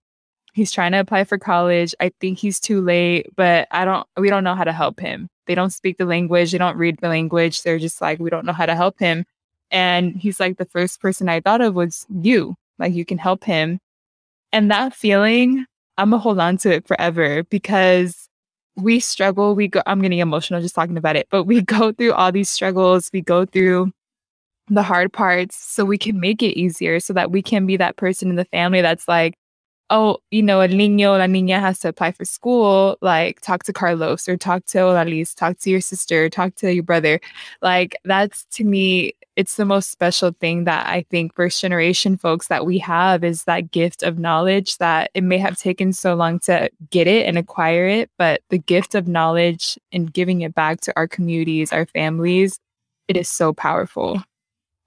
He's 0.55 0.73
trying 0.73 0.93
to 0.93 1.01
apply 1.01 1.25
for 1.25 1.37
college. 1.37 1.95
I 2.01 2.13
think 2.21 2.39
he's 2.39 2.61
too 2.61 2.81
late, 2.81 3.27
but 3.37 3.69
I 3.71 3.85
don't, 3.85 4.07
we 4.17 4.31
don't 4.31 4.45
know 4.45 4.55
how 4.55 4.65
to 4.65 4.73
help 4.73 5.01
him. 5.01 5.29
They 5.47 5.55
don't 5.55 5.73
speak 5.73 5.99
the 5.99 6.05
language. 6.05 6.53
They 6.53 6.59
don't 6.59 6.77
read 6.77 6.99
the 7.01 7.09
language. 7.09 7.63
They're 7.63 7.79
just 7.79 8.01
like, 8.01 8.21
we 8.21 8.31
don't 8.31 8.47
know 8.47 8.53
how 8.53 8.67
to 8.67 8.77
help 8.77 8.99
him. 8.99 9.25
And 9.71 10.15
he's 10.15 10.39
like, 10.39 10.57
the 10.57 10.65
first 10.65 11.01
person 11.01 11.29
I 11.29 11.41
thought 11.41 11.61
of 11.61 11.75
was 11.75 12.07
you. 12.09 12.55
Like, 12.79 12.95
you 12.95 13.05
can 13.05 13.19
help 13.19 13.45
him. 13.45 13.81
And 14.53 14.71
that 14.71 14.95
feeling, 14.95 15.67
I'm 15.99 16.11
gonna 16.11 16.23
hold 16.23 16.39
on 16.39 16.57
to 16.59 16.73
it 16.73 16.87
forever 16.87 17.43
because 17.45 18.29
we 18.77 19.01
struggle. 19.01 19.55
We 19.55 19.69
go, 19.69 19.83
I'm 19.87 20.01
getting 20.01 20.21
emotional 20.21 20.61
just 20.61 20.75
talking 20.75 20.97
about 20.97 21.17
it, 21.17 21.27
but 21.31 21.45
we 21.45 21.63
go 21.77 21.93
through 21.93 22.13
all 22.13 22.31
these 22.31 22.51
struggles. 22.51 23.11
We 23.13 23.21
go 23.21 23.45
through 23.45 23.93
the 24.69 24.83
hard 24.83 25.13
parts 25.13 25.57
so 25.57 25.85
we 25.85 25.99
can 25.99 26.21
make 26.21 26.43
it 26.43 26.59
easier 26.59 27.01
so 27.01 27.13
that 27.13 27.31
we 27.31 27.43
can 27.43 27.67
be 27.67 27.77
that 27.77 27.97
person 27.97 28.31
in 28.31 28.37
the 28.37 28.47
family 28.47 28.81
that's 28.81 29.09
like, 29.09 29.35
oh, 29.95 30.19
you 30.33 30.43
know, 30.43 30.61
a 30.61 30.67
niño, 30.67 31.17
la 31.17 31.27
niña 31.27 31.61
has 31.61 31.79
to 31.79 31.89
apply 31.89 32.11
for 32.11 32.25
school, 32.25 32.99
like 33.01 33.41
talk 33.41 33.63
to 33.63 33.73
Carlos 33.73 34.29
or 34.29 34.37
talk 34.37 34.67
to 34.67 34.79
Odalys, 34.79 35.35
talk 35.37 35.57
to 35.61 35.71
your 35.71 35.81
sister, 35.81 36.29
talk 36.29 36.57
to 36.57 36.75
your 36.75 36.83
brother. 36.83 37.21
Like 37.63 37.97
that's 38.05 38.45
to 38.57 38.65
me, 38.65 39.15
it's 39.37 39.55
the 39.57 39.65
most 39.65 39.93
special 39.93 40.33
thing 40.41 40.65
that 40.65 40.89
I 40.89 41.07
think 41.11 41.35
first 41.37 41.61
generation 41.61 42.17
folks 42.17 42.49
that 42.49 42.67
we 42.67 42.79
have 42.79 43.23
is 43.23 43.45
that 43.45 43.71
gift 43.71 44.03
of 44.03 44.19
knowledge 44.19 44.79
that 44.79 45.13
it 45.15 45.23
may 45.23 45.39
have 45.39 45.57
taken 45.57 45.93
so 45.93 46.15
long 46.17 46.41
to 46.41 46.69
get 46.91 47.07
it 47.07 47.27
and 47.27 47.39
acquire 47.39 47.87
it, 47.87 48.11
but 48.19 48.43
the 48.51 48.59
gift 48.59 48.97
of 48.97 49.07
knowledge 49.07 49.79
and 49.93 50.13
giving 50.13 50.41
it 50.41 50.57
back 50.57 50.81
to 50.83 50.93
our 50.97 51.07
communities, 51.07 51.73
our 51.73 51.87
families, 51.87 52.59
it 53.07 53.17
is 53.17 53.29
so 53.29 53.53
powerful. 53.53 54.21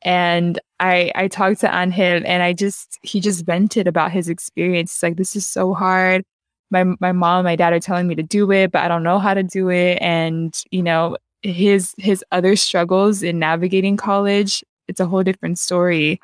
And 0.04 0.60
I 0.80 1.12
I 1.16 1.28
talked 1.28 1.62
to 1.62 1.76
Angel 1.76 2.22
and 2.26 2.44
I 2.44 2.54
just 2.54 3.00
he 3.02 3.20
just 3.20 3.46
vented 3.46 3.88
about 3.88 4.12
his 4.12 4.30
experience. 4.30 4.92
It's 4.92 5.04
like 5.04 5.18
this 5.18 5.36
is 5.36 5.48
so 5.48 5.74
hard. 5.74 6.24
My 6.70 6.84
my 7.00 7.12
mom 7.12 7.40
and 7.40 7.46
my 7.46 7.56
dad 7.56 7.74
are 7.74 7.80
telling 7.80 8.08
me 8.08 8.16
to 8.16 8.24
do 8.24 8.52
it, 8.52 8.72
but 8.72 8.84
I 8.84 8.88
don't 8.88 9.04
know 9.04 9.20
how 9.20 9.34
to 9.34 9.44
do 9.44 9.70
it. 9.70 9.98
And 10.02 10.56
you 10.72 10.84
know, 10.84 11.18
his 11.42 11.94
his 11.98 12.24
other 12.32 12.56
struggles 12.56 13.24
in 13.24 13.40
navigating 13.40 13.98
college, 13.98 14.64
it's 14.88 15.00
a 15.00 15.06
whole 15.06 15.24
different 15.24 15.60
story. 15.60 16.20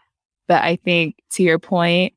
But 0.47 0.63
I 0.63 0.75
think 0.77 1.15
to 1.31 1.43
your 1.43 1.59
point, 1.59 2.13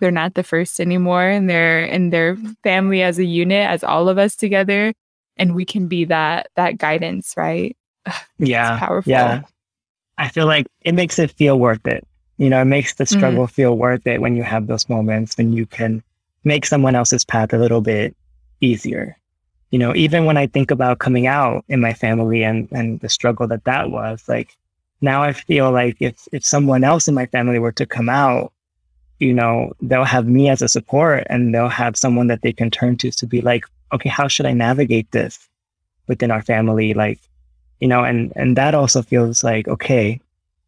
they're 0.00 0.10
not 0.10 0.34
the 0.34 0.42
first 0.42 0.80
anymore 0.80 1.22
and 1.22 1.48
they're 1.48 1.84
in 1.84 2.10
their 2.10 2.36
family 2.62 3.02
as 3.02 3.18
a 3.18 3.24
unit, 3.24 3.68
as 3.68 3.82
all 3.82 4.08
of 4.08 4.18
us 4.18 4.36
together. 4.36 4.92
And 5.36 5.54
we 5.54 5.64
can 5.64 5.88
be 5.88 6.04
that 6.06 6.48
that 6.56 6.78
guidance, 6.78 7.34
right? 7.36 7.76
Yeah. 8.38 8.74
It's 8.74 8.80
powerful. 8.80 9.10
Yeah. 9.10 9.42
I 10.18 10.28
feel 10.28 10.46
like 10.46 10.66
it 10.82 10.94
makes 10.94 11.18
it 11.18 11.30
feel 11.32 11.58
worth 11.58 11.86
it. 11.86 12.06
You 12.38 12.50
know, 12.50 12.60
it 12.62 12.66
makes 12.66 12.94
the 12.94 13.04
Mm-hmm. 13.10 13.14
struggle 13.18 13.46
feel 13.46 13.76
worth 13.76 14.06
it 14.06 14.20
when 14.20 14.36
you 14.36 14.42
have 14.44 14.66
those 14.66 14.88
moments 14.88 15.36
when 15.38 15.52
you 15.52 15.66
can 15.66 16.02
make 16.44 16.66
someone 16.66 16.94
else's 16.96 17.24
path 17.24 17.52
a 17.54 17.58
little 17.58 17.80
bit 17.80 18.16
easier. 18.60 19.16
You 19.70 19.78
know, 19.78 19.94
even 19.94 20.24
when 20.24 20.36
I 20.36 20.46
think 20.46 20.70
about 20.70 20.98
coming 20.98 21.26
out 21.26 21.64
in 21.68 21.80
my 21.80 21.94
family 21.94 22.44
and, 22.44 22.68
and 22.72 23.00
the 23.00 23.08
struggle 23.08 23.46
that 23.48 23.64
that 23.64 23.90
was, 23.90 24.24
like 24.28 24.56
now 25.00 25.22
I 25.22 25.32
feel 25.32 25.70
like 25.72 25.96
if, 26.00 26.28
if 26.32 26.44
someone 26.44 26.84
else 26.84 27.08
in 27.08 27.14
my 27.14 27.26
family 27.26 27.58
were 27.58 27.72
to 27.72 27.86
come 27.86 28.08
out, 28.08 28.52
you 29.20 29.32
know, 29.34 29.72
they'll 29.82 30.04
have 30.04 30.26
me 30.26 30.48
as 30.48 30.62
a 30.62 30.68
support 30.68 31.26
and 31.30 31.54
they'll 31.54 31.68
have 31.68 31.96
someone 31.96 32.28
that 32.28 32.42
they 32.42 32.52
can 32.52 32.70
turn 32.70 32.96
to 32.98 33.10
to 33.12 33.26
be 33.26 33.40
like, 33.40 33.64
okay, 33.92 34.08
how 34.08 34.28
should 34.28 34.46
I 34.46 34.52
navigate 34.52 35.10
this 35.12 35.48
within 36.08 36.30
our 36.30 36.42
family? 36.42 36.94
Like, 36.94 37.20
you 37.80 37.88
know, 37.88 38.04
and, 38.04 38.32
and 38.36 38.56
that 38.56 38.74
also 38.74 39.02
feels 39.02 39.44
like, 39.44 39.68
okay, 39.68 40.20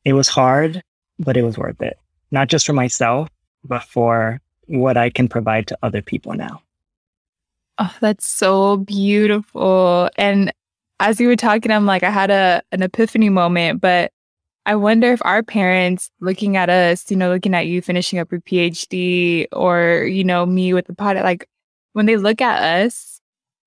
it 0.05 0.13
was 0.13 0.29
hard, 0.29 0.83
but 1.19 1.37
it 1.37 1.43
was 1.43 1.59
worth 1.59 1.81
it. 1.83 1.99
Not 2.31 2.49
just 2.49 2.67
for 2.67 2.73
myself, 2.73 3.29
but 3.65 3.83
for 3.83 4.41
what 4.67 4.97
I 4.97 5.11
can 5.11 5.29
provide 5.29 5.67
to 5.69 5.79
other 5.83 6.03
people 6.03 6.33
now. 6.35 6.63
Oh, 7.79 7.95
that's 8.01 8.29
so 8.29 8.79
beautiful. 8.79 10.11
And 10.17 10.53
as 11.01 11.19
you 11.19 11.29
were 11.29 11.37
talking, 11.37 11.73
I'm 11.73 11.87
like, 11.87 12.03
I 12.03 12.11
had 12.11 12.31
a 12.31 12.63
an 12.73 12.83
epiphany 12.83 13.31
moment, 13.31 13.81
but 13.81 14.13
I 14.67 14.77
wonder 14.77 15.13
if 15.13 15.21
our 15.25 15.43
parents 15.43 16.11
looking 16.21 16.57
at 16.57 16.69
us, 16.69 17.11
you 17.11 17.17
know, 17.17 17.31
looking 17.31 17.55
at 17.55 17.67
you 17.67 17.81
finishing 17.81 18.19
up 18.19 18.31
your 18.31 18.43
PhD 18.43 19.47
or, 19.53 20.05
you 20.05 20.23
know, 20.23 20.45
me 20.45 20.75
with 20.75 20.87
the 20.87 20.95
pod, 20.95 21.17
like 21.17 21.49
when 21.95 22.07
they 22.07 22.17
look 22.17 22.41
at 22.41 22.85
us, 22.85 23.21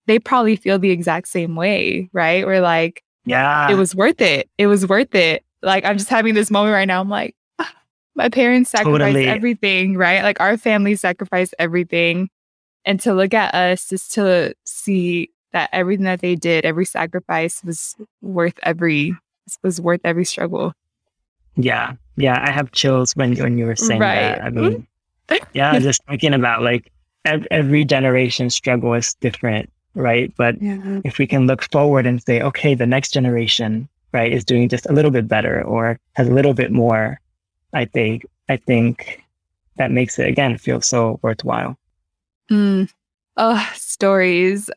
they 0.05 0.19
probably 0.19 0.55
feel 0.55 0.79
the 0.79 0.91
exact 0.91 1.27
same 1.27 1.55
way, 1.55 2.09
right? 2.13 2.45
We're 2.45 2.61
like, 2.61 3.02
Yeah. 3.25 3.69
it 3.71 3.75
was 3.75 3.95
worth 3.95 4.21
it. 4.21 4.49
It 4.57 4.67
was 4.67 4.87
worth 4.87 5.13
it. 5.15 5.43
Like 5.61 5.85
I'm 5.85 5.97
just 5.97 6.09
having 6.09 6.33
this 6.33 6.51
moment 6.51 6.73
right 6.73 6.87
now. 6.87 6.99
I'm 7.01 7.09
like, 7.09 7.35
ah, 7.59 7.73
my 8.15 8.29
parents 8.29 8.69
sacrificed 8.71 8.99
Totally. 9.01 9.27
everything, 9.27 9.95
right? 9.97 10.23
Like 10.23 10.39
our 10.41 10.57
family 10.57 10.95
sacrificed 10.95 11.55
everything. 11.59 12.29
And 12.85 12.99
to 13.01 13.13
look 13.13 13.33
at 13.33 13.53
us 13.55 13.91
is 13.93 14.07
to 14.09 14.53
see 14.65 15.29
that 15.53 15.69
everything 15.71 16.05
that 16.05 16.19
they 16.19 16.35
did, 16.35 16.65
every 16.65 16.85
sacrifice 16.85 17.63
was 17.63 17.95
worth 18.21 18.59
every 18.63 19.15
was 19.61 19.79
worth 19.79 20.01
every 20.03 20.25
struggle. 20.25 20.73
Yeah. 21.55 21.93
Yeah. 22.17 22.39
I 22.45 22.51
have 22.51 22.71
chills 22.71 23.13
when, 23.15 23.35
when 23.35 23.57
you 23.57 23.65
were 23.65 23.75
saying 23.75 23.99
Right. 24.01 24.35
that. 24.35 24.41
I 24.43 24.49
mean, 24.49 24.87
yeah, 25.53 25.77
just 25.79 26.01
thinking 26.05 26.33
about 26.33 26.61
like 26.61 26.91
ev- 27.25 27.47
every 27.51 27.85
generation 27.85 28.49
struggle 28.49 28.93
is 28.93 29.13
different, 29.21 29.71
right? 29.95 30.33
But 30.37 30.61
Yeah. 30.61 31.01
if 31.03 31.17
we 31.17 31.27
can 31.27 31.47
look 31.47 31.63
forward 31.71 32.05
and 32.05 32.21
say, 32.21 32.41
okay, 32.41 32.75
the 32.75 32.85
next 32.85 33.11
generation, 33.11 33.87
right, 34.11 34.31
is 34.31 34.43
doing 34.43 34.69
just 34.69 34.85
a 34.87 34.93
little 34.93 35.11
bit 35.11 35.27
better 35.27 35.61
or 35.63 35.99
has 36.15 36.27
a 36.27 36.33
little 36.33 36.53
bit 36.53 36.71
more, 36.71 37.19
I 37.73 37.85
think, 37.85 38.25
I 38.49 38.57
think 38.57 39.23
that 39.77 39.91
makes 39.91 40.19
it 40.19 40.27
again 40.27 40.57
feel 40.57 40.81
so 40.81 41.19
worthwhile. 41.21 41.77
Mm. 42.51 42.89
Oh, 43.37 43.71
stories. 43.75 44.69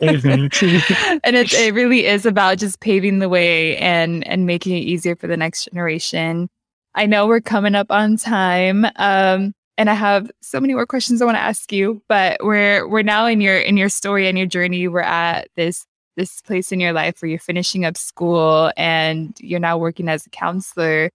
Mhm. 0.00 1.20
and 1.24 1.36
it, 1.36 1.52
it 1.54 1.72
really 1.72 2.04
is 2.06 2.26
about 2.26 2.58
just 2.58 2.80
paving 2.80 3.18
the 3.20 3.28
way 3.30 3.76
and 3.78 4.26
and 4.26 4.44
making 4.44 4.76
it 4.76 4.80
easier 4.80 5.16
for 5.16 5.26
the 5.26 5.36
next 5.36 5.68
generation. 5.72 6.50
I 6.94 7.06
know 7.06 7.26
we're 7.26 7.40
coming 7.40 7.74
up 7.74 7.90
on 7.90 8.16
time, 8.16 8.86
um, 8.96 9.54
and 9.78 9.90
I 9.90 9.94
have 9.94 10.30
so 10.40 10.60
many 10.60 10.74
more 10.74 10.86
questions 10.86 11.20
I 11.20 11.24
want 11.24 11.36
to 11.36 11.42
ask 11.42 11.72
you. 11.72 12.02
But 12.08 12.38
we're 12.42 12.88
we're 12.88 13.02
now 13.02 13.26
in 13.26 13.40
your 13.40 13.58
in 13.58 13.76
your 13.76 13.88
story 13.88 14.28
and 14.28 14.36
your 14.38 14.46
journey. 14.46 14.88
We're 14.88 15.00
at 15.00 15.48
this 15.56 15.86
this 16.16 16.40
place 16.40 16.72
in 16.72 16.80
your 16.80 16.92
life 16.92 17.20
where 17.20 17.28
you're 17.28 17.38
finishing 17.38 17.84
up 17.84 17.96
school 17.96 18.72
and 18.76 19.36
you're 19.40 19.60
now 19.60 19.76
working 19.76 20.08
as 20.08 20.26
a 20.26 20.30
counselor. 20.30 21.10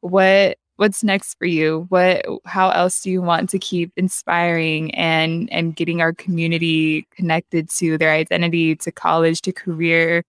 What 0.00 0.58
what's 0.76 1.04
next 1.04 1.34
for 1.38 1.46
you? 1.46 1.86
What 1.88 2.24
how 2.44 2.70
else 2.70 3.00
do 3.02 3.10
you 3.10 3.22
want 3.22 3.50
to 3.50 3.58
keep 3.58 3.92
inspiring 3.96 4.94
and 4.94 5.52
and 5.52 5.76
getting 5.76 6.00
our 6.00 6.12
community 6.12 7.06
connected 7.10 7.70
to 7.70 7.98
their 7.98 8.12
identity, 8.12 8.76
to 8.76 8.92
college, 8.92 9.42
to 9.42 9.52
career? 9.52 10.24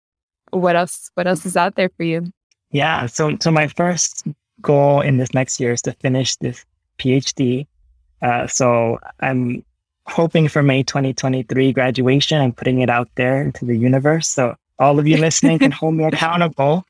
What 0.51 0.75
else 0.75 1.11
what 1.13 1.27
else 1.27 1.45
is 1.45 1.57
out 1.57 1.75
there 1.75 1.89
for 1.89 2.03
you? 2.03 2.31
Yeah. 2.71 3.05
So, 3.05 3.37
so 3.39 3.51
my 3.51 3.67
first 3.67 4.27
goal 4.61 5.01
in 5.01 5.17
this 5.17 5.33
next 5.33 5.59
year 5.59 5.71
is 5.71 5.81
to 5.83 5.93
finish 5.93 6.35
this 6.37 6.65
PhD. 6.99 7.67
Uh, 8.21 8.47
so 8.47 8.99
I'm 9.19 9.63
hoping 10.07 10.47
for 10.47 10.61
May 10.63 10.83
2023 10.83 11.73
graduation. 11.73 12.41
I'm 12.41 12.53
putting 12.53 12.81
it 12.81 12.89
out 12.89 13.09
there 13.15 13.41
into 13.41 13.65
the 13.65 13.75
universe. 13.77 14.27
So 14.27 14.55
all 14.77 14.99
of 14.99 15.07
you 15.07 15.17
listening 15.17 15.59
can 15.59 15.71
hold 15.71 15.95
me 15.95 16.03
accountable. 16.11 16.85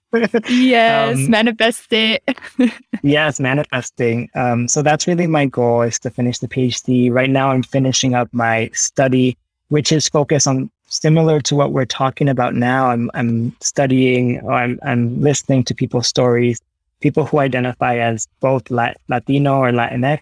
Yes, 0.50 1.18
Um, 1.18 1.30
manifest 1.30 1.92
it. 1.92 2.24
yes, 3.04 3.40
manifesting. 3.40 4.30
Um, 4.34 4.68
so 4.68 4.82
that's 4.82 5.08
really 5.08 5.28
my 5.28 5.46
goal 5.46 5.82
is 5.82 6.00
to 6.00 6.10
finish 6.10 6.40
the 6.40 6.48
PhD. 6.48 7.12
Right 7.12 7.30
now, 7.30 7.52
I'm 7.52 7.64
finishing 7.64 8.14
up 8.16 8.30
my 8.32 8.70
study, 8.74 9.38
which 9.70 9.92
is 9.92 10.08
focused 10.08 10.48
on 10.48 10.70
similar 10.88 11.42
to 11.42 11.56
what 11.56 11.74
we're 11.74 11.86
talking 11.86 12.30
about 12.30 12.56
now. 12.56 12.88
I'm 12.88 13.12
I'm 13.14 13.56
studying 13.62 14.40
or 14.42 14.54
I'm 14.54 14.80
I'm 14.84 15.22
listening 15.22 15.64
to 15.66 15.76
people's 15.76 16.08
stories, 16.08 16.62
people 17.02 17.26
who 17.26 17.40
identify 17.40 17.98
as 17.98 18.28
both 18.40 18.70
Lat- 18.72 18.98
Latino 19.10 19.58
or 19.58 19.72
Latinx 19.72 20.22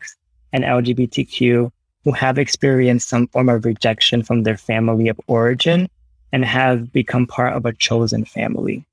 and 0.53 0.63
LGBTQ 0.63 1.71
who 2.03 2.11
have 2.11 2.37
experienced 2.37 3.09
some 3.09 3.27
form 3.27 3.49
of 3.49 3.65
rejection 3.65 4.23
from 4.23 4.43
their 4.43 4.57
family 4.57 5.07
of 5.07 5.19
origin 5.27 5.89
and 6.31 6.45
have 6.45 6.91
become 6.91 7.25
part 7.25 7.53
of 7.53 7.65
a 7.65 7.73
chosen 7.73 8.25
family. 8.25 8.85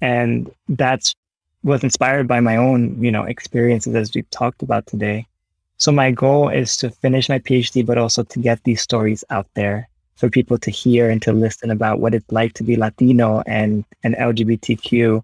And 0.00 0.50
that's 0.68 1.14
was 1.62 1.82
inspired 1.82 2.28
by 2.28 2.38
my 2.38 2.56
own, 2.56 3.02
you 3.02 3.10
know, 3.10 3.24
experiences 3.24 3.94
as 3.94 4.14
we've 4.14 4.30
talked 4.30 4.62
about 4.62 4.86
today. 4.86 5.26
So 5.78 5.90
my 5.90 6.12
goal 6.12 6.48
is 6.48 6.76
to 6.78 6.90
finish 6.90 7.28
my 7.28 7.40
PhD, 7.40 7.84
but 7.84 7.98
also 7.98 8.22
to 8.22 8.38
get 8.38 8.62
these 8.62 8.80
stories 8.80 9.24
out 9.30 9.48
there 9.54 9.88
for 10.14 10.30
people 10.30 10.58
to 10.58 10.70
hear 10.70 11.10
and 11.10 11.20
to 11.22 11.32
listen 11.32 11.70
about 11.70 11.98
what 11.98 12.14
it's 12.14 12.30
like 12.30 12.52
to 12.54 12.62
be 12.62 12.76
Latino 12.76 13.42
and 13.46 13.84
and 14.02 14.14
LGBTQ, 14.14 15.22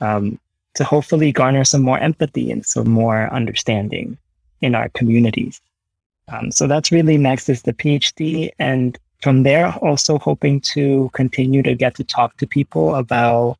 um, 0.00 0.38
to 0.74 0.84
hopefully 0.84 1.30
garner 1.30 1.64
some 1.64 1.82
more 1.82 1.98
empathy 1.98 2.50
and 2.50 2.64
some 2.64 2.88
more 2.88 3.32
understanding 3.32 4.18
in 4.62 4.74
our 4.74 4.88
communities. 4.90 5.60
Um, 6.28 6.50
so 6.50 6.66
that's 6.66 6.90
really 6.90 7.18
next 7.18 7.48
is 7.48 7.62
the 7.62 7.72
PhD, 7.72 8.50
and 8.58 8.98
from 9.20 9.42
there, 9.42 9.72
also 9.82 10.18
hoping 10.18 10.60
to 10.60 11.10
continue 11.12 11.62
to 11.62 11.74
get 11.74 11.94
to 11.96 12.04
talk 12.04 12.36
to 12.38 12.46
people 12.46 12.94
about 12.94 13.56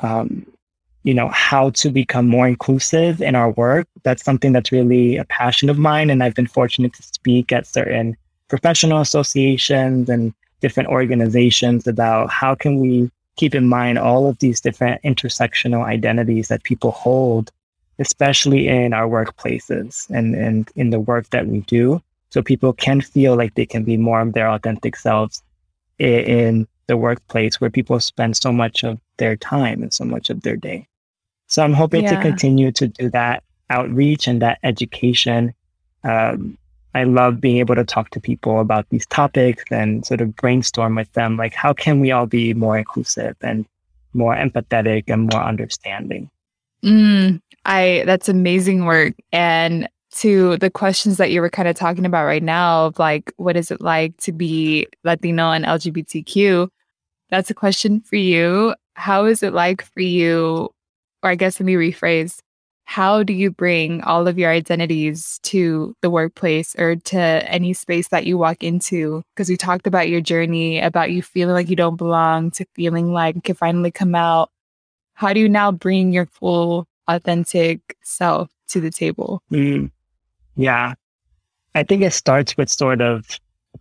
um, 0.00 0.46
you 1.04 1.14
know 1.14 1.28
how 1.28 1.70
to 1.70 1.90
become 1.90 2.28
more 2.28 2.46
inclusive 2.46 3.20
in 3.20 3.34
our 3.34 3.50
work 3.50 3.86
that's 4.02 4.24
something 4.24 4.52
that's 4.52 4.72
really 4.72 5.16
a 5.16 5.24
passion 5.24 5.68
of 5.68 5.78
mine 5.78 6.10
and 6.10 6.22
i've 6.22 6.34
been 6.34 6.46
fortunate 6.46 6.92
to 6.94 7.02
speak 7.02 7.52
at 7.52 7.66
certain 7.66 8.16
professional 8.48 9.00
associations 9.00 10.08
and 10.08 10.32
different 10.60 10.88
organizations 10.88 11.86
about 11.86 12.30
how 12.30 12.54
can 12.54 12.78
we 12.78 13.10
keep 13.36 13.54
in 13.54 13.68
mind 13.68 13.98
all 13.98 14.28
of 14.28 14.38
these 14.38 14.60
different 14.60 15.02
intersectional 15.02 15.84
identities 15.84 16.48
that 16.48 16.62
people 16.62 16.92
hold 16.92 17.50
especially 18.06 18.62
in 18.68 18.92
our 18.98 19.08
workplaces 19.18 19.90
and, 20.10 20.28
and 20.46 20.70
in 20.76 20.90
the 20.90 21.00
work 21.10 21.26
that 21.30 21.46
we 21.46 21.60
do 21.78 21.84
so 22.30 22.42
people 22.42 22.72
can 22.72 23.00
feel 23.00 23.36
like 23.36 23.54
they 23.54 23.66
can 23.74 23.84
be 23.84 23.96
more 24.08 24.20
of 24.20 24.32
their 24.32 24.48
authentic 24.56 24.94
selves 24.96 25.42
i- 26.00 26.24
in 26.40 26.66
the 26.88 26.96
workplace 26.96 27.60
where 27.60 27.70
people 27.78 27.98
spend 28.00 28.36
so 28.36 28.50
much 28.52 28.76
of 28.84 28.98
their 29.18 29.36
time 29.36 29.82
and 29.82 29.92
so 29.92 30.04
much 30.04 30.30
of 30.30 30.38
their 30.42 30.56
day. 30.56 30.86
So 31.46 31.62
I'm 31.62 31.74
hoping 31.82 32.02
to 32.02 32.16
continue 32.28 32.70
to 32.72 32.88
do 32.88 33.10
that 33.10 33.42
outreach 33.70 34.26
and 34.26 34.40
that 34.42 34.58
education. 34.62 35.54
Um, 36.04 36.58
I 36.94 37.04
love 37.04 37.40
being 37.40 37.58
able 37.58 37.74
to 37.76 37.84
talk 37.84 38.10
to 38.10 38.20
people 38.20 38.60
about 38.60 38.86
these 38.90 39.06
topics 39.06 39.64
and 39.70 40.04
sort 40.04 40.20
of 40.20 40.34
brainstorm 40.36 40.94
with 40.96 41.12
them. 41.12 41.36
Like, 41.36 41.54
how 41.54 41.72
can 41.72 42.00
we 42.00 42.10
all 42.10 42.26
be 42.26 42.52
more 42.54 42.76
inclusive 42.78 43.36
and 43.40 43.64
more 44.12 44.34
empathetic 44.34 45.04
and 45.08 45.28
more 45.32 45.42
understanding? 45.42 46.30
Mm, 46.84 47.40
I 47.64 48.02
that's 48.06 48.28
amazing 48.28 48.84
work. 48.84 49.14
And 49.32 49.88
to 50.12 50.56
the 50.58 50.70
questions 50.70 51.16
that 51.16 51.30
you 51.30 51.40
were 51.40 51.48
kind 51.50 51.68
of 51.68 51.76
talking 51.76 52.04
about 52.04 52.26
right 52.26 52.42
now 52.42 52.86
of 52.86 52.98
like 52.98 53.32
what 53.36 53.56
is 53.56 53.70
it 53.70 53.80
like 53.80 54.16
to 54.18 54.32
be 54.32 54.86
Latino 55.04 55.50
and 55.52 55.64
LGBTQ? 55.64 56.68
That's 57.30 57.50
a 57.50 57.54
question 57.54 58.00
for 58.02 58.16
you. 58.16 58.74
How 58.94 59.26
is 59.26 59.42
it 59.42 59.54
like 59.54 59.82
for 59.82 60.00
you? 60.02 60.70
Or 61.22 61.30
I 61.30 61.34
guess 61.36 61.60
let 61.60 61.66
me 61.66 61.74
rephrase. 61.74 62.40
how 62.84 63.22
do 63.22 63.32
you 63.32 63.50
bring 63.50 64.02
all 64.02 64.28
of 64.28 64.38
your 64.38 64.50
identities 64.50 65.40
to 65.44 65.94
the 66.02 66.10
workplace 66.10 66.74
or 66.78 66.96
to 66.96 67.18
any 67.18 67.72
space 67.72 68.08
that 68.08 68.26
you 68.26 68.36
walk 68.38 68.62
into? 68.62 69.22
Because 69.34 69.48
we 69.48 69.56
talked 69.56 69.86
about 69.86 70.08
your 70.10 70.20
journey, 70.20 70.80
about 70.80 71.10
you 71.12 71.22
feeling 71.22 71.54
like 71.54 71.70
you 71.70 71.76
don't 71.76 71.96
belong, 71.96 72.50
to 72.52 72.66
feeling 72.74 73.12
like 73.12 73.36
you 73.36 73.42
can 73.42 73.54
finally 73.56 73.90
come 73.90 74.14
out. 74.14 74.50
How 75.14 75.32
do 75.32 75.40
you 75.40 75.48
now 75.48 75.70
bring 75.72 76.12
your 76.12 76.26
full, 76.26 76.86
authentic 77.08 77.96
self 78.02 78.50
to 78.68 78.80
the 78.80 78.90
table? 78.90 79.42
Mm, 79.50 79.90
yeah. 80.56 80.94
I 81.74 81.82
think 81.82 82.02
it 82.02 82.12
starts 82.12 82.56
with 82.56 82.68
sort 82.68 83.00
of 83.00 83.26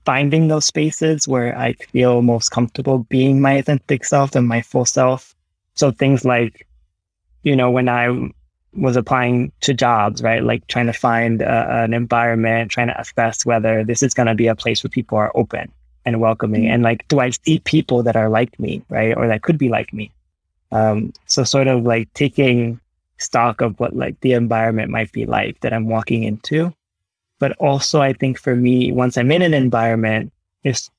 finding 0.06 0.48
those 0.48 0.66
spaces 0.66 1.28
where 1.28 1.58
I 1.58 1.74
feel 1.74 2.22
most 2.22 2.50
comfortable 2.50 3.00
being 3.10 3.42
my 3.42 3.54
authentic 3.54 4.06
self 4.06 4.36
and 4.36 4.48
my 4.48 4.62
full 4.62 4.86
self. 4.86 5.36
So 5.76 5.92
things 5.92 6.26
like, 6.26 6.68
you 7.44 7.56
know, 7.56 7.70
when 7.70 7.90
I 7.90 8.32
was 8.74 8.96
applying 8.96 9.52
to 9.62 9.74
jobs, 9.74 10.22
right? 10.22 10.44
Like 10.44 10.66
trying 10.68 10.86
to 10.86 10.94
find 10.94 11.42
an 11.42 11.94
environment, 11.94 12.72
trying 12.72 12.88
to 12.88 13.00
assess 13.00 13.46
whether 13.46 13.84
this 13.84 14.02
is 14.02 14.14
going 14.14 14.28
to 14.28 14.36
be 14.36 14.48
a 14.48 14.56
place 14.56 14.84
where 14.84 14.90
people 14.90 15.18
are 15.18 15.32
open 15.36 15.72
and 16.06 16.22
welcoming. 16.22 16.64
Mm-hmm. 16.64 16.74
And 16.74 16.84
like, 16.84 17.08
do 17.10 17.20
I 17.20 17.32
see 17.32 17.60
people 17.60 18.04
that 18.04 18.16
are 18.16 18.30
like 18.30 18.58
me, 18.60 18.84
right? 18.90 19.16
Or 19.16 19.28
that 19.28 19.44
could 19.44 19.58
be 19.58 19.70
like 19.70 19.94
me? 19.94 20.12
Um, 20.72 21.14
so 21.26 21.44
sort 21.44 21.68
of 21.68 21.84
like 21.84 22.14
taking 22.14 22.80
stock 23.18 23.62
of 23.62 23.80
what 23.80 23.96
like 23.96 24.20
the 24.22 24.34
environment 24.34 24.90
might 24.92 25.12
be 25.12 25.26
like 25.26 25.60
that 25.62 25.74
I'm 25.74 25.88
walking 25.88 26.24
into. 26.24 26.74
But 27.40 27.54
also, 27.54 28.02
I 28.02 28.14
think 28.14 28.40
for 28.40 28.56
me, 28.56 28.92
once 28.92 29.18
I'm 29.18 29.32
in 29.32 29.42
an 29.42 29.54
environment, 29.54 30.32
is 30.64 30.90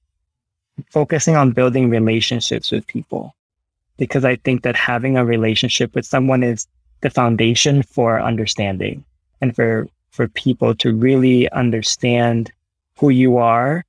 focusing 0.91 1.37
on 1.37 1.53
building 1.53 1.89
relationships 1.89 2.73
with 2.73 2.87
people. 2.87 3.35
Because 3.97 4.25
I 4.25 4.37
think 4.37 4.63
that 4.63 4.75
having 4.75 5.17
a 5.17 5.25
relationship 5.25 5.95
with 5.95 6.05
someone 6.05 6.43
is 6.43 6.67
the 7.03 7.11
foundation 7.11 7.83
for 7.83 8.21
understanding 8.21 9.05
and 9.41 9.55
for 9.55 9.89
for 10.11 10.29
people 10.29 10.75
to 10.75 10.95
really 10.95 11.51
understand 11.53 12.53
who 12.99 13.09
you 13.09 13.39
are 13.39 13.85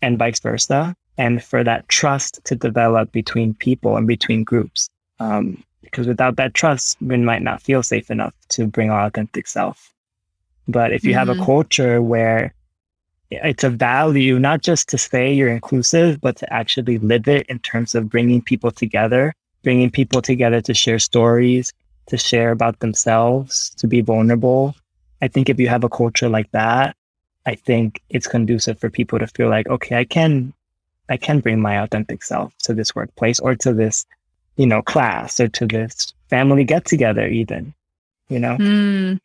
and 0.00 0.18
vice 0.18 0.40
versa 0.40 0.94
and 1.18 1.42
for 1.42 1.62
that 1.62 1.88
trust 1.88 2.40
to 2.44 2.54
develop 2.54 3.12
between 3.12 3.54
people 3.54 3.96
and 3.96 4.06
between 4.06 4.44
groups 4.44 4.88
um, 5.20 5.62
because 5.82 6.06
without 6.06 6.36
that 6.36 6.54
trust 6.54 6.96
we 7.00 7.16
might 7.16 7.42
not 7.42 7.62
feel 7.62 7.82
safe 7.82 8.10
enough 8.10 8.34
to 8.48 8.66
bring 8.66 8.90
our 8.90 9.06
authentic 9.06 9.46
self 9.46 9.92
but 10.66 10.92
if 10.92 11.04
you 11.04 11.10
mm-hmm. 11.10 11.18
have 11.18 11.28
a 11.28 11.34
mm-hmm. 11.34 11.44
culture 11.44 12.02
where 12.02 12.54
it's 13.30 13.64
a 13.64 13.70
value 13.70 14.38
not 14.38 14.62
just 14.62 14.88
to 14.88 14.98
say 14.98 15.32
you're 15.32 15.48
inclusive 15.48 16.20
but 16.20 16.36
to 16.36 16.50
actually 16.52 16.98
live 16.98 17.28
it 17.28 17.46
in 17.48 17.58
terms 17.58 17.94
of 17.94 18.08
bringing 18.08 18.42
people 18.42 18.70
together 18.70 19.34
bringing 19.62 19.90
people 19.90 20.22
together 20.22 20.60
to 20.60 20.72
share 20.72 20.98
stories 20.98 21.72
to 22.08 22.16
share 22.16 22.50
about 22.50 22.80
themselves, 22.80 23.70
to 23.76 23.86
be 23.86 24.00
vulnerable. 24.00 24.74
I 25.22 25.28
think 25.28 25.48
if 25.48 25.60
you 25.60 25.68
have 25.68 25.84
a 25.84 25.88
culture 25.88 26.28
like 26.28 26.50
that, 26.52 26.96
I 27.46 27.54
think 27.54 28.02
it's 28.08 28.26
conducive 28.26 28.78
for 28.78 28.90
people 28.90 29.18
to 29.18 29.26
feel 29.26 29.48
like, 29.48 29.68
okay, 29.68 29.96
I 29.96 30.04
can, 30.04 30.52
I 31.08 31.16
can 31.16 31.40
bring 31.40 31.60
my 31.60 31.80
authentic 31.82 32.22
self 32.22 32.52
to 32.64 32.74
this 32.74 32.94
workplace 32.94 33.38
or 33.40 33.54
to 33.56 33.72
this, 33.72 34.06
you 34.58 34.66
know, 34.66 34.82
class 34.82 35.40
or 35.40 35.48
to 35.48 35.66
this 35.66 36.12
family 36.28 36.64
get 36.64 36.84
together, 36.84 37.26
even, 37.26 37.72
you 38.28 38.38
know? 38.38 38.56
Mm. 38.58 39.18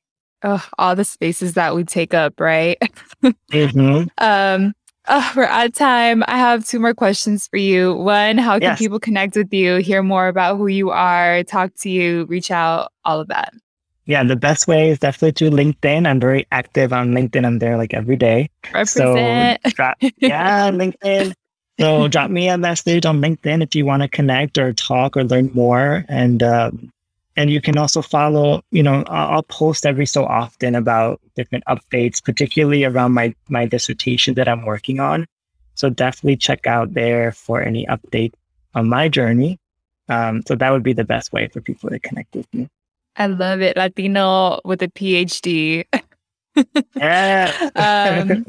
Oh, 0.43 0.65
all 0.77 0.95
the 0.95 1.05
spaces 1.05 1.53
that 1.53 1.75
we 1.75 1.83
take 1.83 2.13
up, 2.13 2.39
right? 2.39 2.77
mm-hmm. 3.23 4.07
Um, 4.17 4.73
Oh, 5.05 5.33
we're 5.35 5.43
out 5.43 5.65
of 5.65 5.73
time. 5.73 6.23
I 6.27 6.37
have 6.37 6.65
two 6.65 6.79
more 6.79 6.93
questions 6.93 7.47
for 7.47 7.57
you. 7.57 7.93
One, 7.93 8.37
how 8.37 8.53
can 8.53 8.61
yes. 8.61 8.79
people 8.79 9.01
connect 9.01 9.35
with 9.35 9.53
you, 9.53 9.75
hear 9.77 10.01
more 10.01 10.29
about 10.29 10.57
who 10.57 10.67
you 10.67 10.91
are, 10.91 11.43
talk 11.43 11.73
to 11.81 11.89
you, 11.89 12.23
reach 12.29 12.51
out, 12.51 12.89
all 13.03 13.19
of 13.19 13.27
that? 13.27 13.53
Yeah, 14.05 14.23
the 14.23 14.37
best 14.37 14.67
way 14.67 14.89
is 14.89 14.99
definitely 14.99 15.49
to 15.49 15.55
LinkedIn. 15.55 16.07
I'm 16.07 16.21
very 16.21 16.45
active 16.51 16.93
on 16.93 17.11
LinkedIn. 17.11 17.45
I'm 17.45 17.59
there 17.59 17.77
like 17.77 17.93
every 17.93 18.15
day. 18.15 18.49
Represent. 18.73 19.59
So 19.75 19.93
yeah, 20.17 20.71
LinkedIn. 20.71 21.33
So 21.79 22.07
drop 22.07 22.29
me 22.29 22.49
a 22.49 22.57
message 22.57 23.05
on 23.05 23.19
LinkedIn 23.19 23.63
if 23.63 23.73
you 23.73 23.85
want 23.85 24.03
to 24.03 24.07
connect 24.07 24.57
or 24.57 24.73
talk 24.73 25.17
or 25.17 25.23
learn 25.23 25.51
more. 25.53 26.05
And 26.07 26.43
um, 26.43 26.91
and 27.35 27.49
you 27.49 27.61
can 27.61 27.77
also 27.77 28.01
follow, 28.01 28.63
you 28.71 28.83
know, 28.83 29.03
I'll 29.07 29.43
post 29.43 29.85
every 29.85 30.05
so 30.05 30.25
often 30.25 30.75
about 30.75 31.19
different 31.35 31.63
updates, 31.65 32.23
particularly 32.23 32.83
around 32.83 33.13
my, 33.13 33.33
my 33.49 33.65
dissertation 33.65 34.35
that 34.35 34.47
I'm 34.47 34.65
working 34.65 34.99
on. 34.99 35.25
So 35.73 35.89
definitely 35.89 36.37
check 36.37 36.67
out 36.67 36.93
there 36.93 37.31
for 37.31 37.61
any 37.61 37.87
update 37.87 38.33
on 38.75 38.87
my 38.87 39.09
journey. 39.09 39.57
Um, 40.09 40.43
so 40.47 40.55
that 40.55 40.69
would 40.69 40.83
be 40.83 40.93
the 40.93 41.03
best 41.03 41.33
way 41.33 41.47
for 41.47 41.59
people 41.61 41.89
to 41.89 41.97
connect 41.99 42.35
with 42.35 42.53
me. 42.53 42.69
I 43.15 43.27
love 43.27 43.61
it. 43.61 43.77
Latino 43.77 44.59
with 44.63 44.83
a 44.83 44.87
PhD. 44.89 45.85
um, 47.75 48.45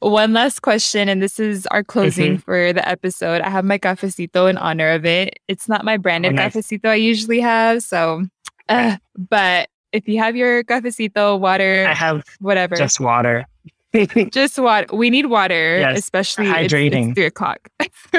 one 0.00 0.32
last 0.32 0.60
question, 0.60 1.08
and 1.08 1.22
this 1.22 1.40
is 1.40 1.66
our 1.66 1.82
closing 1.82 2.32
mm-hmm. 2.34 2.42
for 2.42 2.72
the 2.72 2.86
episode. 2.88 3.40
I 3.40 3.50
have 3.50 3.64
my 3.64 3.78
cafecito 3.78 4.48
in 4.48 4.56
honor 4.56 4.90
of 4.90 5.04
it. 5.04 5.38
It's 5.48 5.68
not 5.68 5.84
my 5.84 5.96
branded 5.96 6.32
oh, 6.32 6.36
nice. 6.36 6.54
cafecito 6.54 6.86
I 6.86 6.94
usually 6.94 7.40
have, 7.40 7.82
so 7.82 8.24
uh, 8.68 8.96
but 9.16 9.68
if 9.92 10.08
you 10.08 10.18
have 10.18 10.36
your 10.36 10.62
cafecito, 10.64 11.38
water, 11.38 11.86
I 11.88 11.94
have 11.94 12.24
whatever, 12.40 12.76
just 12.76 13.00
water. 13.00 13.46
just 14.30 14.58
water. 14.58 14.86
We 14.94 15.10
need 15.10 15.26
water, 15.26 15.80
yes, 15.80 15.98
especially 15.98 16.46
hydrating. 16.46 16.86
It's, 16.86 17.08
it's 17.08 17.14
three 17.14 17.26
o'clock. 17.26 17.68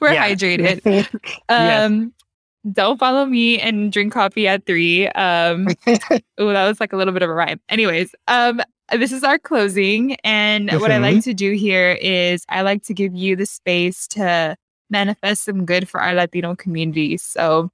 We're 0.00 0.10
hydrated. 0.10 0.84
um, 1.48 2.02
yes. 2.02 2.10
Don't 2.72 2.98
follow 2.98 3.26
me 3.26 3.60
and 3.60 3.92
drink 3.92 4.12
coffee 4.12 4.48
at 4.48 4.64
three. 4.64 5.08
Um, 5.08 5.68
oh, 5.86 6.52
that 6.52 6.68
was 6.68 6.80
like 6.80 6.94
a 6.94 6.96
little 6.96 7.12
bit 7.12 7.22
of 7.22 7.28
a 7.28 7.34
rhyme. 7.34 7.60
Anyways, 7.68 8.14
um, 8.26 8.60
this 8.92 9.12
is 9.12 9.24
our 9.24 9.38
closing. 9.38 10.16
And 10.24 10.70
what 10.72 10.90
I 10.90 10.98
like 10.98 11.24
to 11.24 11.34
do 11.34 11.52
here 11.52 11.92
is 12.00 12.44
I 12.48 12.62
like 12.62 12.82
to 12.84 12.94
give 12.94 13.14
you 13.14 13.36
the 13.36 13.46
space 13.46 14.06
to 14.08 14.56
manifest 14.90 15.44
some 15.44 15.64
good 15.64 15.88
for 15.88 16.00
our 16.00 16.14
Latino 16.14 16.54
community. 16.54 17.16
So, 17.16 17.70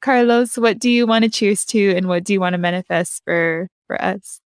Carlos, 0.00 0.56
what 0.56 0.78
do 0.78 0.90
you 0.90 1.06
want 1.06 1.24
to 1.24 1.30
cheers 1.30 1.64
to 1.66 1.94
and 1.96 2.08
what 2.08 2.24
do 2.24 2.32
you 2.32 2.40
want 2.40 2.54
to 2.54 2.58
manifest 2.58 3.22
for, 3.24 3.68
for 3.86 4.00
us? 4.02 4.40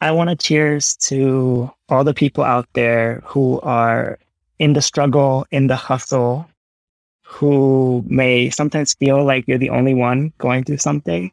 I 0.00 0.12
want 0.12 0.30
to 0.30 0.36
cheers 0.36 0.96
to 1.08 1.70
all 1.88 2.04
the 2.04 2.14
people 2.14 2.44
out 2.44 2.66
there 2.72 3.22
who 3.24 3.60
are 3.60 4.18
in 4.58 4.72
the 4.72 4.82
struggle, 4.82 5.46
in 5.50 5.66
the 5.66 5.76
hustle, 5.76 6.48
who 7.22 8.04
may 8.06 8.50
sometimes 8.50 8.94
feel 8.94 9.24
like 9.24 9.46
you're 9.46 9.58
the 9.58 9.70
only 9.70 9.94
one 9.94 10.32
going 10.38 10.64
through 10.64 10.78
something, 10.78 11.30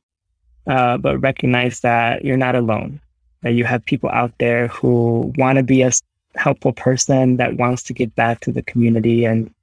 uh, 0.67 0.97
but 0.97 1.19
recognize 1.19 1.79
that 1.81 2.25
you're 2.25 2.37
not 2.37 2.55
alone 2.55 2.99
that 3.41 3.53
you 3.53 3.63
have 3.63 3.85
people 3.85 4.09
out 4.09 4.33
there 4.39 4.67
who 4.67 5.33
want 5.37 5.57
to 5.57 5.63
be 5.63 5.81
a 5.81 5.91
helpful 6.35 6.73
person 6.73 7.37
that 7.37 7.57
wants 7.57 7.83
to 7.83 7.93
give 7.93 8.13
back 8.15 8.39
to 8.41 8.51
the 8.51 8.61
community 8.61 9.25
and 9.25 9.53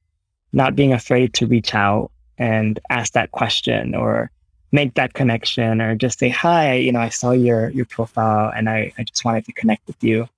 not 0.53 0.77
being 0.77 0.93
afraid 0.93 1.35
to 1.35 1.47
reach 1.47 1.75
out 1.75 2.11
and 2.39 2.81
ask 2.91 3.13
that 3.13 3.31
question 3.33 3.95
or 3.95 4.31
make 4.73 4.95
that 4.95 5.15
connection 5.15 5.81
or 5.81 5.95
just 5.95 6.19
say 6.19 6.29
hi 6.29 6.75
you 6.75 6.91
know 6.91 6.99
i 6.99 7.09
saw 7.09 7.31
your 7.31 7.71
your 7.71 7.85
profile 7.85 8.53
and 8.57 8.69
i, 8.69 8.93
I 8.99 9.05
just 9.05 9.25
wanted 9.25 9.45
to 9.47 9.53
connect 9.53 9.87
with 9.87 10.03
you. 10.03 10.29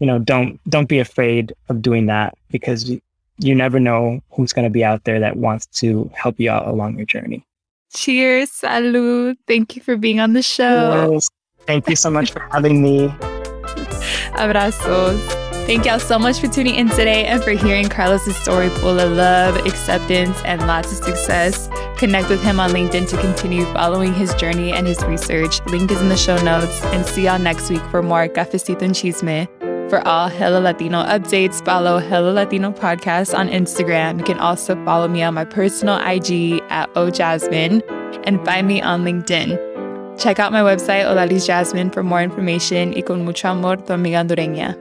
You 0.00 0.06
know 0.06 0.18
don't 0.18 0.60
don't 0.68 0.88
be 0.88 0.98
afraid 0.98 1.54
of 1.68 1.80
doing 1.80 2.06
that 2.06 2.36
because 2.50 2.90
you, 2.90 3.00
you 3.38 3.54
never 3.54 3.80
know 3.80 4.20
who's 4.30 4.52
going 4.52 4.64
to 4.64 4.70
be 4.70 4.84
out 4.84 5.04
there 5.04 5.20
that 5.20 5.36
wants 5.36 5.66
to 5.80 6.10
help 6.14 6.38
you 6.38 6.50
out 6.50 6.66
along 6.66 6.96
your 6.96 7.06
journey. 7.06 7.46
Cheers 7.94 8.50
salud 8.50 9.36
thank 9.46 9.76
you 9.76 9.82
for 9.82 9.96
being 9.96 10.20
on 10.20 10.32
the 10.32 10.42
show. 10.42 11.10
Yes. 11.12 11.30
Thank 11.66 11.88
you 11.88 11.96
so 11.96 12.10
much 12.10 12.30
for 12.30 12.40
having 12.50 12.82
me. 12.82 13.08
Abrazos. 14.36 15.46
Thank 15.66 15.84
y'all 15.84 15.98
so 15.98 16.16
much 16.16 16.38
for 16.38 16.46
tuning 16.46 16.76
in 16.76 16.88
today 16.88 17.24
and 17.24 17.42
for 17.42 17.50
hearing 17.50 17.88
Carlos's 17.88 18.36
story 18.36 18.68
full 18.68 19.00
of 19.00 19.10
love, 19.10 19.56
acceptance, 19.66 20.40
and 20.44 20.64
lots 20.64 20.92
of 20.92 21.04
success. 21.04 21.68
Connect 21.98 22.28
with 22.28 22.40
him 22.40 22.60
on 22.60 22.70
LinkedIn 22.70 23.08
to 23.08 23.16
continue 23.20 23.64
following 23.72 24.14
his 24.14 24.32
journey 24.34 24.72
and 24.72 24.86
his 24.86 25.02
research. 25.06 25.60
Link 25.66 25.90
is 25.90 26.00
in 26.00 26.08
the 26.08 26.16
show 26.16 26.40
notes. 26.44 26.84
And 26.84 27.04
see 27.04 27.24
y'all 27.24 27.40
next 27.40 27.68
week 27.68 27.82
for 27.90 28.00
more 28.00 28.28
Cafecito 28.28 28.82
and 28.82 28.94
Chisme. 28.94 29.48
For 29.90 30.06
all 30.06 30.28
Hella 30.28 30.58
Latino 30.60 31.02
updates, 31.02 31.64
follow 31.64 31.98
Hella 31.98 32.30
Latino 32.30 32.70
Podcast 32.70 33.36
on 33.36 33.48
Instagram. 33.48 34.18
You 34.18 34.24
can 34.24 34.38
also 34.38 34.76
follow 34.84 35.08
me 35.08 35.24
on 35.24 35.34
my 35.34 35.44
personal 35.44 35.96
IG 35.96 36.62
at 36.70 36.92
OJasmine 36.94 37.82
and 38.24 38.44
find 38.44 38.68
me 38.68 38.80
on 38.80 39.04
LinkedIn. 39.04 39.65
Check 40.18 40.38
out 40.38 40.50
my 40.50 40.62
website, 40.62 41.04
Odalys 41.04 41.46
Jasmine, 41.46 41.90
for 41.90 42.02
more 42.02 42.22
information 42.22 42.94
y 42.96 43.02
con 43.02 43.24
mucho 43.24 43.48
amor, 43.48 43.76
tu 43.76 43.92
amiga 43.92 44.20
hondureña. 44.20 44.74